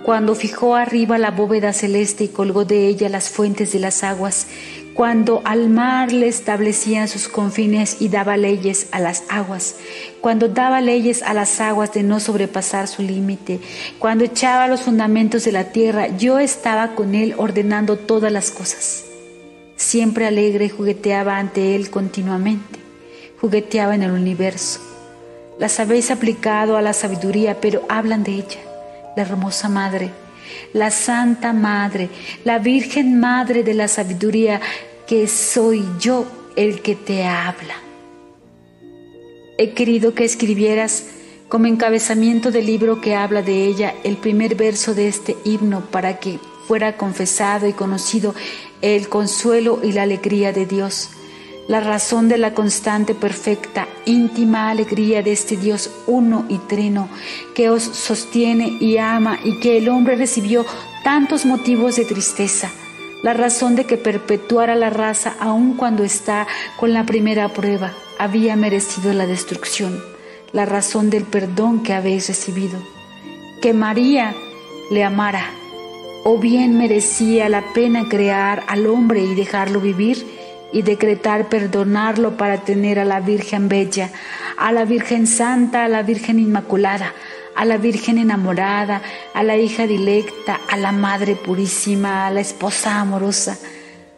cuando 0.04 0.36
fijó 0.36 0.76
arriba 0.76 1.18
la 1.18 1.32
bóveda 1.32 1.72
celeste 1.72 2.22
y 2.22 2.28
colgó 2.28 2.64
de 2.64 2.86
ella 2.86 3.08
las 3.08 3.28
fuentes 3.28 3.72
de 3.72 3.80
las 3.80 4.04
aguas, 4.04 4.46
cuando 4.94 5.42
al 5.44 5.68
mar 5.68 6.12
le 6.12 6.28
establecían 6.28 7.08
sus 7.08 7.26
confines 7.26 7.96
y 7.98 8.08
daba 8.08 8.36
leyes 8.36 8.86
a 8.92 9.00
las 9.00 9.24
aguas, 9.28 9.74
cuando 10.20 10.46
daba 10.46 10.80
leyes 10.80 11.24
a 11.24 11.34
las 11.34 11.60
aguas 11.60 11.92
de 11.92 12.04
no 12.04 12.20
sobrepasar 12.20 12.86
su 12.86 13.02
límite, 13.02 13.58
cuando 13.98 14.22
echaba 14.22 14.68
los 14.68 14.82
fundamentos 14.82 15.42
de 15.42 15.50
la 15.50 15.72
tierra, 15.72 16.06
yo 16.18 16.38
estaba 16.38 16.94
con 16.94 17.16
él 17.16 17.34
ordenando 17.36 17.96
todas 17.96 18.30
las 18.30 18.52
cosas. 18.52 19.06
Siempre 19.76 20.26
alegre 20.26 20.68
jugueteaba 20.68 21.38
ante 21.38 21.74
él 21.74 21.90
continuamente, 21.90 22.78
jugueteaba 23.40 23.94
en 23.94 24.02
el 24.02 24.12
universo. 24.12 24.80
Las 25.58 25.80
habéis 25.80 26.10
aplicado 26.10 26.76
a 26.76 26.82
la 26.82 26.92
sabiduría, 26.92 27.60
pero 27.60 27.82
hablan 27.88 28.24
de 28.24 28.32
ella, 28.32 28.60
la 29.16 29.22
hermosa 29.22 29.68
madre, 29.68 30.10
la 30.72 30.90
santa 30.90 31.52
madre, 31.52 32.08
la 32.44 32.58
virgen 32.58 33.18
madre 33.18 33.62
de 33.62 33.74
la 33.74 33.88
sabiduría, 33.88 34.60
que 35.06 35.26
soy 35.28 35.84
yo 35.98 36.26
el 36.56 36.80
que 36.80 36.94
te 36.94 37.24
habla. 37.24 37.74
He 39.58 39.70
querido 39.70 40.14
que 40.14 40.24
escribieras 40.24 41.06
como 41.48 41.66
encabezamiento 41.66 42.50
del 42.50 42.66
libro 42.66 43.00
que 43.00 43.14
habla 43.14 43.42
de 43.42 43.66
ella 43.66 43.94
el 44.02 44.16
primer 44.16 44.54
verso 44.56 44.94
de 44.94 45.08
este 45.08 45.36
himno 45.44 45.82
para 45.90 46.18
que 46.18 46.38
fuera 46.66 46.96
confesado 46.96 47.68
y 47.68 47.72
conocido 47.72 48.34
el 48.84 49.08
consuelo 49.08 49.80
y 49.82 49.92
la 49.92 50.02
alegría 50.02 50.52
de 50.52 50.66
Dios, 50.66 51.08
la 51.68 51.80
razón 51.80 52.28
de 52.28 52.36
la 52.36 52.52
constante, 52.52 53.14
perfecta, 53.14 53.88
íntima 54.04 54.68
alegría 54.68 55.22
de 55.22 55.32
este 55.32 55.56
Dios 55.56 55.90
uno 56.06 56.44
y 56.50 56.58
trino, 56.58 57.08
que 57.54 57.70
os 57.70 57.82
sostiene 57.82 58.76
y 58.80 58.98
ama 58.98 59.38
y 59.42 59.58
que 59.60 59.78
el 59.78 59.88
hombre 59.88 60.16
recibió 60.16 60.66
tantos 61.02 61.46
motivos 61.46 61.96
de 61.96 62.04
tristeza, 62.04 62.70
la 63.22 63.32
razón 63.32 63.74
de 63.74 63.86
que 63.86 63.96
perpetuara 63.96 64.74
la 64.74 64.90
raza 64.90 65.34
aun 65.40 65.78
cuando 65.78 66.04
está 66.04 66.46
con 66.76 66.92
la 66.92 67.06
primera 67.06 67.48
prueba, 67.48 67.90
había 68.18 68.54
merecido 68.54 69.14
la 69.14 69.26
destrucción, 69.26 69.98
la 70.52 70.66
razón 70.66 71.08
del 71.08 71.24
perdón 71.24 71.82
que 71.82 71.94
habéis 71.94 72.28
recibido, 72.28 72.78
que 73.62 73.72
María 73.72 74.34
le 74.90 75.04
amara 75.04 75.63
o 76.24 76.38
bien 76.38 76.76
merecía 76.76 77.50
la 77.50 77.62
pena 77.74 78.08
crear 78.08 78.64
al 78.66 78.86
hombre 78.86 79.22
y 79.22 79.34
dejarlo 79.34 79.80
vivir 79.80 80.26
y 80.72 80.80
decretar 80.82 81.48
perdonarlo 81.48 82.36
para 82.36 82.64
tener 82.64 82.98
a 82.98 83.04
la 83.04 83.20
Virgen 83.20 83.68
Bella, 83.68 84.10
a 84.56 84.72
la 84.72 84.86
Virgen 84.86 85.26
Santa, 85.26 85.84
a 85.84 85.88
la 85.88 86.02
Virgen 86.02 86.40
Inmaculada, 86.40 87.12
a 87.54 87.64
la 87.66 87.76
Virgen 87.76 88.18
enamorada, 88.18 89.02
a 89.34 89.42
la 89.42 89.56
hija 89.56 89.86
dilecta, 89.86 90.58
a 90.68 90.78
la 90.78 90.92
Madre 90.92 91.36
Purísima, 91.36 92.26
a 92.26 92.30
la 92.30 92.40
esposa 92.40 93.00
amorosa. 93.00 93.58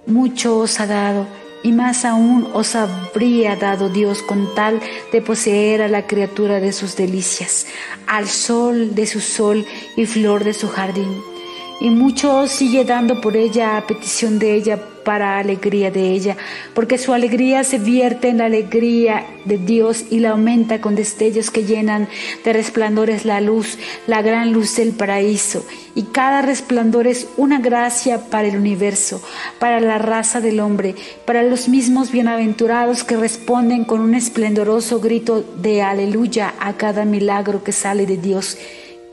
Mucho 0.06 0.58
os 0.58 0.78
ha 0.78 0.86
dado 0.86 1.26
y 1.64 1.72
más 1.72 2.04
aún 2.04 2.48
os 2.54 2.76
habría 2.76 3.56
dado 3.56 3.88
Dios 3.88 4.22
con 4.22 4.54
tal 4.54 4.80
de 5.10 5.20
poseer 5.20 5.82
a 5.82 5.88
la 5.88 6.06
criatura 6.06 6.60
de 6.60 6.72
sus 6.72 6.94
delicias, 6.94 7.66
al 8.06 8.28
sol 8.28 8.94
de 8.94 9.06
su 9.06 9.20
sol 9.20 9.66
y 9.96 10.06
flor 10.06 10.44
de 10.44 10.54
su 10.54 10.68
jardín 10.68 11.35
y 11.80 11.90
mucho 11.90 12.46
sigue 12.46 12.84
dando 12.84 13.20
por 13.20 13.36
ella 13.36 13.76
a 13.76 13.86
petición 13.86 14.38
de 14.38 14.54
ella 14.54 14.78
para 15.04 15.38
alegría 15.38 15.92
de 15.92 16.10
ella, 16.10 16.36
porque 16.74 16.98
su 16.98 17.12
alegría 17.12 17.62
se 17.62 17.78
vierte 17.78 18.28
en 18.28 18.38
la 18.38 18.46
alegría 18.46 19.24
de 19.44 19.56
Dios 19.56 20.06
y 20.10 20.18
la 20.18 20.30
aumenta 20.30 20.80
con 20.80 20.96
destellos 20.96 21.52
que 21.52 21.64
llenan 21.64 22.08
de 22.44 22.52
resplandores 22.52 23.24
la 23.24 23.40
luz, 23.40 23.78
la 24.08 24.20
gran 24.20 24.52
luz 24.52 24.74
del 24.74 24.90
paraíso, 24.90 25.64
y 25.94 26.04
cada 26.04 26.42
resplandor 26.42 27.06
es 27.06 27.28
una 27.36 27.60
gracia 27.60 28.28
para 28.30 28.48
el 28.48 28.56
universo, 28.56 29.22
para 29.60 29.78
la 29.78 29.98
raza 29.98 30.40
del 30.40 30.58
hombre, 30.58 30.96
para 31.24 31.44
los 31.44 31.68
mismos 31.68 32.10
bienaventurados 32.10 33.04
que 33.04 33.16
responden 33.16 33.84
con 33.84 34.00
un 34.00 34.16
esplendoroso 34.16 34.98
grito 34.98 35.44
de 35.62 35.82
aleluya 35.82 36.54
a 36.58 36.72
cada 36.72 37.04
milagro 37.04 37.62
que 37.62 37.70
sale 37.70 38.06
de 38.06 38.16
Dios, 38.16 38.58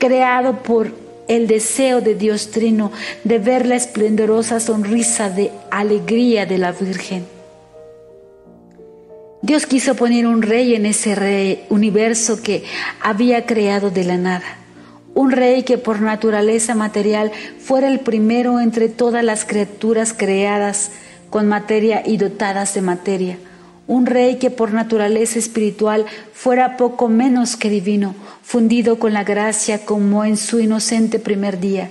creado 0.00 0.60
por 0.64 1.03
el 1.28 1.46
deseo 1.46 2.00
de 2.00 2.14
Dios 2.14 2.50
Trino 2.50 2.92
de 3.24 3.38
ver 3.38 3.66
la 3.66 3.76
esplendorosa 3.76 4.60
sonrisa 4.60 5.30
de 5.30 5.50
alegría 5.70 6.46
de 6.46 6.58
la 6.58 6.72
Virgen. 6.72 7.26
Dios 9.42 9.66
quiso 9.66 9.94
poner 9.94 10.26
un 10.26 10.42
rey 10.42 10.74
en 10.74 10.86
ese 10.86 11.64
universo 11.68 12.42
que 12.42 12.64
había 13.00 13.44
creado 13.44 13.90
de 13.90 14.04
la 14.04 14.16
nada. 14.16 14.58
Un 15.14 15.30
rey 15.30 15.62
que 15.62 15.78
por 15.78 16.00
naturaleza 16.00 16.74
material 16.74 17.30
fuera 17.58 17.88
el 17.88 18.00
primero 18.00 18.58
entre 18.58 18.88
todas 18.88 19.22
las 19.22 19.44
criaturas 19.44 20.12
creadas 20.12 20.92
con 21.30 21.46
materia 21.46 22.02
y 22.04 22.16
dotadas 22.16 22.74
de 22.74 22.80
materia 22.80 23.38
un 23.86 24.06
rey 24.06 24.36
que 24.36 24.50
por 24.50 24.72
naturaleza 24.72 25.38
espiritual 25.38 26.06
fuera 26.32 26.76
poco 26.76 27.08
menos 27.08 27.56
que 27.56 27.68
divino, 27.68 28.14
fundido 28.42 28.98
con 28.98 29.12
la 29.12 29.24
gracia 29.24 29.84
como 29.84 30.24
en 30.24 30.36
su 30.36 30.60
inocente 30.60 31.18
primer 31.18 31.60
día. 31.60 31.90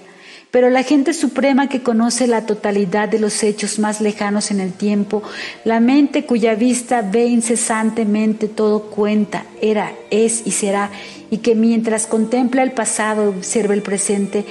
Pero 0.49 0.69
la 0.69 0.83
gente 0.83 1.13
suprema 1.13 1.67
que 1.67 1.81
conoce 1.81 2.27
la 2.27 2.45
totalidad 2.45 3.09
de 3.09 3.19
los 3.19 3.41
hechos 3.41 3.79
más 3.79 4.01
lejanos 4.01 4.51
en 4.51 4.59
el 4.59 4.71
tiempo, 4.71 5.23
la 5.65 5.79
mente 5.79 6.25
cuya 6.25 6.53
vista 6.53 7.01
ve 7.01 7.25
incesantemente 7.25 8.47
todo 8.47 8.83
cuenta, 8.83 9.45
era, 9.61 9.93
es 10.11 10.45
y 10.45 10.51
será, 10.51 10.91
y 11.31 11.39
que 11.39 11.55
mientras 11.55 12.05
contempla 12.05 12.61
el 12.61 12.71
pasado, 12.71 13.29
observa 13.29 13.73
el 13.73 13.81
presente, 13.81 14.45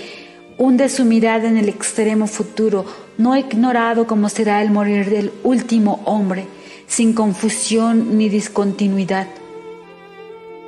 hunde 0.59 0.89
su 0.89 1.05
mirada 1.05 1.49
en 1.49 1.57
el 1.57 1.69
extremo 1.69 2.27
futuro, 2.27 2.85
no 3.17 3.37
ignorado 3.37 4.09
como 4.09 4.29
será 4.29 4.61
el 4.61 4.73
morir 4.73 5.09
del 5.09 5.31
último 5.45 6.01
hombre 6.05 6.47
sin 6.93 7.15
confusión 7.15 8.19
ni 8.19 8.29
discontinuidad. 8.29 9.27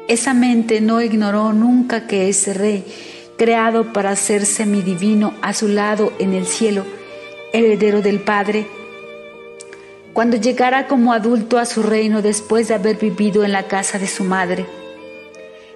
Esa 0.09 0.33
mente 0.33 0.81
no 0.81 1.03
ignoró 1.03 1.53
nunca 1.53 2.07
que 2.07 2.31
ese 2.31 2.55
rey 2.55 2.83
creado 3.37 3.93
para 3.93 4.17
ser 4.17 4.47
semidivino 4.47 5.35
a 5.43 5.53
su 5.53 5.69
lado 5.69 6.15
en 6.19 6.33
el 6.33 6.47
cielo, 6.47 6.87
heredero 7.53 8.01
del 8.01 8.21
Padre, 8.21 8.67
cuando 10.15 10.39
llegara 10.39 10.87
como 10.87 11.13
adulto 11.13 11.59
a 11.59 11.67
su 11.67 11.83
reino 11.83 12.23
después 12.23 12.69
de 12.69 12.75
haber 12.75 12.97
vivido 12.97 13.45
en 13.45 13.53
la 13.53 13.65
casa 13.65 13.99
de 13.99 14.07
su 14.07 14.25
madre. 14.25 14.65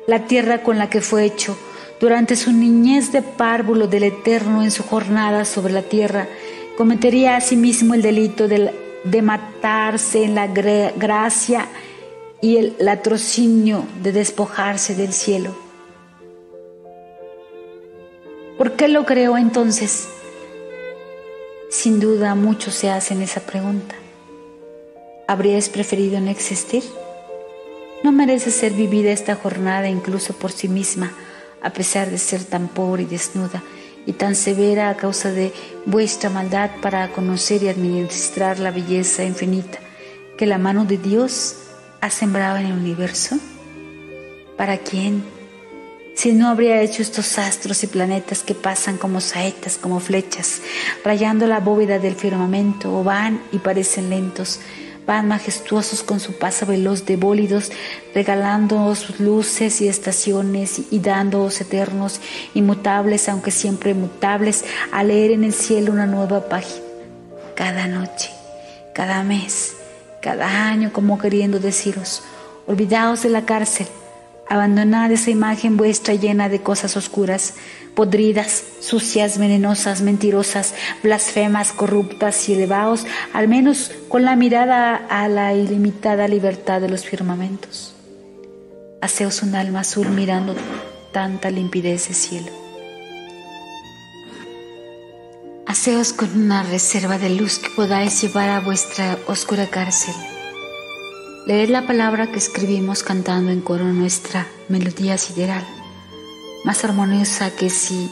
La 0.06 0.24
tierra 0.24 0.62
con 0.62 0.78
la 0.78 0.88
que 0.88 1.02
fue 1.02 1.26
hecho, 1.26 1.58
durante 2.00 2.36
su 2.36 2.52
niñez 2.52 3.12
de 3.12 3.20
párvulo 3.20 3.86
del 3.86 4.04
Eterno 4.04 4.62
en 4.62 4.70
su 4.70 4.82
jornada 4.82 5.44
sobre 5.44 5.74
la 5.74 5.82
tierra, 5.82 6.26
cometería 6.78 7.36
asimismo 7.36 7.92
el 7.92 8.00
delito 8.00 8.48
de, 8.48 8.87
de 9.04 9.22
matarse 9.22 10.24
en 10.24 10.34
la 10.34 10.46
gracia 10.46 11.68
y 12.40 12.56
el 12.56 12.76
latrocinio 12.78 13.84
de 14.02 14.12
despojarse 14.12 14.94
del 14.94 15.12
cielo. 15.12 15.54
¿Por 18.56 18.72
qué 18.72 18.88
lo 18.88 19.04
creó 19.06 19.36
entonces? 19.36 20.08
Sin 21.70 22.00
duda 22.00 22.34
muchos 22.34 22.74
se 22.74 22.90
hacen 22.90 23.22
esa 23.22 23.40
pregunta. 23.40 23.94
¿Habrías 25.26 25.68
preferido 25.68 26.20
no 26.20 26.30
existir? 26.30 26.82
No 28.02 28.12
merece 28.12 28.50
ser 28.50 28.72
vivida 28.72 29.10
esta 29.10 29.34
jornada 29.34 29.88
incluso 29.88 30.32
por 30.32 30.52
sí 30.52 30.68
misma, 30.68 31.12
a 31.60 31.70
pesar 31.70 32.10
de 32.10 32.18
ser 32.18 32.44
tan 32.44 32.68
pobre 32.68 33.02
y 33.02 33.06
desnuda 33.06 33.62
y 34.08 34.14
tan 34.14 34.34
severa 34.34 34.88
a 34.88 34.96
causa 34.96 35.30
de 35.32 35.52
vuestra 35.84 36.30
maldad 36.30 36.70
para 36.80 37.12
conocer 37.12 37.62
y 37.62 37.68
administrar 37.68 38.58
la 38.58 38.70
belleza 38.70 39.22
infinita 39.22 39.80
que 40.38 40.46
la 40.46 40.56
mano 40.56 40.86
de 40.86 40.96
Dios 40.96 41.56
ha 42.00 42.08
sembrado 42.08 42.56
en 42.56 42.66
el 42.66 42.72
universo? 42.72 43.36
¿Para 44.56 44.78
quién? 44.78 45.22
Si 46.14 46.32
no 46.32 46.48
habría 46.48 46.80
hecho 46.80 47.02
estos 47.02 47.38
astros 47.38 47.84
y 47.84 47.86
planetas 47.86 48.42
que 48.42 48.54
pasan 48.54 48.96
como 48.96 49.20
saetas, 49.20 49.76
como 49.76 50.00
flechas, 50.00 50.62
rayando 51.04 51.46
la 51.46 51.60
bóveda 51.60 51.98
del 51.98 52.14
firmamento, 52.14 52.98
o 52.98 53.04
van 53.04 53.42
y 53.52 53.58
parecen 53.58 54.08
lentos, 54.08 54.60
van 55.08 55.26
majestuosos 55.26 56.02
con 56.02 56.20
su 56.20 56.34
paso 56.34 56.66
veloz 56.66 57.06
de 57.06 57.16
bólidos, 57.16 57.72
regalándoos 58.14 59.18
luces 59.18 59.80
y 59.80 59.88
estaciones 59.88 60.82
y 60.90 60.98
dándoos 61.00 61.62
eternos, 61.62 62.20
inmutables, 62.52 63.26
aunque 63.30 63.50
siempre 63.50 63.94
mutables, 63.94 64.66
a 64.92 65.02
leer 65.02 65.30
en 65.30 65.44
el 65.44 65.54
cielo 65.54 65.92
una 65.92 66.04
nueva 66.04 66.50
página. 66.50 66.84
Cada 67.56 67.86
noche, 67.86 68.30
cada 68.92 69.22
mes, 69.22 69.76
cada 70.20 70.68
año, 70.68 70.92
como 70.92 71.18
queriendo 71.18 71.58
deciros, 71.58 72.22
olvidaos 72.66 73.22
de 73.22 73.30
la 73.30 73.46
cárcel, 73.46 73.86
abandonad 74.48 75.12
esa 75.12 75.30
imagen 75.30 75.76
vuestra 75.76 76.14
llena 76.14 76.48
de 76.48 76.62
cosas 76.62 76.96
oscuras, 76.96 77.54
podridas, 77.94 78.64
sucias, 78.80 79.38
venenosas, 79.38 80.02
mentirosas, 80.02 80.74
blasfemas, 81.02 81.72
corruptas 81.72 82.48
y 82.48 82.54
elevaos 82.54 83.06
al 83.32 83.48
menos 83.48 83.90
con 84.08 84.24
la 84.24 84.36
mirada 84.36 84.96
a 84.96 85.28
la 85.28 85.54
ilimitada 85.54 86.28
libertad 86.28 86.80
de 86.80 86.88
los 86.88 87.04
firmamentos. 87.04 87.94
Haceos 89.00 89.42
un 89.42 89.54
alma 89.54 89.80
azul 89.80 90.08
mirando 90.08 90.54
tanta 91.12 91.50
limpidez 91.50 92.08
de 92.08 92.14
cielo. 92.14 92.52
Haceos 95.66 96.12
con 96.12 96.30
una 96.34 96.62
reserva 96.62 97.18
de 97.18 97.30
luz 97.30 97.58
que 97.58 97.68
podáis 97.76 98.22
llevar 98.22 98.48
a 98.48 98.60
vuestra 98.60 99.18
oscura 99.26 99.66
cárcel. 99.66 100.14
Leed 101.48 101.70
la 101.70 101.86
palabra 101.86 102.26
que 102.26 102.36
escribimos 102.36 103.02
cantando 103.02 103.50
en 103.50 103.62
coro 103.62 103.84
nuestra 103.84 104.46
melodía 104.68 105.16
sideral 105.16 105.66
más 106.62 106.84
armoniosa 106.84 107.56
que 107.56 107.70
si 107.70 108.10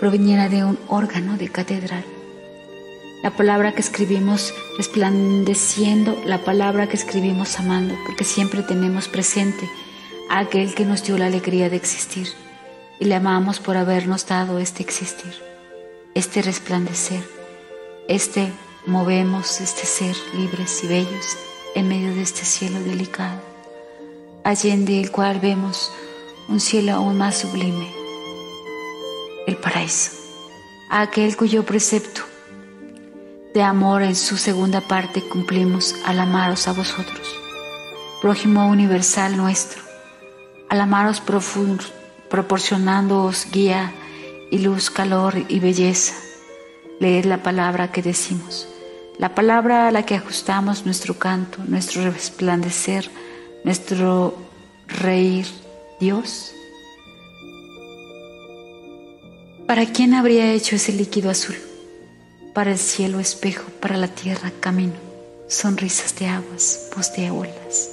proveniera 0.00 0.48
de 0.48 0.64
un 0.64 0.78
órgano 0.88 1.36
de 1.36 1.50
catedral. 1.50 2.02
La 3.22 3.36
palabra 3.36 3.74
que 3.74 3.82
escribimos 3.82 4.54
resplandeciendo, 4.78 6.18
la 6.24 6.42
palabra 6.44 6.88
que 6.88 6.96
escribimos 6.96 7.58
amando, 7.60 7.94
porque 8.06 8.24
siempre 8.24 8.62
tenemos 8.62 9.06
presente 9.06 9.68
a 10.30 10.38
aquel 10.38 10.74
que 10.74 10.86
nos 10.86 11.04
dio 11.04 11.18
la 11.18 11.26
alegría 11.26 11.68
de 11.68 11.76
existir 11.76 12.28
y 12.98 13.04
le 13.04 13.16
amamos 13.16 13.60
por 13.60 13.76
habernos 13.76 14.26
dado 14.26 14.58
este 14.58 14.82
existir, 14.82 15.34
este 16.14 16.40
resplandecer, 16.40 17.22
este 18.08 18.50
movemos, 18.86 19.60
este 19.60 19.84
ser 19.84 20.16
libres 20.34 20.82
y 20.84 20.86
bellos 20.86 21.47
en 21.78 21.88
medio 21.88 22.12
de 22.14 22.22
este 22.22 22.44
cielo 22.44 22.80
delicado, 22.80 23.40
allende 24.42 25.00
el 25.00 25.12
cual 25.12 25.38
vemos 25.38 25.92
un 26.48 26.58
cielo 26.58 26.92
aún 26.94 27.16
más 27.16 27.38
sublime, 27.38 27.88
el 29.46 29.56
paraíso, 29.56 30.10
aquel 30.90 31.36
cuyo 31.36 31.64
precepto 31.64 32.22
de 33.54 33.62
amor 33.62 34.02
en 34.02 34.16
su 34.16 34.36
segunda 34.36 34.80
parte 34.80 35.22
cumplimos 35.22 35.94
al 36.04 36.18
amaros 36.18 36.66
a 36.66 36.72
vosotros, 36.72 37.36
prójimo 38.20 38.66
universal 38.66 39.36
nuestro, 39.36 39.80
al 40.68 40.80
amaros 40.80 41.22
proporcionándoos 42.28 43.46
guía 43.52 43.92
y 44.50 44.58
luz, 44.58 44.90
calor 44.90 45.34
y 45.48 45.60
belleza. 45.60 46.14
Leed 46.98 47.26
la 47.26 47.44
palabra 47.44 47.92
que 47.92 48.02
decimos, 48.02 48.66
la 49.18 49.34
palabra 49.34 49.88
a 49.88 49.90
la 49.90 50.04
que 50.04 50.14
ajustamos 50.14 50.86
nuestro 50.86 51.18
canto, 51.18 51.58
nuestro 51.66 52.08
resplandecer, 52.10 53.10
nuestro 53.64 54.34
reír, 54.86 55.46
Dios? 55.98 56.52
¿Para 59.66 59.86
quién 59.86 60.14
habría 60.14 60.52
hecho 60.52 60.76
ese 60.76 60.92
líquido 60.92 61.30
azul? 61.30 61.56
Para 62.54 62.70
el 62.70 62.78
cielo 62.78 63.18
espejo, 63.18 63.64
para 63.80 63.96
la 63.96 64.08
tierra 64.08 64.52
camino, 64.60 64.94
sonrisas 65.48 66.14
de 66.16 66.26
aguas, 66.28 66.88
voz 66.94 67.12
de 67.14 67.30
olas. 67.30 67.90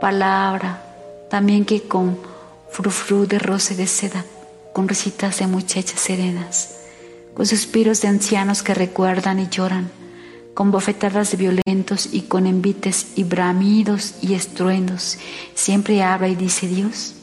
Palabra 0.00 0.82
también 1.30 1.64
que 1.64 1.82
con 1.82 2.18
frufru 2.70 3.26
de 3.26 3.38
roce 3.38 3.76
de 3.76 3.86
seda, 3.86 4.24
con 4.72 4.88
risitas 4.88 5.38
de 5.38 5.46
muchachas 5.46 6.00
serenas, 6.00 6.80
con 7.32 7.46
suspiros 7.46 8.02
de 8.02 8.08
ancianos 8.08 8.62
que 8.62 8.74
recuerdan 8.74 9.38
y 9.38 9.48
lloran, 9.48 10.01
con 10.54 10.70
bofetadas 10.70 11.36
violentos 11.36 12.08
y 12.12 12.22
con 12.22 12.46
envites 12.46 13.12
y 13.16 13.24
bramidos 13.24 14.14
y 14.20 14.34
estruendos, 14.34 15.18
siempre 15.54 16.02
habla 16.02 16.28
y 16.28 16.34
dice 16.34 16.66
Dios, 16.66 17.14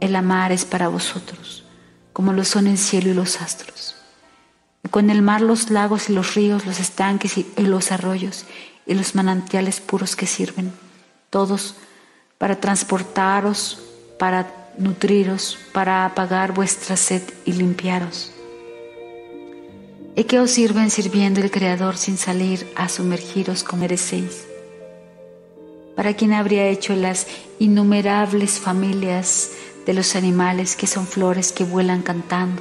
el 0.00 0.16
amar 0.16 0.52
es 0.52 0.64
para 0.64 0.88
vosotros, 0.88 1.64
como 2.12 2.32
lo 2.32 2.44
son 2.44 2.66
el 2.66 2.78
cielo 2.78 3.10
y 3.10 3.14
los 3.14 3.40
astros. 3.40 3.96
Y 4.82 4.88
con 4.88 5.10
el 5.10 5.22
mar 5.22 5.40
los 5.40 5.70
lagos 5.70 6.08
y 6.08 6.14
los 6.14 6.34
ríos, 6.34 6.64
los 6.64 6.80
estanques 6.80 7.36
y 7.36 7.46
los 7.56 7.92
arroyos 7.92 8.44
y 8.86 8.94
los 8.94 9.14
manantiales 9.14 9.80
puros 9.80 10.16
que 10.16 10.26
sirven, 10.26 10.72
todos 11.30 11.74
para 12.38 12.60
transportaros, 12.60 13.80
para 14.18 14.54
nutriros, 14.78 15.58
para 15.72 16.06
apagar 16.06 16.52
vuestra 16.54 16.96
sed 16.96 17.22
y 17.44 17.52
limpiaros 17.52 18.32
¿Y 20.18 20.24
qué 20.24 20.40
os 20.40 20.50
sirven 20.50 20.90
sirviendo 20.90 21.40
el 21.40 21.52
Creador 21.52 21.96
sin 21.96 22.18
salir 22.18 22.66
a 22.74 22.88
sumergiros 22.88 23.62
como 23.62 23.82
merecéis? 23.82 24.48
¿Para 25.94 26.14
quién 26.14 26.32
habría 26.32 26.66
hecho 26.66 26.96
las 26.96 27.28
innumerables 27.60 28.58
familias 28.58 29.52
de 29.86 29.94
los 29.94 30.16
animales 30.16 30.74
que 30.74 30.88
son 30.88 31.06
flores 31.06 31.52
que 31.52 31.62
vuelan 31.62 32.02
cantando, 32.02 32.60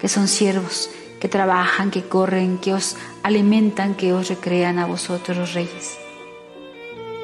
que 0.00 0.08
son 0.08 0.26
siervos, 0.26 0.88
que 1.20 1.28
trabajan, 1.28 1.90
que 1.90 2.04
corren, 2.04 2.56
que 2.56 2.72
os 2.72 2.96
alimentan, 3.22 3.94
que 3.94 4.14
os 4.14 4.30
recrean 4.30 4.78
a 4.78 4.86
vosotros 4.86 5.36
los 5.36 5.52
reyes? 5.52 5.98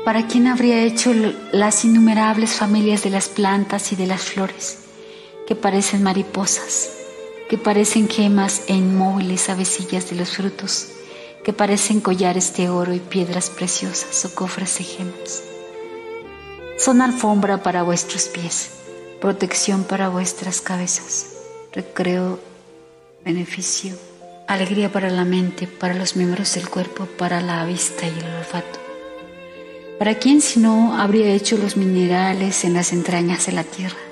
¿Para 0.05 0.27
quién 0.27 0.49
habría 0.49 0.83
hecho 0.83 1.15
las 1.51 1.87
innumerables 1.87 2.53
familias 2.53 3.05
de 3.05 3.09
las 3.09 3.31
plantas 3.31 3.91
y 3.93 3.97
de 3.97 4.07
las 4.07 4.21
flores, 4.21 4.81
que 5.47 5.55
parecen 5.55 6.03
mariposas? 6.03 7.02
Que 7.53 7.59
parecen 7.59 8.09
gemas 8.09 8.63
e 8.67 8.73
inmóviles 8.73 9.51
avecillas 9.51 10.09
de 10.09 10.17
los 10.17 10.39
frutos, 10.39 10.89
que 11.45 11.53
parecen 11.53 12.01
collares 12.01 12.57
de 12.57 12.71
oro 12.71 12.95
y 12.95 12.99
piedras 12.99 13.51
preciosas 13.51 14.25
o 14.25 14.35
cofres 14.35 14.79
de 14.79 14.85
gemas. 14.85 15.43
Son 16.79 17.03
alfombra 17.03 17.63
para 17.63 17.83
vuestros 17.83 18.25
pies, 18.29 18.71
protección 19.21 19.85
para 19.85 20.09
vuestras 20.09 20.63
cabezas, 20.63 21.27
recreo, 21.75 22.41
beneficio, 23.23 23.99
alegría 24.49 24.91
para 24.91 25.11
la 25.11 25.27
mente, 25.27 25.67
para 25.67 25.93
los 25.93 26.17
miembros 26.17 26.55
del 26.55 26.71
cuerpo, 26.71 27.05
para 27.05 27.43
la 27.43 27.67
vista 27.67 28.07
y 28.07 28.19
el 28.19 28.35
olfato. 28.35 28.81
¿Para 29.99 30.15
quién 30.15 30.41
si 30.41 30.59
no 30.59 30.99
habría 30.99 31.35
hecho 31.35 31.59
los 31.59 31.77
minerales 31.77 32.65
en 32.65 32.73
las 32.73 32.95
entrañas 32.95 33.45
de 33.45 33.53
la 33.53 33.65
tierra? 33.65 34.12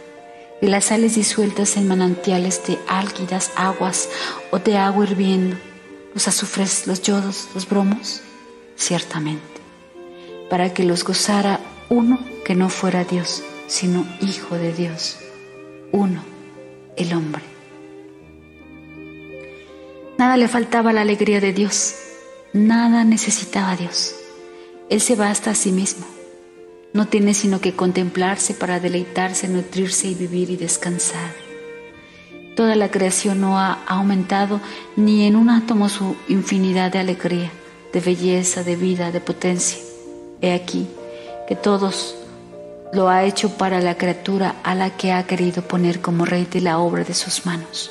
Y 0.60 0.66
las 0.66 0.86
sales 0.86 1.14
disueltas 1.14 1.76
en 1.76 1.88
manantiales 1.88 2.62
de 2.66 2.78
álgidas 2.86 3.52
aguas 3.56 4.08
o 4.50 4.58
de 4.58 4.76
agua 4.76 5.04
hirviendo, 5.04 5.56
los 6.14 6.28
azufres, 6.28 6.86
los 6.86 7.02
yodos, 7.02 7.48
los 7.54 7.68
bromos, 7.68 8.22
ciertamente, 8.76 9.60
para 10.48 10.74
que 10.74 10.84
los 10.84 11.04
gozara 11.04 11.60
uno 11.88 12.18
que 12.44 12.54
no 12.54 12.68
fuera 12.68 13.04
Dios, 13.04 13.42
sino 13.66 14.06
Hijo 14.20 14.56
de 14.56 14.72
Dios, 14.72 15.18
uno, 15.92 16.22
el 16.96 17.12
hombre. 17.14 17.42
Nada 20.18 20.36
le 20.36 20.48
faltaba 20.48 20.92
la 20.92 21.00
alegría 21.00 21.40
de 21.40 21.52
Dios, 21.52 21.94
nada 22.52 23.04
necesitaba 23.04 23.76
Dios. 23.76 24.14
Él 24.90 25.00
se 25.00 25.16
basta 25.16 25.52
a 25.52 25.54
sí 25.54 25.72
mismo. 25.72 26.19
No 26.92 27.06
tiene 27.06 27.34
sino 27.34 27.60
que 27.60 27.74
contemplarse 27.74 28.54
para 28.54 28.80
deleitarse, 28.80 29.48
nutrirse 29.48 30.08
y 30.08 30.14
vivir 30.14 30.50
y 30.50 30.56
descansar. 30.56 31.32
Toda 32.56 32.74
la 32.74 32.90
creación 32.90 33.40
no 33.40 33.58
ha 33.58 33.84
aumentado 33.86 34.60
ni 34.96 35.24
en 35.24 35.36
un 35.36 35.50
átomo 35.50 35.88
su 35.88 36.16
infinidad 36.28 36.92
de 36.92 36.98
alegría, 36.98 37.50
de 37.92 38.00
belleza, 38.00 38.64
de 38.64 38.76
vida, 38.76 39.12
de 39.12 39.20
potencia. 39.20 39.78
He 40.42 40.52
aquí 40.52 40.88
que 41.48 41.56
todos 41.56 42.16
lo 42.92 43.08
ha 43.08 43.24
hecho 43.24 43.56
para 43.56 43.80
la 43.80 43.96
criatura 43.96 44.56
a 44.64 44.74
la 44.74 44.90
que 44.90 45.12
ha 45.12 45.26
querido 45.26 45.62
poner 45.62 46.00
como 46.00 46.24
rey 46.24 46.46
de 46.50 46.60
la 46.60 46.78
obra 46.78 47.04
de 47.04 47.14
sus 47.14 47.46
manos, 47.46 47.90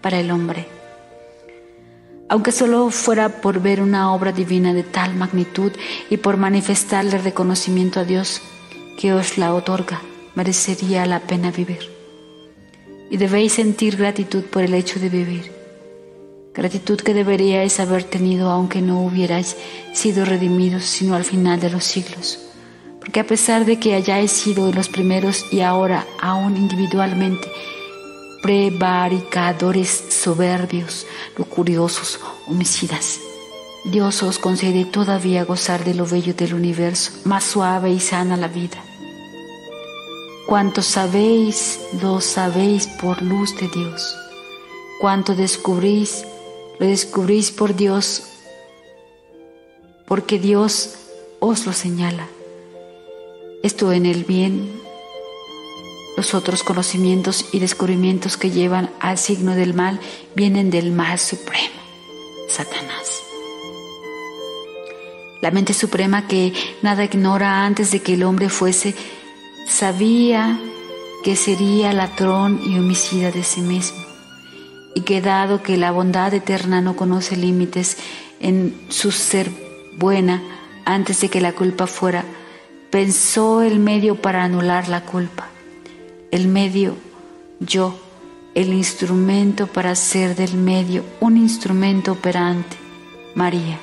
para 0.00 0.20
el 0.20 0.30
hombre. 0.30 0.75
Aunque 2.28 2.52
solo 2.52 2.90
fuera 2.90 3.40
por 3.40 3.60
ver 3.60 3.80
una 3.80 4.12
obra 4.12 4.32
divina 4.32 4.74
de 4.74 4.82
tal 4.82 5.14
magnitud 5.14 5.72
y 6.10 6.16
por 6.16 6.36
manifestarle 6.36 7.18
reconocimiento 7.18 8.00
a 8.00 8.04
Dios 8.04 8.42
que 8.98 9.12
os 9.12 9.38
la 9.38 9.54
otorga, 9.54 10.02
merecería 10.34 11.06
la 11.06 11.20
pena 11.20 11.50
vivir. 11.50 11.90
Y 13.10 13.16
debéis 13.16 13.52
sentir 13.52 13.96
gratitud 13.96 14.42
por 14.44 14.62
el 14.62 14.74
hecho 14.74 14.98
de 14.98 15.08
vivir. 15.08 15.52
Gratitud 16.52 16.98
que 17.00 17.14
deberíais 17.14 17.78
haber 17.78 18.02
tenido 18.04 18.50
aunque 18.50 18.80
no 18.80 19.02
hubierais 19.04 19.56
sido 19.92 20.24
redimidos 20.24 20.84
sino 20.84 21.14
al 21.14 21.24
final 21.24 21.60
de 21.60 21.70
los 21.70 21.84
siglos 21.84 22.46
porque 23.06 23.20
a 23.20 23.24
pesar 23.24 23.64
de 23.64 23.78
que 23.78 23.94
hayáis 23.94 24.32
sido 24.32 24.72
los 24.72 24.88
primeros 24.88 25.46
y 25.52 25.60
ahora 25.60 26.04
aún 26.20 26.56
individualmente 26.56 27.46
prevaricadores 28.46 30.04
soberbios, 30.08 31.04
lujuriosos, 31.36 32.20
homicidas, 32.46 33.18
Dios 33.84 34.22
os 34.22 34.38
concede 34.38 34.84
todavía 34.84 35.44
gozar 35.44 35.84
de 35.84 35.94
lo 35.94 36.06
bello 36.06 36.32
del 36.32 36.54
universo, 36.54 37.10
más 37.24 37.42
suave 37.42 37.90
y 37.90 37.98
sana 37.98 38.36
la 38.36 38.46
vida. 38.46 38.78
Cuanto 40.46 40.82
sabéis, 40.82 41.80
lo 42.00 42.20
sabéis 42.20 42.86
por 42.86 43.20
luz 43.20 43.56
de 43.56 43.66
Dios. 43.66 44.16
Cuanto 45.00 45.34
descubrís, 45.34 46.24
lo 46.78 46.86
descubrís 46.86 47.50
por 47.50 47.74
Dios, 47.74 48.22
porque 50.06 50.38
Dios 50.38 50.94
os 51.40 51.66
lo 51.66 51.72
señala. 51.72 52.28
Esto 53.64 53.90
en 53.90 54.06
el 54.06 54.22
bien, 54.22 54.85
los 56.16 56.34
otros 56.34 56.62
conocimientos 56.62 57.46
y 57.52 57.58
descubrimientos 57.58 58.36
que 58.36 58.50
llevan 58.50 58.90
al 59.00 59.18
signo 59.18 59.54
del 59.54 59.74
mal 59.74 60.00
vienen 60.34 60.70
del 60.70 60.90
mal 60.90 61.18
supremo, 61.18 61.80
Satanás. 62.48 63.22
La 65.42 65.50
mente 65.50 65.74
suprema 65.74 66.26
que 66.26 66.54
nada 66.82 67.04
ignora 67.04 67.66
antes 67.66 67.90
de 67.90 68.00
que 68.00 68.14
el 68.14 68.22
hombre 68.22 68.48
fuese, 68.48 68.94
sabía 69.68 70.58
que 71.22 71.36
sería 71.36 71.92
ladrón 71.92 72.60
y 72.64 72.78
homicida 72.78 73.30
de 73.30 73.44
sí 73.44 73.60
mismo, 73.60 73.98
y 74.94 75.02
que 75.02 75.20
dado 75.20 75.62
que 75.62 75.76
la 75.76 75.92
bondad 75.92 76.32
eterna 76.32 76.80
no 76.80 76.96
conoce 76.96 77.36
límites 77.36 77.98
en 78.40 78.74
su 78.88 79.12
ser 79.12 79.50
buena 79.98 80.42
antes 80.86 81.20
de 81.20 81.28
que 81.28 81.40
la 81.40 81.52
culpa 81.52 81.86
fuera, 81.86 82.24
pensó 82.90 83.62
el 83.62 83.78
medio 83.78 84.14
para 84.14 84.44
anular 84.44 84.88
la 84.88 85.02
culpa. 85.02 85.48
El 86.30 86.48
medio, 86.48 86.94
yo, 87.60 87.94
el 88.54 88.72
instrumento 88.72 89.66
para 89.66 89.90
hacer 89.90 90.34
del 90.34 90.54
medio 90.54 91.04
un 91.20 91.36
instrumento 91.36 92.12
operante, 92.12 92.76
María. 93.34 93.78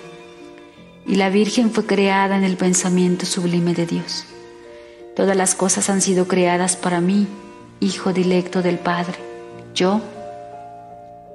Y 1.05 1.15
la 1.15 1.29
Virgen 1.29 1.71
fue 1.71 1.85
creada 1.85 2.37
en 2.37 2.43
el 2.43 2.57
pensamiento 2.57 3.25
sublime 3.25 3.73
de 3.73 3.85
Dios. 3.85 4.25
Todas 5.15 5.37
las 5.37 5.55
cosas 5.55 5.89
han 5.89 6.01
sido 6.01 6.27
creadas 6.27 6.75
para 6.75 7.01
mí, 7.01 7.27
hijo 7.79 8.13
dilecto 8.13 8.61
del 8.61 8.79
Padre. 8.79 9.19
Yo, 9.75 10.01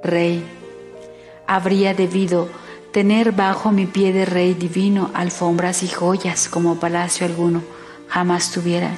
Rey, 0.03 0.43
habría 1.47 1.93
debido 1.93 2.49
tener 2.91 3.31
bajo 3.31 3.71
mi 3.71 3.85
pie 3.85 4.13
de 4.13 4.25
rey 4.25 4.53
divino 4.53 5.11
alfombras 5.13 5.83
y 5.83 5.87
joyas 5.87 6.49
como 6.49 6.79
palacio 6.79 7.25
alguno 7.25 7.61
jamás 8.09 8.51
tuviera, 8.51 8.91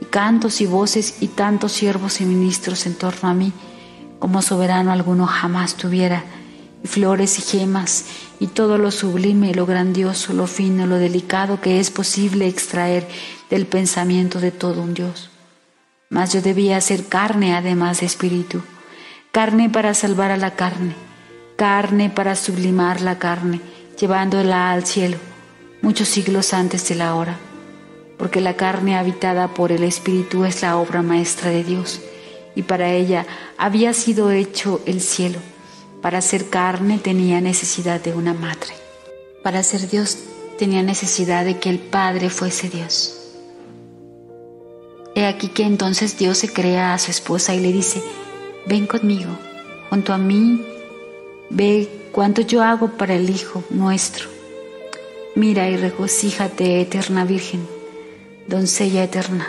y 0.00 0.04
cantos 0.06 0.60
y 0.60 0.66
voces 0.66 1.16
y 1.20 1.28
tantos 1.28 1.72
siervos 1.72 2.20
y 2.20 2.24
ministros 2.24 2.86
en 2.86 2.94
torno 2.94 3.28
a 3.28 3.34
mí 3.34 3.52
como 4.18 4.40
soberano 4.42 4.92
alguno 4.92 5.26
jamás 5.26 5.76
tuviera, 5.76 6.24
y 6.82 6.88
flores 6.88 7.38
y 7.38 7.42
gemas 7.42 8.06
y 8.40 8.46
todo 8.48 8.78
lo 8.78 8.90
sublime, 8.90 9.54
lo 9.54 9.66
grandioso, 9.66 10.32
lo 10.32 10.46
fino, 10.46 10.86
lo 10.86 10.96
delicado 10.96 11.60
que 11.60 11.80
es 11.80 11.90
posible 11.90 12.46
extraer 12.46 13.06
del 13.50 13.66
pensamiento 13.66 14.40
de 14.40 14.52
todo 14.52 14.82
un 14.82 14.94
Dios. 14.94 15.30
Mas 16.08 16.32
yo 16.32 16.40
debía 16.40 16.80
ser 16.80 17.06
carne 17.06 17.54
además 17.54 18.00
de 18.00 18.06
espíritu, 18.06 18.62
carne 19.32 19.68
para 19.68 19.92
salvar 19.92 20.30
a 20.30 20.36
la 20.36 20.54
carne 20.54 20.94
carne 21.56 22.10
para 22.10 22.36
sublimar 22.36 23.00
la 23.00 23.18
carne, 23.18 23.60
llevándola 23.98 24.70
al 24.70 24.86
cielo, 24.86 25.16
muchos 25.80 26.08
siglos 26.08 26.52
antes 26.52 26.86
de 26.88 26.94
la 26.94 27.14
hora, 27.14 27.38
porque 28.16 28.40
la 28.40 28.56
carne 28.56 28.96
habitada 28.96 29.48
por 29.48 29.72
el 29.72 29.82
Espíritu 29.82 30.44
es 30.44 30.62
la 30.62 30.76
obra 30.76 31.02
maestra 31.02 31.50
de 31.50 31.64
Dios, 31.64 32.00
y 32.54 32.62
para 32.62 32.92
ella 32.92 33.26
había 33.58 33.92
sido 33.92 34.30
hecho 34.30 34.80
el 34.86 35.00
cielo. 35.00 35.38
Para 36.02 36.22
ser 36.22 36.48
carne 36.48 36.98
tenía 36.98 37.40
necesidad 37.40 38.00
de 38.00 38.14
una 38.14 38.32
madre. 38.32 38.72
Para 39.42 39.62
ser 39.62 39.88
Dios 39.88 40.18
tenía 40.58 40.82
necesidad 40.82 41.44
de 41.44 41.58
que 41.58 41.68
el 41.68 41.78
Padre 41.78 42.30
fuese 42.30 42.68
Dios. 42.68 43.34
He 45.14 45.26
aquí 45.26 45.48
que 45.48 45.64
entonces 45.64 46.18
Dios 46.18 46.38
se 46.38 46.52
crea 46.52 46.94
a 46.94 46.98
su 46.98 47.10
esposa 47.10 47.54
y 47.54 47.60
le 47.60 47.72
dice, 47.72 48.02
ven 48.66 48.86
conmigo, 48.86 49.36
junto 49.90 50.12
a 50.12 50.18
mí 50.18 50.64
Ve 51.48 51.88
cuánto 52.10 52.42
yo 52.42 52.62
hago 52.62 52.88
para 52.88 53.14
el 53.14 53.30
Hijo 53.30 53.62
nuestro. 53.70 54.28
Mira 55.36 55.68
y 55.68 55.76
regocíjate, 55.76 56.80
eterna 56.80 57.24
Virgen, 57.24 57.66
doncella 58.48 59.04
eterna, 59.04 59.48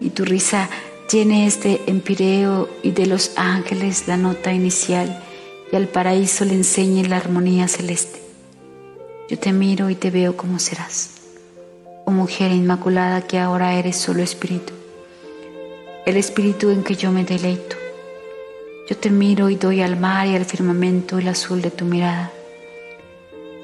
y 0.00 0.10
tu 0.10 0.24
risa 0.24 0.68
llene 1.10 1.46
este 1.46 1.80
empireo 1.86 2.68
y 2.82 2.92
de 2.92 3.06
los 3.06 3.32
ángeles 3.36 4.08
la 4.08 4.16
nota 4.16 4.52
inicial 4.52 5.22
y 5.70 5.76
al 5.76 5.88
paraíso 5.88 6.44
le 6.44 6.54
enseñe 6.54 7.08
la 7.08 7.16
armonía 7.16 7.68
celeste. 7.68 8.20
Yo 9.28 9.38
te 9.38 9.52
miro 9.52 9.90
y 9.90 9.94
te 9.94 10.10
veo 10.10 10.36
como 10.36 10.58
serás, 10.58 11.10
oh 12.04 12.10
mujer 12.10 12.52
inmaculada 12.52 13.26
que 13.26 13.38
ahora 13.38 13.74
eres 13.74 13.96
solo 13.96 14.22
espíritu, 14.22 14.72
el 16.06 16.16
espíritu 16.16 16.70
en 16.70 16.82
que 16.82 16.96
yo 16.96 17.12
me 17.12 17.24
deleito 17.24 17.76
yo 18.88 18.96
te 18.96 19.10
miro 19.10 19.48
y 19.48 19.54
doy 19.54 19.80
al 19.80 19.96
mar 19.98 20.26
y 20.26 20.34
al 20.34 20.44
firmamento 20.44 21.18
el 21.18 21.28
azul 21.28 21.62
de 21.62 21.70
tu 21.70 21.84
mirada, 21.84 22.32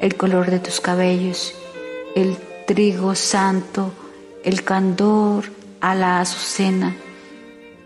el 0.00 0.14
color 0.16 0.50
de 0.50 0.61
tus 0.61 0.80
cabellos, 0.80 1.54
el 2.14 2.37
trigo 2.66 3.14
santo, 3.16 3.92
el 4.48 4.64
candor 4.64 5.44
a 5.80 5.94
la 5.94 6.20
azucena, 6.20 6.96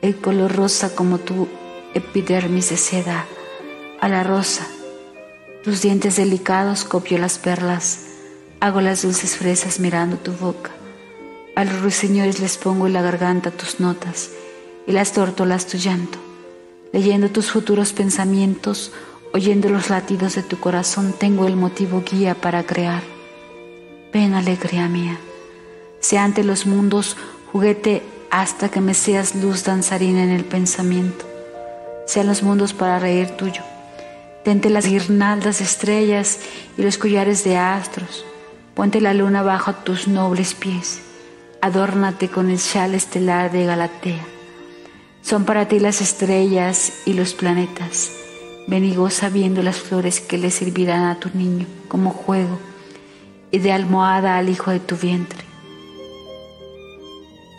el 0.00 0.16
color 0.16 0.54
rosa 0.54 0.94
como 0.94 1.18
tu 1.18 1.48
epidermis 1.92 2.70
de 2.70 2.76
seda 2.76 3.26
a 4.00 4.08
la 4.08 4.22
rosa. 4.22 4.66
Tus 5.64 5.82
dientes 5.82 6.16
delicados 6.16 6.84
copio 6.84 7.18
las 7.18 7.38
perlas, 7.38 8.06
hago 8.60 8.80
las 8.80 9.02
dulces 9.02 9.36
fresas 9.36 9.80
mirando 9.80 10.16
tu 10.16 10.32
boca. 10.32 10.70
A 11.56 11.64
los 11.64 11.80
ruiseñores 11.82 12.40
les 12.40 12.56
pongo 12.56 12.86
en 12.86 12.94
la 12.94 13.02
garganta 13.02 13.50
tus 13.50 13.80
notas 13.80 14.30
y 14.86 14.92
las 14.92 15.12
tórtolas 15.12 15.66
tu 15.66 15.76
llanto 15.76 16.18
leyendo 16.92 17.30
tus 17.30 17.50
futuros 17.50 17.92
pensamientos, 17.92 18.92
oyendo 19.32 19.70
los 19.70 19.88
latidos 19.88 20.34
de 20.34 20.42
tu 20.42 20.60
corazón, 20.60 21.14
tengo 21.18 21.46
el 21.46 21.56
motivo 21.56 22.02
guía 22.08 22.34
para 22.34 22.64
crear. 22.64 23.02
Ven, 24.12 24.34
alegría 24.34 24.88
mía, 24.88 25.18
sea 26.02 26.24
ante 26.24 26.42
los 26.42 26.66
mundos 26.66 27.16
juguete 27.52 28.02
hasta 28.30 28.68
que 28.68 28.80
me 28.80 28.92
seas 28.92 29.36
luz 29.36 29.64
danzarina 29.64 30.24
en 30.24 30.30
el 30.30 30.44
pensamiento. 30.44 31.24
Sean 32.06 32.26
los 32.26 32.42
mundos 32.42 32.74
para 32.74 32.98
reír 32.98 33.28
tuyo. 33.36 33.62
Tente 34.44 34.68
las 34.68 34.86
guirnaldas 34.86 35.58
de 35.58 35.64
estrellas 35.64 36.40
y 36.76 36.82
los 36.82 36.98
collares 36.98 37.44
de 37.44 37.56
astros. 37.56 38.24
Ponte 38.74 39.00
la 39.00 39.14
luna 39.14 39.42
bajo 39.42 39.74
tus 39.74 40.08
nobles 40.08 40.54
pies. 40.54 41.00
Adórnate 41.60 42.28
con 42.28 42.50
el 42.50 42.58
chal 42.58 42.94
estelar 42.94 43.52
de 43.52 43.64
Galatea. 43.64 44.26
Son 45.22 45.44
para 45.44 45.68
ti 45.68 45.78
las 45.78 46.00
estrellas 46.00 46.94
y 47.06 47.12
los 47.12 47.32
planetas. 47.34 48.10
Ven 48.66 48.84
y 48.84 48.96
viendo 49.32 49.62
las 49.62 49.76
flores 49.76 50.20
que 50.20 50.38
le 50.38 50.50
servirán 50.50 51.04
a 51.04 51.20
tu 51.20 51.30
niño 51.32 51.66
como 51.86 52.10
juego 52.10 52.58
y 53.52 53.60
de 53.60 53.70
almohada 53.70 54.36
al 54.36 54.48
hijo 54.48 54.72
de 54.72 54.80
tu 54.80 54.96
vientre. 54.96 55.51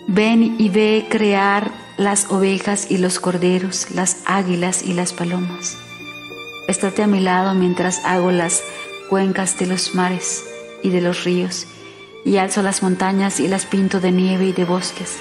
Ven 0.08 0.56
y 0.60 0.70
ve 0.70 1.08
crear 1.10 1.72
las 1.98 2.30
ovejas 2.30 2.92
y 2.92 2.98
los 2.98 3.20
corderos, 3.20 3.92
las 3.92 4.18
águilas 4.26 4.84
y 4.84 4.94
las 4.94 5.14
palomas. 5.14 5.78
Estate 6.68 7.04
a 7.04 7.08
mi 7.08 7.20
lado 7.20 7.54
mientras 7.54 8.04
hago 8.04 8.32
las 8.32 8.64
cuencas 9.10 9.58
de 9.58 9.68
los 9.68 9.96
mares 9.96 10.44
y 10.82 10.90
de 10.90 11.02
los 11.02 11.24
ríos, 11.24 11.68
y 12.26 12.38
alzo 12.38 12.62
las 12.62 12.84
montañas 12.84 13.40
y 13.40 13.48
las 13.48 13.66
pinto 13.66 14.00
de 14.00 14.12
nieve 14.12 14.46
y 14.46 14.54
de 14.54 14.66
bosques, 14.66 15.18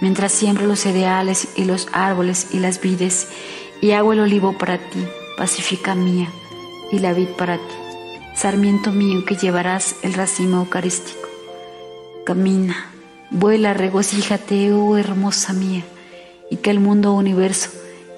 mientras 0.00 0.32
siembro 0.32 0.66
los 0.66 0.80
cereales 0.80 1.48
y 1.54 1.64
los 1.64 1.88
árboles 1.92 2.48
y 2.52 2.58
las 2.58 2.80
vides, 2.80 3.28
y 3.80 3.92
hago 3.92 4.12
el 4.12 4.20
olivo 4.20 4.58
para 4.58 4.78
ti, 4.78 5.04
pacífica 5.36 5.94
mía, 5.94 6.28
y 6.90 6.98
la 6.98 7.12
vid 7.12 7.28
para 7.28 7.58
ti, 7.58 7.74
sarmiento 8.34 8.90
mío 8.90 9.24
que 9.24 9.36
llevarás 9.36 9.96
el 10.02 10.14
racimo 10.14 10.58
eucarístico. 10.58 11.28
Camina, 12.24 12.90
vuela, 13.30 13.74
regocíjate, 13.74 14.72
oh 14.72 14.96
hermosa 14.96 15.52
mía, 15.52 15.82
y 16.50 16.56
que 16.56 16.70
el 16.70 16.80
mundo 16.80 17.12
universo, 17.12 17.70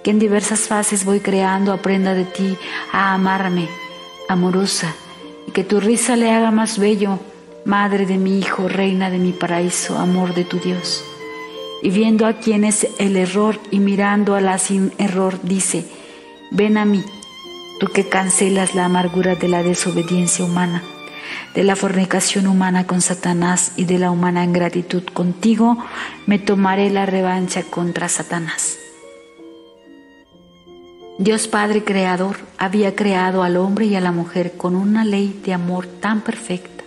que 0.03 0.11
en 0.11 0.19
diversas 0.19 0.61
fases 0.61 1.05
voy 1.05 1.21
creando, 1.21 1.73
aprenda 1.73 2.15
de 2.15 2.25
ti 2.25 2.57
a 2.93 3.15
amarme, 3.15 3.69
amorosa, 4.29 4.95
y 5.47 5.53
que 5.53 5.65
tu 5.65 5.81
risa 5.81 6.17
le 6.17 6.31
haga 6.31 6.51
más 6.51 6.79
bello, 6.79 7.19
madre 7.65 8.07
de 8.07 8.19
mi 8.19 8.39
hijo, 8.39 8.69
reina 8.69 9.11
de 9.11 9.19
mi 9.19 9.33
paraíso, 9.33 9.99
amor 9.99 10.35
de 10.35 10.45
tu 10.45 10.59
Dios. 10.59 11.05
Y 11.83 11.91
viendo 11.91 12.27
a 12.27 12.35
quien 12.35 12.65
es 12.65 12.89
el 12.99 13.17
error 13.17 13.61
y 13.71 13.79
mirando 13.79 14.35
a 14.35 14.59
sin 14.59 14.93
error, 14.99 15.39
dice, 15.43 15.87
ven 16.51 16.77
a 16.77 16.85
mí, 16.85 17.05
tú 17.79 17.87
que 17.87 18.09
cancelas 18.09 18.75
la 18.75 18.87
amargura 18.87 19.37
de 19.37 19.49
la 19.49 19.63
desobediencia 19.63 20.45
humana, 20.45 20.83
de 21.59 21.65
la 21.65 21.75
fornicación 21.75 22.47
humana 22.47 22.87
con 22.87 23.01
Satanás 23.01 23.73
y 23.75 23.85
de 23.85 23.99
la 23.99 24.13
humana 24.13 24.45
ingratitud 24.45 25.03
contigo, 25.03 25.77
me 26.25 26.39
tomaré 26.39 26.89
la 26.89 27.05
revancha 27.05 27.65
contra 27.65 28.09
Satanás. 28.09 28.79
Dios 31.19 31.49
Padre 31.49 31.83
Creador 31.83 32.37
había 32.59 32.95
creado 32.95 33.43
al 33.43 33.57
hombre 33.57 33.87
y 33.87 33.97
a 33.97 34.01
la 34.01 34.13
mujer 34.13 34.53
con 34.57 34.77
una 34.77 35.05
ley 35.05 35.41
de 35.45 35.53
amor 35.53 35.89
tan 35.89 36.21
perfecta 36.21 36.85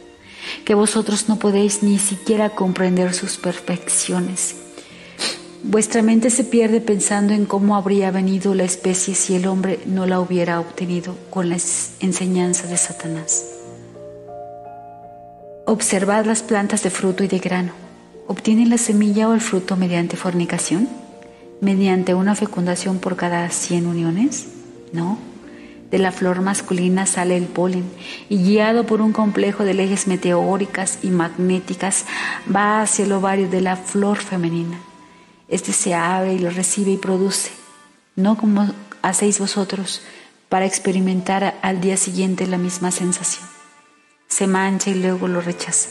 que 0.63 0.74
vosotros 0.74 1.28
no 1.28 1.38
podéis 1.38 1.84
ni 1.84 1.99
siquiera 1.99 2.51
comprender 2.51 3.13
sus 3.13 3.36
perfecciones. 3.36 4.55
Vuestra 5.63 6.01
mente 6.01 6.30
se 6.30 6.45
pierde 6.45 6.80
pensando 6.80 7.34
en 7.34 7.45
cómo 7.45 7.76
habría 7.76 8.09
venido 8.09 8.55
la 8.55 8.63
especie 8.63 9.15
si 9.15 9.36
el 9.36 9.47
hombre 9.47 9.82
no 9.86 10.05
la 10.05 10.22
hubiera 10.22 10.61
obtenido 10.61 11.17
con 11.30 11.49
las 11.49 11.95
enseñanzas 11.99 12.69
de 12.69 12.78
Satanás. 12.78 13.61
Observad 15.66 16.26
las 16.26 16.43
plantas 16.43 16.84
de 16.84 16.89
fruto 16.89 17.24
y 17.24 17.28
de 17.28 17.39
grano. 17.39 17.74
¿Obtienen 18.28 18.70
la 18.70 18.78
semilla 18.78 19.28
o 19.28 19.34
el 19.34 19.41
fruto 19.41 19.76
mediante 19.76 20.18
fornicación? 20.18 20.88
mediante 21.62 22.16
una 22.16 22.36
fecundación 22.36 22.99
por 22.99 23.16
cada 23.16 23.49
100 23.49 23.86
uniones? 23.86 24.47
No. 24.91 25.18
De 25.91 25.99
la 25.99 26.12
flor 26.12 26.41
masculina 26.41 27.05
sale 27.05 27.38
el 27.38 27.45
polen 27.45 27.84
y 28.30 28.38
guiado 28.38 28.86
por 28.86 29.01
un 29.01 29.14
complejo 29.14 29.64
de 29.64 29.74
leyes 29.74 30.07
meteóricas 30.07 30.99
y 31.03 31.09
magnéticas 31.09 32.05
va 32.53 32.82
hacia 32.82 33.05
el 33.05 33.12
ovario 33.12 33.47
de 33.49 33.62
la 33.62 33.76
flor 33.76 34.18
femenina. 34.18 34.80
Este 35.47 35.72
se 35.74 35.93
abre 35.93 36.34
y 36.34 36.39
lo 36.39 36.49
recibe 36.49 36.91
y 36.91 36.97
produce, 36.97 37.51
no 38.16 38.38
como 38.38 38.74
hacéis 39.01 39.39
vosotros 39.39 40.01
para 40.49 40.66
experimentar 40.66 41.59
al 41.62 41.82
día 41.82 41.97
siguiente 41.97 42.47
la 42.47 42.57
misma 42.57 42.91
sensación. 42.91 43.61
Se 44.32 44.47
mancha 44.47 44.89
y 44.89 44.93
luego 44.93 45.27
lo 45.27 45.41
rechaza. 45.41 45.89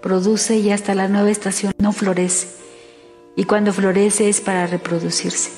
Produce 0.00 0.56
y 0.58 0.70
hasta 0.70 0.94
la 0.94 1.08
nueva 1.08 1.28
estación 1.28 1.72
no 1.78 1.92
florece 1.92 2.46
y 3.34 3.44
cuando 3.44 3.72
florece 3.72 4.28
es 4.28 4.40
para 4.40 4.68
reproducirse. 4.68 5.50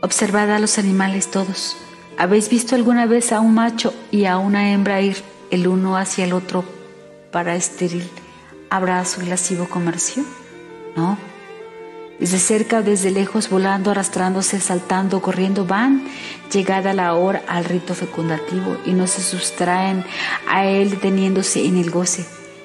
Observad 0.00 0.50
a 0.52 0.58
los 0.58 0.78
animales 0.78 1.30
todos. 1.30 1.76
¿Habéis 2.16 2.48
visto 2.48 2.74
alguna 2.74 3.04
vez 3.04 3.30
a 3.30 3.40
un 3.40 3.52
macho 3.52 3.92
y 4.10 4.24
a 4.24 4.38
una 4.38 4.72
hembra 4.72 5.02
ir 5.02 5.18
el 5.50 5.66
uno 5.68 5.98
hacia 5.98 6.24
el 6.24 6.32
otro 6.32 6.64
para 7.30 7.54
estéril 7.54 8.08
abrazo 8.70 9.22
y 9.22 9.26
lascivo 9.26 9.68
comercio? 9.68 10.24
No. 10.96 11.18
Desde 12.24 12.38
cerca 12.38 12.80
desde 12.80 13.10
lejos, 13.10 13.50
volando, 13.50 13.90
arrastrándose, 13.90 14.58
saltando, 14.58 15.20
corriendo, 15.20 15.66
van. 15.66 16.06
Llegada 16.50 16.94
la 16.94 17.12
hora 17.12 17.42
al 17.46 17.66
rito 17.66 17.94
fecundativo 17.94 18.78
y 18.86 18.94
no 18.94 19.06
se 19.06 19.20
sustraen 19.20 20.06
a 20.48 20.64
él 20.64 20.88
deteniéndose 20.88 21.66
en 21.66 21.76
el 21.76 21.90
goce, 21.90 22.24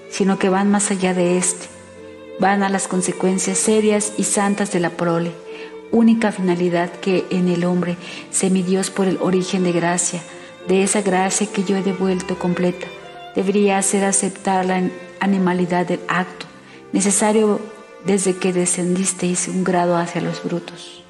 sino 0.10 0.40
que 0.40 0.48
van 0.48 0.72
más 0.72 0.92
allá 0.92 1.14
de 1.14 1.38
éste 1.38 1.68
van 2.40 2.64
a 2.64 2.70
las 2.70 2.88
consecuencias 2.88 3.58
serias 3.58 4.14
y 4.16 4.24
santas 4.24 4.72
de 4.72 4.80
la 4.80 4.92
prole, 4.92 5.34
única 5.92 6.32
finalidad 6.32 6.90
que 6.90 7.26
en 7.30 7.50
el 7.50 7.66
hombre 7.66 7.98
semidios 8.32 8.90
por 8.90 9.10
el 9.10 9.18
origen 9.20 9.66
de 9.66 9.74
gracia, 9.74 10.22
de 10.70 10.84
esa 10.84 11.02
gracia 11.02 11.48
que 11.48 11.66
yo 11.66 11.76
he 11.76 11.84
devuelto 11.84 12.40
completa, 12.40 12.88
debería 13.36 13.78
hacer 13.78 14.06
aceptar 14.06 14.66
la 14.66 14.90
animalidad 15.20 15.86
del 15.86 16.00
acto, 16.08 16.46
necesario 16.94 17.60
desde 18.06 18.36
que 18.36 18.54
descendisteis 18.54 19.48
un 19.48 19.64
grado 19.64 19.98
hacia 19.98 20.22
los 20.22 20.44
brutos. 20.44 21.04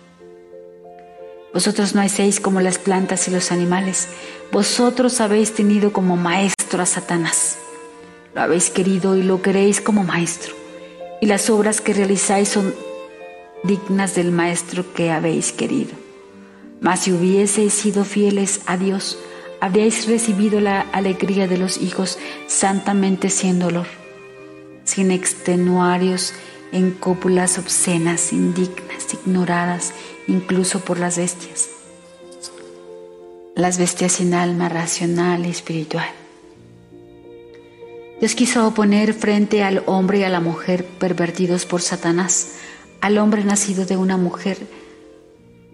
Vosotros 1.54 1.96
no 1.96 2.02
hacéis 2.02 2.40
como 2.40 2.62
las 2.62 2.78
plantas 2.78 3.28
y 3.28 3.32
los 3.32 3.52
animales, 3.52 4.08
vosotros 4.52 5.20
habéis 5.22 5.54
tenido 5.54 5.92
como 5.92 6.16
maestro 6.16 6.84
a 6.84 6.86
Satanás. 6.86 7.58
Lo 8.36 8.42
habéis 8.42 8.70
querido 8.70 9.16
y 9.16 9.24
lo 9.24 9.42
queréis 9.42 9.82
como 9.82 10.04
maestro 10.04 10.60
y 11.22 11.26
las 11.26 11.50
obras 11.50 11.82
que 11.82 11.94
realizáis 11.94 12.50
son 12.50 12.74
dignas 13.64 14.16
del 14.16 14.32
Maestro 14.32 14.94
que 14.94 15.12
habéis 15.12 15.52
querido. 15.52 15.92
Mas 16.82 17.02
si 17.02 17.12
hubieseis 17.12 17.74
sido 17.74 18.06
fieles 18.06 18.62
a 18.66 18.78
Dios, 18.78 19.18
habríais 19.60 20.08
recibido 20.08 20.62
la 20.62 20.82
alegría 20.82 21.48
de 21.48 21.58
los 21.58 21.78
hijos 21.78 22.18
santamente 22.48 23.30
sin 23.30 23.60
dolor, 23.60 23.88
sin 24.86 25.12
extenuarios 25.12 26.34
en 26.72 26.92
cópulas 26.92 27.58
obscenas, 27.58 28.34
indignas, 28.34 29.14
ignoradas 29.14 29.94
incluso 30.28 30.80
por 30.80 31.00
las 31.00 31.18
bestias. 31.18 31.70
Las 33.56 33.78
bestias 33.78 34.14
sin 34.14 34.34
alma 34.34 34.70
racional 34.70 35.46
y 35.46 35.50
espiritual. 35.50 36.08
Dios 38.20 38.36
quiso 38.36 38.68
oponer 38.68 39.14
frente 39.14 39.64
al 39.64 39.84
hombre 39.86 40.20
y 40.20 40.24
a 40.24 40.30
la 40.30 40.42
mujer 40.42 40.86
pervertidos 40.86 41.66
por 41.66 41.82
Satanás, 41.82 42.56
al 43.02 43.18
hombre 43.18 43.44
nacido 43.44 43.86
de 43.86 43.96
una 43.96 44.18
mujer 44.18 44.58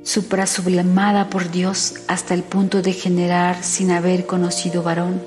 suprasublimada 0.04 1.32
por 1.32 1.50
Dios 1.50 1.96
hasta 2.08 2.36
el 2.36 2.44
punto 2.44 2.84
de 2.84 2.94
generar 2.94 3.64
sin 3.64 3.90
haber 3.90 4.28
conocido 4.28 4.84
varón, 4.84 5.22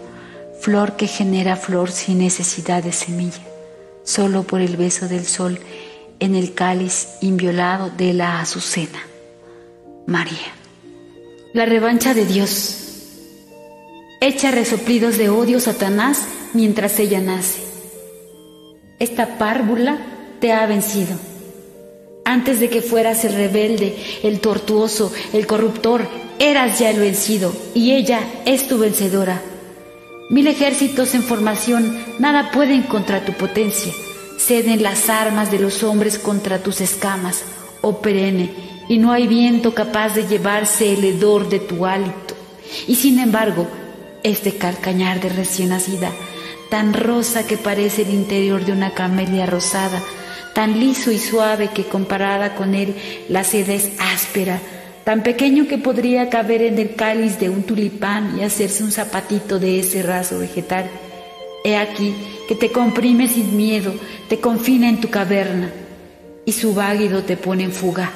flor 0.61 0.95
que 0.95 1.09
genera 1.09 1.57
flor 1.57 1.91
sin 1.91 2.19
necesidad 2.19 2.85
de 2.85 2.93
semilla, 2.93 3.43
solo 4.09 4.43
por 4.45 4.63
el 4.63 4.79
beso 4.79 5.07
del 5.07 5.27
sol 5.27 5.61
en 6.19 6.35
el 6.35 6.55
cáliz 6.55 7.09
inviolado 7.21 7.91
de 7.91 8.15
la 8.15 8.41
azucena. 8.41 9.01
María. 10.07 10.55
La 11.53 11.67
revancha 11.67 12.15
de 12.15 12.25
Dios. 12.25 12.87
Echa 14.23 14.51
resoplidos 14.51 15.19
de 15.19 15.29
odio 15.29 15.61
Satanás 15.61 16.25
mientras 16.55 16.99
ella 16.99 17.21
nace. 17.21 17.61
Esta 18.99 19.37
párvula 19.37 19.99
te 20.41 20.55
ha 20.55 20.65
vencido. 20.65 21.15
Antes 22.25 22.61
de 22.61 22.71
que 22.71 22.81
fueras 22.81 23.27
el 23.27 23.35
rebelde, 23.35 23.95
el 24.23 24.41
tortuoso, 24.41 25.13
el 25.35 25.47
corruptor, 25.47 26.09
eras 26.39 26.79
ya 26.79 26.89
el 26.89 26.99
vencido 26.99 27.55
y 27.75 27.93
ella 27.93 28.21
es 28.47 28.69
tu 28.69 28.79
vencedora. 28.79 29.43
Mil 30.31 30.47
ejércitos 30.47 31.15
en 31.15 31.23
formación 31.23 31.99
nada 32.19 32.51
pueden 32.51 32.83
contra 32.83 33.25
tu 33.25 33.33
potencia. 33.33 33.93
Ceden 34.39 34.83
las 34.83 35.09
armas 35.09 35.51
de 35.51 35.59
los 35.59 35.83
hombres 35.83 36.19
contra 36.19 36.59
tus 36.59 36.81
escamas, 36.81 37.45
oh 37.81 38.01
perenne, 38.01 38.51
y 38.89 38.99
no 38.99 39.13
hay 39.13 39.27
viento 39.27 39.75
capaz 39.75 40.15
de 40.15 40.27
llevarse 40.27 40.93
el 40.93 41.05
hedor 41.05 41.49
de 41.49 41.61
tu 41.61 41.87
hálito. 41.87 42.35
Y 42.87 42.97
sin 42.97 43.19
embargo, 43.19 43.67
este 44.23 44.57
calcañar 44.57 45.21
de 45.21 45.31
recién 45.31 45.71
nacida 45.71 46.13
tan 46.69 46.93
rosa 46.93 47.47
que 47.47 47.57
parece 47.57 48.03
el 48.03 48.11
interior 48.11 48.65
de 48.65 48.73
una 48.73 48.91
camelia 48.91 49.47
rosada, 49.47 50.03
tan 50.55 50.79
liso 50.79 51.11
y 51.11 51.19
suave 51.19 51.69
que 51.69 51.85
comparada 51.85 52.55
con 52.55 52.75
él 52.75 52.95
la 53.29 53.45
seda 53.45 53.75
es 53.75 53.93
áspera, 53.99 54.61
tan 55.09 55.23
pequeño 55.23 55.67
que 55.67 55.79
podría 55.79 56.29
caber 56.29 56.61
en 56.61 56.79
el 56.79 56.95
cáliz 56.95 57.41
de 57.41 57.49
un 57.49 57.63
tulipán 57.63 58.39
y 58.39 58.43
hacerse 58.43 58.85
un 58.85 58.93
zapatito 58.93 59.59
de 59.59 59.81
ese 59.81 60.03
raso 60.03 60.39
vegetal. 60.39 60.85
He 61.65 61.79
aquí 61.79 62.15
que 62.47 62.55
te 62.55 62.71
comprime 62.71 63.27
sin 63.27 63.57
miedo, 63.57 63.95
te 64.29 64.39
confina 64.39 64.87
en 64.87 65.01
tu 65.01 65.09
caverna 65.09 65.71
y 66.45 66.53
su 66.53 66.75
váguido 66.75 67.23
te 67.23 67.39
pone 67.39 67.65
en 67.65 67.73
fuga. 67.73 68.13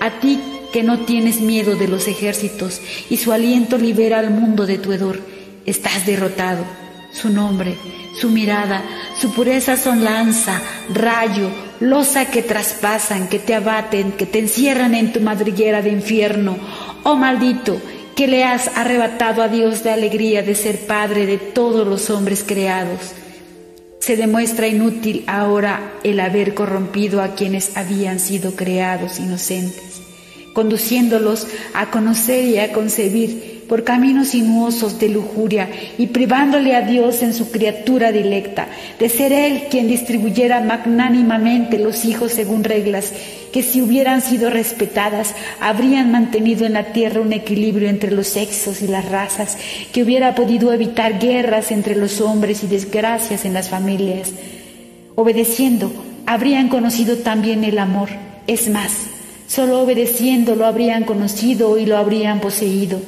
A 0.00 0.20
ti 0.20 0.38
que 0.72 0.84
no 0.84 1.00
tienes 1.00 1.40
miedo 1.40 1.74
de 1.74 1.88
los 1.88 2.06
ejércitos 2.06 2.80
y 3.10 3.16
su 3.16 3.32
aliento 3.32 3.76
libera 3.76 4.20
al 4.20 4.30
mundo 4.30 4.64
de 4.64 4.78
tu 4.78 4.92
hedor, 4.92 5.18
estás 5.66 6.06
derrotado 6.06 6.64
su 7.12 7.30
nombre, 7.30 7.76
su 8.18 8.30
mirada, 8.30 8.82
su 9.18 9.32
pureza 9.32 9.76
son 9.76 10.04
lanza, 10.04 10.60
rayo, 10.92 11.50
losa 11.80 12.26
que 12.26 12.42
traspasan, 12.42 13.28
que 13.28 13.38
te 13.38 13.54
abaten, 13.54 14.12
que 14.12 14.26
te 14.26 14.38
encierran 14.38 14.94
en 14.94 15.12
tu 15.12 15.20
madriguera 15.20 15.82
de 15.82 15.90
infierno. 15.90 16.56
Oh 17.04 17.14
maldito, 17.16 17.80
que 18.14 18.26
le 18.26 18.44
has 18.44 18.76
arrebatado 18.76 19.42
a 19.42 19.48
Dios 19.48 19.84
de 19.84 19.90
alegría 19.90 20.42
de 20.42 20.54
ser 20.54 20.86
Padre 20.86 21.26
de 21.26 21.38
todos 21.38 21.86
los 21.86 22.10
hombres 22.10 22.44
creados. 22.46 23.12
Se 24.00 24.16
demuestra 24.16 24.66
inútil 24.66 25.24
ahora 25.26 25.92
el 26.02 26.18
haber 26.20 26.54
corrompido 26.54 27.22
a 27.22 27.34
quienes 27.34 27.76
habían 27.76 28.18
sido 28.18 28.56
creados 28.56 29.20
inocentes, 29.20 30.00
conduciéndolos 30.52 31.46
a 31.74 31.90
conocer 31.90 32.44
y 32.44 32.58
a 32.58 32.72
concebir 32.72 33.47
por 33.68 33.84
caminos 33.84 34.28
sinuosos 34.28 34.98
de 34.98 35.10
lujuria 35.10 35.68
y 35.98 36.08
privándole 36.08 36.74
a 36.74 36.82
Dios 36.82 37.22
en 37.22 37.34
su 37.34 37.50
criatura 37.50 38.12
dilecta, 38.12 38.66
de 38.98 39.08
ser 39.10 39.32
Él 39.32 39.64
quien 39.70 39.88
distribuyera 39.88 40.60
magnánimamente 40.60 41.78
los 41.78 42.04
hijos 42.06 42.32
según 42.32 42.64
reglas 42.64 43.12
que 43.52 43.62
si 43.62 43.82
hubieran 43.82 44.22
sido 44.22 44.50
respetadas 44.50 45.34
habrían 45.60 46.10
mantenido 46.10 46.66
en 46.66 46.74
la 46.74 46.92
tierra 46.92 47.20
un 47.20 47.32
equilibrio 47.32 47.88
entre 47.88 48.10
los 48.10 48.28
sexos 48.28 48.82
y 48.82 48.88
las 48.88 49.08
razas, 49.10 49.56
que 49.92 50.02
hubiera 50.02 50.34
podido 50.34 50.72
evitar 50.72 51.18
guerras 51.18 51.70
entre 51.70 51.96
los 51.96 52.20
hombres 52.20 52.62
y 52.64 52.66
desgracias 52.66 53.44
en 53.44 53.54
las 53.54 53.68
familias. 53.68 54.32
Obedeciendo, 55.14 55.92
habrían 56.26 56.68
conocido 56.68 57.16
también 57.16 57.64
el 57.64 57.78
amor. 57.78 58.08
Es 58.46 58.68
más, 58.68 58.92
solo 59.46 59.80
obedeciendo 59.80 60.54
lo 60.54 60.66
habrían 60.66 61.04
conocido 61.04 61.78
y 61.78 61.86
lo 61.86 61.96
habrían 61.96 62.40
poseído 62.40 63.00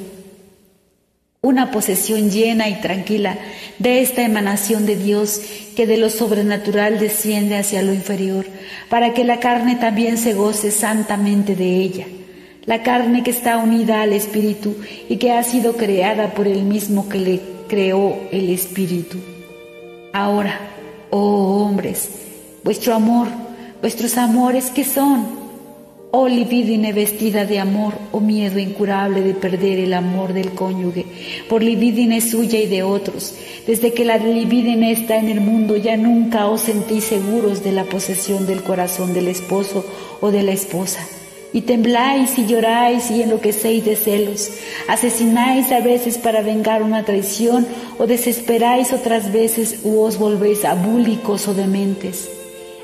una 1.43 1.71
posesión 1.71 2.31
llena 2.31 2.69
y 2.69 2.83
tranquila 2.83 3.39
de 3.79 4.03
esta 4.03 4.23
emanación 4.23 4.85
de 4.85 4.97
Dios 4.97 5.41
que 5.75 5.87
de 5.87 5.97
lo 5.97 6.11
sobrenatural 6.11 6.99
desciende 6.99 7.57
hacia 7.57 7.81
lo 7.81 7.95
inferior, 7.95 8.45
para 8.91 9.15
que 9.15 9.25
la 9.25 9.41
carne 9.41 9.77
también 9.77 10.19
se 10.19 10.35
goce 10.35 10.71
santamente 10.71 11.57
de 11.57 11.77
ella. 11.77 12.07
La 12.67 12.83
carne 12.83 13.23
que 13.23 13.31
está 13.31 13.57
unida 13.57 14.03
al 14.03 14.13
Espíritu 14.13 14.77
y 15.09 15.17
que 15.17 15.33
ha 15.33 15.43
sido 15.43 15.79
creada 15.79 16.35
por 16.35 16.47
el 16.47 16.63
mismo 16.63 17.09
que 17.09 17.19
le 17.19 17.41
creó 17.69 18.19
el 18.31 18.51
Espíritu. 18.51 19.17
Ahora, 20.13 20.61
oh 21.09 21.65
hombres, 21.65 22.11
vuestro 22.63 22.95
amor, 22.95 23.29
vuestros 23.81 24.19
amores 24.19 24.71
que 24.71 24.85
son, 24.85 25.40
Oh 26.13 26.27
libidine 26.27 26.93
vestida 26.93 27.47
de 27.47 27.61
amor, 27.61 27.95
oh 28.11 28.19
miedo 28.19 28.59
incurable 28.59 29.21
de 29.21 29.33
perder 29.33 29.79
el 29.79 29.95
amor 29.95 30.33
del 30.33 30.51
cónyuge, 30.51 31.07
por 31.49 31.63
libidine 31.63 32.21
suya 32.21 32.59
y 32.59 32.67
de 32.67 32.83
otros. 32.83 33.33
Desde 33.65 33.93
que 33.93 34.05
la 34.05 34.19
libidine 34.19 34.91
está 34.91 35.19
en 35.19 35.29
el 35.29 35.41
mundo 35.41 35.77
ya 35.77 35.97
nunca 35.97 36.49
os 36.49 36.63
sentís 36.63 37.05
seguros 37.05 37.63
de 37.63 37.71
la 37.71 37.85
posesión 37.85 38.45
del 38.49 38.65
corazón 38.65 39.15
del 39.15 39.29
esposo 39.29 39.87
o 40.21 40.33
de 40.33 40.43
la 40.43 40.51
esposa. 40.51 40.99
Y 41.53 41.61
tembláis 41.61 42.37
y 42.39 42.47
lloráis 42.47 43.09
y 43.13 43.23
enloquecéis 43.23 43.85
de 43.85 43.95
celos. 43.95 44.51
Asesináis 44.89 45.71
a 45.71 45.79
veces 45.79 46.19
para 46.19 46.43
vengar 46.43 46.83
una 46.83 47.05
traición 47.05 47.69
o 47.99 48.09
desesperáis 48.09 48.93
otras 48.93 49.33
veces 49.33 49.81
u 49.85 50.01
os 50.01 50.19
volvéis 50.19 50.65
abúlicos 50.65 51.47
o 51.47 51.55
dementes. 51.55 52.31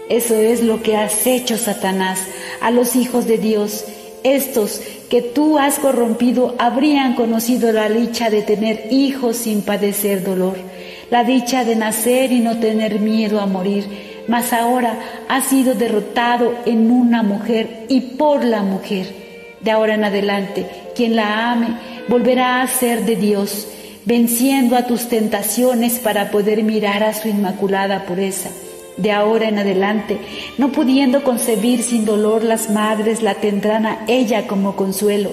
Eso 0.08 0.36
es 0.36 0.62
lo 0.62 0.82
que 0.82 0.96
has 0.96 1.26
hecho, 1.26 1.58
Satanás, 1.58 2.20
a 2.60 2.70
los 2.70 2.96
hijos 2.96 3.26
de 3.26 3.38
Dios. 3.38 3.84
Estos 4.24 4.80
que 5.08 5.22
tú 5.22 5.58
has 5.58 5.78
corrompido 5.78 6.54
habrían 6.58 7.14
conocido 7.14 7.72
la 7.72 7.88
dicha 7.88 8.28
de 8.30 8.42
tener 8.42 8.88
hijos 8.90 9.36
sin 9.36 9.62
padecer 9.62 10.24
dolor, 10.24 10.56
la 11.10 11.22
dicha 11.22 11.64
de 11.64 11.76
nacer 11.76 12.32
y 12.32 12.40
no 12.40 12.58
tener 12.58 12.98
miedo 12.98 13.40
a 13.40 13.46
morir, 13.46 14.24
mas 14.28 14.52
ahora 14.52 14.98
has 15.28 15.44
sido 15.44 15.74
derrotado 15.74 16.52
en 16.66 16.90
una 16.90 17.22
mujer 17.22 17.86
y 17.88 18.00
por 18.00 18.44
la 18.44 18.62
mujer. 18.62 19.14
De 19.60 19.70
ahora 19.70 19.94
en 19.94 20.04
adelante, 20.04 20.66
quien 20.94 21.16
la 21.16 21.52
ame 21.52 21.68
volverá 22.08 22.62
a 22.62 22.68
ser 22.68 23.04
de 23.04 23.16
Dios, 23.16 23.68
venciendo 24.04 24.76
a 24.76 24.86
tus 24.86 25.08
tentaciones 25.08 25.98
para 25.98 26.30
poder 26.30 26.62
mirar 26.62 27.02
a 27.02 27.14
su 27.14 27.28
inmaculada 27.28 28.04
pureza. 28.04 28.50
De 28.96 29.12
ahora 29.12 29.48
en 29.48 29.58
adelante, 29.58 30.18
no 30.56 30.72
pudiendo 30.72 31.22
concebir 31.22 31.82
sin 31.82 32.04
dolor 32.04 32.42
las 32.42 32.70
madres, 32.70 33.22
la 33.22 33.34
tendrán 33.34 33.84
a 33.84 34.04
ella 34.06 34.46
como 34.46 34.74
consuelo. 34.74 35.30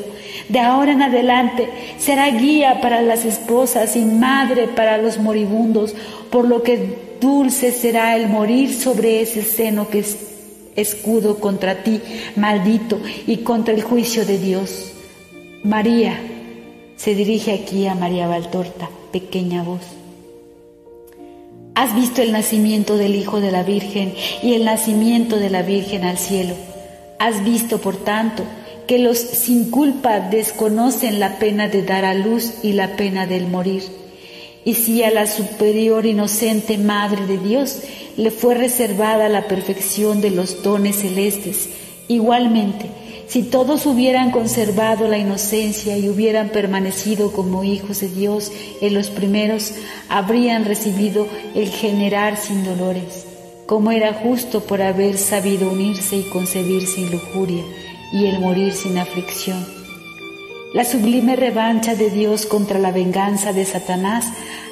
De 0.50 0.60
ahora 0.60 0.92
en 0.92 1.02
adelante 1.02 1.70
será 1.98 2.30
guía 2.30 2.82
para 2.82 3.02
las 3.02 3.24
esposas 3.24 3.96
y 3.96 4.04
madre 4.04 4.68
para 4.68 4.98
los 4.98 5.18
moribundos, 5.18 5.96
por 6.30 6.48
lo 6.48 6.62
que 6.62 7.16
dulce 7.22 7.72
será 7.72 8.18
el 8.18 8.28
morir 8.28 8.74
sobre 8.74 9.22
ese 9.22 9.44
seno 9.44 9.88
que 9.88 10.00
es 10.00 10.18
escudo 10.76 11.40
contra 11.40 11.84
ti, 11.84 12.02
maldito, 12.36 13.00
y 13.28 13.38
contra 13.38 13.74
el 13.74 13.84
juicio 13.84 14.26
de 14.26 14.40
Dios. 14.40 14.92
María, 15.64 16.20
se 16.98 17.16
dirige 17.16 17.54
aquí 17.54 17.88
a 17.88 17.96
María 17.96 18.28
Valtorta, 18.28 18.90
pequeña 19.12 19.64
voz. 19.64 19.93
Has 21.76 21.96
visto 21.96 22.22
el 22.22 22.32
nacimiento 22.32 22.98
del 22.98 23.16
Hijo 23.16 23.42
de 23.42 23.52
la 23.52 23.64
Virgen 23.64 24.14
y 24.44 24.54
el 24.54 24.64
nacimiento 24.64 25.38
de 25.38 25.50
la 25.50 25.64
Virgen 25.64 26.04
al 26.04 26.20
cielo. 26.20 26.54
Has 27.18 27.44
visto, 27.44 27.82
por 27.82 27.98
tanto, 27.98 28.44
que 28.86 29.00
los 29.00 29.18
sin 29.18 29.72
culpa 29.72 30.20
desconocen 30.20 31.20
la 31.20 31.40
pena 31.40 31.70
de 31.70 31.82
dar 31.82 32.06
a 32.06 32.14
luz 32.14 32.60
y 32.62 32.74
la 32.74 32.96
pena 32.96 33.26
del 33.26 33.48
morir. 33.48 33.84
Y 34.66 34.76
si 34.76 35.04
a 35.04 35.10
la 35.10 35.26
superior 35.26 36.06
inocente 36.06 36.78
Madre 36.78 37.26
de 37.26 37.40
Dios 37.40 37.80
le 38.18 38.30
fue 38.30 38.54
reservada 38.54 39.28
la 39.28 39.48
perfección 39.48 40.22
de 40.22 40.30
los 40.30 40.62
dones 40.62 40.98
celestes, 40.98 41.70
igualmente, 42.08 42.86
si 43.28 43.44
todos 43.44 43.86
hubieran 43.86 44.32
conservado 44.32 45.08
la 45.08 45.18
inocencia 45.18 45.98
y 45.98 46.10
hubieran 46.10 46.50
permanecido 46.50 47.32
como 47.32 47.64
hijos 47.64 48.02
de 48.02 48.10
Dios 48.10 48.52
en 48.82 48.94
los 48.94 49.10
primeros, 49.10 49.74
habrían 50.10 50.66
recibido 50.66 51.28
el 51.56 51.70
generar 51.70 52.38
sin 52.38 52.64
dolores, 52.64 53.26
como 53.66 53.92
era 53.92 54.14
justo 54.14 54.62
por 54.62 54.82
haber 54.82 55.18
sabido 55.18 55.72
unirse 55.72 56.18
y 56.18 56.24
concebir 56.24 56.86
sin 56.86 57.12
lujuria 57.12 57.64
y 58.12 58.26
el 58.26 58.40
morir 58.40 58.74
sin 58.74 58.98
aflicción. 58.98 59.66
La 60.74 60.86
sublime 60.86 61.36
revancha 61.36 61.96
de 61.96 62.10
Dios 62.10 62.46
contra 62.48 62.80
la 62.80 62.92
venganza 62.92 63.54
de 63.54 63.64
Satanás 63.64 64.26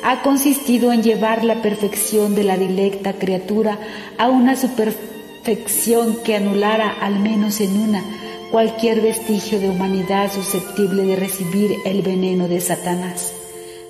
ha 0.03 0.23
consistido 0.23 0.91
en 0.91 1.03
llevar 1.03 1.43
la 1.43 1.61
perfección 1.61 2.33
de 2.33 2.43
la 2.43 2.57
dilecta 2.57 3.13
criatura 3.13 3.77
a 4.17 4.27
una 4.27 4.55
superfección 4.55 6.17
que 6.23 6.35
anulara 6.35 6.89
al 7.01 7.19
menos 7.19 7.61
en 7.61 7.77
una 7.77 8.03
cualquier 8.51 9.01
vestigio 9.01 9.59
de 9.59 9.69
humanidad 9.69 10.31
susceptible 10.31 11.03
de 11.03 11.15
recibir 11.15 11.77
el 11.85 12.01
veneno 12.01 12.49
de 12.49 12.59
Satanás, 12.59 13.33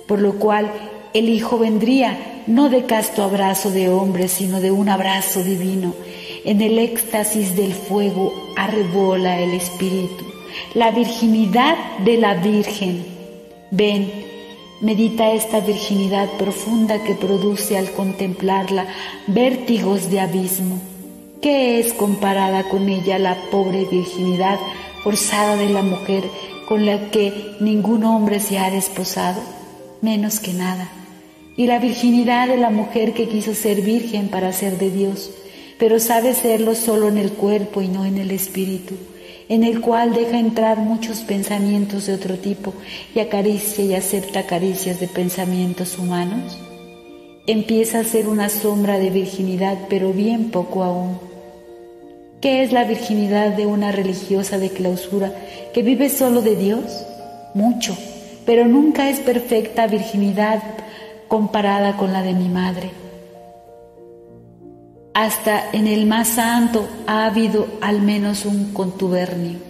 por 0.06 0.20
lo 0.20 0.34
cual 0.34 0.72
el 1.12 1.28
Hijo 1.28 1.58
vendría 1.58 2.44
no 2.46 2.68
de 2.68 2.86
casto 2.86 3.24
abrazo 3.24 3.70
de 3.70 3.88
hombre, 3.88 4.28
sino 4.28 4.60
de 4.60 4.70
un 4.70 4.88
abrazo 4.88 5.42
divino. 5.42 5.94
En 6.44 6.60
el 6.60 6.78
éxtasis 6.78 7.56
del 7.56 7.72
fuego 7.72 8.32
arrebola 8.56 9.40
el 9.40 9.52
Espíritu, 9.52 10.24
la 10.74 10.90
virginidad 10.90 11.76
de 12.04 12.16
la 12.18 12.34
Virgen. 12.34 13.04
Ven, 13.70 14.12
medita 14.80 15.32
esta 15.32 15.60
virginidad 15.60 16.28
profunda 16.38 17.02
que 17.02 17.14
produce 17.14 17.76
al 17.76 17.90
contemplarla 17.92 18.86
vértigos 19.26 20.10
de 20.10 20.20
abismo 20.20 20.91
¿Qué 21.42 21.80
es 21.80 21.92
comparada 21.92 22.68
con 22.68 22.88
ella 22.88 23.18
la 23.18 23.34
pobre 23.50 23.84
virginidad 23.84 24.60
forzada 25.02 25.56
de 25.56 25.70
la 25.70 25.82
mujer 25.82 26.22
con 26.68 26.86
la 26.86 27.10
que 27.10 27.56
ningún 27.58 28.04
hombre 28.04 28.38
se 28.38 28.60
ha 28.60 28.70
desposado? 28.70 29.42
Menos 30.02 30.38
que 30.38 30.52
nada. 30.52 30.88
Y 31.56 31.66
la 31.66 31.80
virginidad 31.80 32.46
de 32.46 32.58
la 32.58 32.70
mujer 32.70 33.12
que 33.12 33.28
quiso 33.28 33.56
ser 33.56 33.82
virgen 33.82 34.28
para 34.28 34.52
ser 34.52 34.78
de 34.78 34.92
Dios, 34.92 35.32
pero 35.80 35.98
sabe 35.98 36.32
serlo 36.34 36.76
solo 36.76 37.08
en 37.08 37.18
el 37.18 37.32
cuerpo 37.32 37.82
y 37.82 37.88
no 37.88 38.04
en 38.04 38.18
el 38.18 38.30
espíritu, 38.30 38.94
en 39.48 39.64
el 39.64 39.80
cual 39.80 40.14
deja 40.14 40.38
entrar 40.38 40.78
muchos 40.78 41.22
pensamientos 41.22 42.06
de 42.06 42.14
otro 42.14 42.38
tipo 42.38 42.72
y 43.16 43.18
acaricia 43.18 43.84
y 43.84 43.96
acepta 43.96 44.46
caricias 44.46 45.00
de 45.00 45.08
pensamientos 45.08 45.98
humanos. 45.98 46.56
Empieza 47.48 47.98
a 47.98 48.04
ser 48.04 48.28
una 48.28 48.48
sombra 48.48 49.00
de 49.00 49.10
virginidad, 49.10 49.76
pero 49.88 50.12
bien 50.12 50.52
poco 50.52 50.84
aún 50.84 51.31
¿Qué 52.42 52.64
es 52.64 52.72
la 52.72 52.82
virginidad 52.82 53.50
de 53.50 53.66
una 53.66 53.92
religiosa 53.92 54.58
de 54.58 54.70
clausura 54.70 55.32
que 55.72 55.84
vive 55.84 56.08
solo 56.08 56.42
de 56.42 56.56
Dios? 56.56 57.06
Mucho, 57.54 57.96
pero 58.44 58.66
nunca 58.66 59.08
es 59.08 59.20
perfecta 59.20 59.86
virginidad 59.86 60.60
comparada 61.28 61.96
con 61.96 62.12
la 62.12 62.22
de 62.22 62.32
mi 62.32 62.48
madre. 62.48 62.90
Hasta 65.14 65.70
en 65.72 65.86
el 65.86 66.06
más 66.06 66.30
santo 66.30 66.88
ha 67.06 67.26
habido 67.26 67.68
al 67.80 68.02
menos 68.02 68.44
un 68.44 68.72
contubernio, 68.72 69.60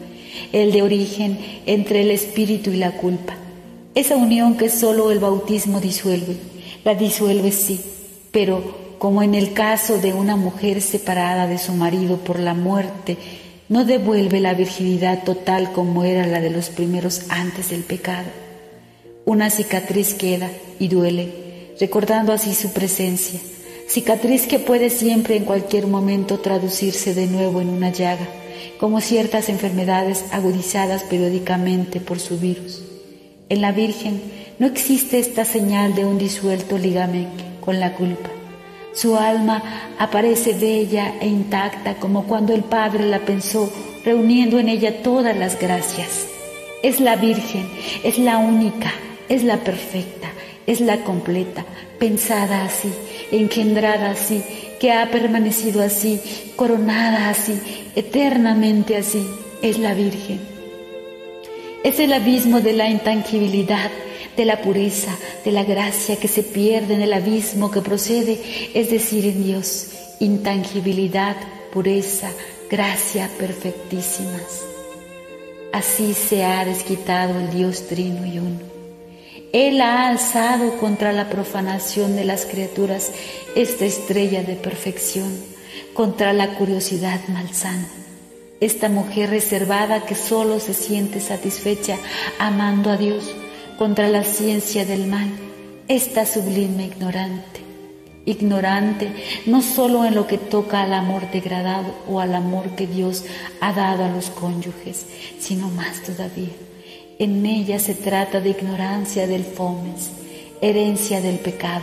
el 0.55 0.73
de 0.73 0.81
origen 0.81 1.39
entre 1.67 2.01
el 2.01 2.11
espíritu 2.11 2.71
y 2.71 2.79
la 2.79 2.93
culpa, 2.93 3.35
esa 3.95 4.17
unión 4.17 4.57
que 4.57 4.71
solo 4.71 5.11
el 5.11 5.19
bautismo 5.19 5.79
disuelve 5.79 6.39
La 6.85 6.95
disuelve 6.95 7.53
sí, 7.53 7.83
pero 8.31 8.82
como 9.03 9.25
en 9.25 9.35
el 9.35 9.53
caso 9.53 9.99
de 9.99 10.13
una 10.13 10.37
mujer 10.37 10.81
separada 10.81 11.49
de 11.49 11.59
su 11.59 11.73
marido 11.73 12.19
por 12.19 12.39
la 12.39 12.55
muerte, 12.55 13.17
no 13.69 13.85
devuelve 13.85 14.39
la 14.39 14.55
virginidad 14.55 15.25
total 15.25 15.73
como 15.73 16.05
era 16.05 16.25
la 16.25 16.41
de 16.41 16.51
los 16.51 16.69
primeros 16.69 17.23
antes 17.29 17.71
del 17.71 17.83
pecado. 17.83 18.29
Una 19.25 19.51
cicatriz 19.51 20.15
queda 20.15 20.53
y 20.79 20.87
duele, 20.87 21.75
recordando 21.81 22.33
así 22.33 22.55
su 22.55 22.73
presencia, 22.73 23.41
cicatriz 23.89 24.47
que 24.47 24.61
puede 24.61 24.89
siempre 24.89 25.37
en 25.37 25.47
cualquier 25.47 25.89
momento 25.89 26.39
traducirse 26.39 27.13
de 27.13 27.27
nuevo 27.27 27.61
en 27.61 27.71
una 27.71 27.91
llaga, 27.91 28.29
como 28.79 29.01
ciertas 29.01 29.49
enfermedades 29.49 30.27
agudizadas 30.31 31.03
periódicamente 31.03 31.99
por 31.99 32.21
su 32.21 32.39
virus. 32.39 32.85
En 33.49 33.63
la 33.63 33.73
Virgen 33.73 34.23
no 34.61 34.69
existe 34.69 35.19
esta 35.19 35.45
señal 35.45 35.97
de 35.97 36.05
un 36.05 36.19
disuelto 36.19 36.79
ligamento 36.79 37.43
con 37.61 37.81
la 37.81 37.97
culpa. 37.97 38.31
Su 38.95 39.17
alma 39.17 39.63
aparece 39.99 40.53
bella 40.53 41.15
e 41.21 41.27
intacta 41.27 41.95
como 41.95 42.25
cuando 42.25 42.53
el 42.53 42.63
Padre 42.63 43.07
la 43.07 43.21
pensó, 43.21 43.73
reuniendo 44.05 44.59
en 44.59 44.69
ella 44.69 45.03
todas 45.03 45.37
las 45.37 45.59
gracias. 45.59 46.29
Es 46.83 47.01
la 47.01 47.17
Virgen, 47.17 47.67
es 48.05 48.19
la 48.19 48.39
única, 48.39 48.93
es 49.29 49.45
la 49.45 49.59
perfecta, 49.59 50.29
es 50.67 50.81
la 50.81 51.05
completa, 51.05 51.65
pensada 51.99 52.65
así, 52.65 52.93
engendrada 53.31 54.11
así, 54.11 54.43
que 54.79 54.93
ha 54.93 55.11
permanecido 55.11 55.83
así, 55.83 56.21
coronada 56.57 57.31
así, 57.31 57.59
eternamente 57.97 58.97
así, 58.97 59.27
es 59.63 59.79
la 59.79 59.95
Virgen. 59.95 60.52
Es 61.85 61.99
el 61.99 62.13
abismo 62.13 62.61
de 62.61 62.73
la 62.75 62.89
intangibilidad, 62.89 63.91
de 64.37 64.45
la 64.45 64.63
pureza, 64.63 65.17
de 65.45 65.51
la 65.51 65.65
gracia 65.65 66.17
que 66.17 66.29
se 66.29 66.43
pierde 66.43 66.95
en 66.95 67.03
el 67.03 67.13
abismo 67.13 67.71
que 67.71 67.81
procede, 67.81 68.41
es 68.73 68.91
decir, 68.91 69.27
en 69.27 69.43
Dios, 69.43 69.89
intangibilidad, 70.21 71.37
pureza, 71.73 72.31
gracia 72.71 73.29
perfectísimas. 73.37 74.63
Así 75.73 76.15
se 76.15 76.45
ha 76.45 76.65
desquitado 76.65 77.41
el 77.41 77.51
Dios 77.51 77.89
trino 77.89 78.27
y 78.27 78.39
uno. 78.39 78.61
Él 79.53 79.81
ha 79.81 80.09
alzado 80.09 80.79
contra 80.79 81.13
la 81.13 81.29
profanación 81.29 82.15
de 82.15 82.25
las 82.25 82.47
criaturas 82.47 83.11
esta 83.57 83.85
estrella 83.85 84.43
de 84.45 84.55
perfección, 84.55 85.37
contra 85.95 86.33
la 86.33 86.55
curiosidad 86.55 87.21
malsana. 87.29 88.02
Esta 88.63 88.89
mujer 88.89 89.31
reservada 89.31 90.07
que 90.07 90.15
solo 90.15 90.61
se 90.61 90.73
siente 90.73 91.19
satisfecha 91.19 91.99
amando 92.39 92.91
a 92.91 92.97
Dios, 92.97 93.29
contra 93.77 94.09
la 94.09 94.23
ciencia 94.23 94.85
del 94.85 95.09
mal, 95.09 95.29
esta 95.89 96.25
sublime 96.25 96.85
ignorante, 96.85 97.61
ignorante 98.25 99.11
no 99.47 99.63
solo 99.63 100.05
en 100.05 100.15
lo 100.15 100.29
que 100.29 100.39
toca 100.39 100.83
al 100.83 100.95
amor 100.95 101.29
degradado 101.33 101.93
o 102.09 102.21
al 102.21 102.37
amor 102.37 102.77
que 102.77 102.87
Dios 102.87 103.25
ha 103.61 103.73
dado 103.73 104.05
a 104.05 104.09
los 104.09 104.31
cónyuges, 104.31 105.07
sino 105.41 105.69
más 105.69 106.01
todavía. 106.05 106.55
En 107.19 107.45
ella 107.45 107.81
se 107.81 107.97
trata 107.97 108.41
de 108.41 108.51
ignorancia 108.51 109.27
del 109.27 109.43
fomes, 109.43 110.13
herencia 110.61 111.21
del 111.21 111.41
pecado. 111.41 111.83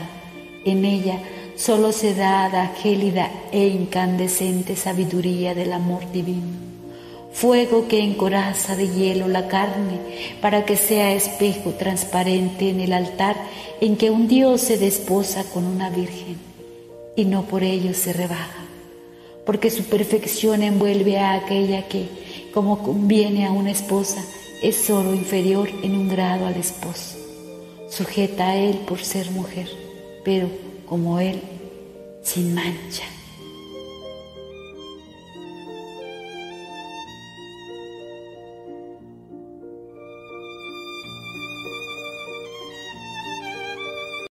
En 0.63 0.85
ella 0.85 1.19
solo 1.57 1.91
se 1.91 2.15
da 2.15 2.47
la 2.47 2.67
gélida 2.67 3.29
e 3.51 3.67
incandescente 3.67 4.77
sabiduría 4.77 5.53
del 5.53 5.73
amor 5.73 6.09
divino 6.13 6.68
fuego 7.31 7.87
que 7.87 8.03
encoraza 8.03 8.75
de 8.75 8.89
hielo 8.89 9.27
la 9.27 9.47
carne 9.47 9.99
para 10.41 10.65
que 10.65 10.75
sea 10.75 11.13
espejo 11.13 11.71
transparente 11.71 12.69
en 12.69 12.79
el 12.79 12.93
altar 12.93 13.35
en 13.81 13.97
que 13.97 14.09
un 14.09 14.27
Dios 14.27 14.61
se 14.61 14.77
desposa 14.77 15.43
con 15.43 15.65
una 15.65 15.89
virgen 15.89 16.37
y 17.15 17.25
no 17.25 17.43
por 17.43 17.63
ello 17.63 17.93
se 17.93 18.13
rebaja, 18.13 18.63
porque 19.45 19.69
su 19.69 19.83
perfección 19.83 20.63
envuelve 20.63 21.17
a 21.17 21.33
aquella 21.33 21.87
que, 21.87 22.07
como 22.53 22.81
conviene 22.81 23.45
a 23.45 23.51
una 23.51 23.71
esposa, 23.71 24.23
es 24.61 24.77
solo 24.77 25.13
inferior 25.13 25.69
en 25.83 25.95
un 25.95 26.07
grado 26.07 26.45
al 26.45 26.55
esposo, 26.55 27.17
sujeta 27.89 28.51
a 28.51 28.55
él 28.55 28.77
por 28.87 28.99
ser 28.99 29.31
mujer, 29.31 29.67
pero 30.23 30.49
como 30.85 31.19
él, 31.19 31.41
sin 32.23 32.53
mancha. 32.53 33.03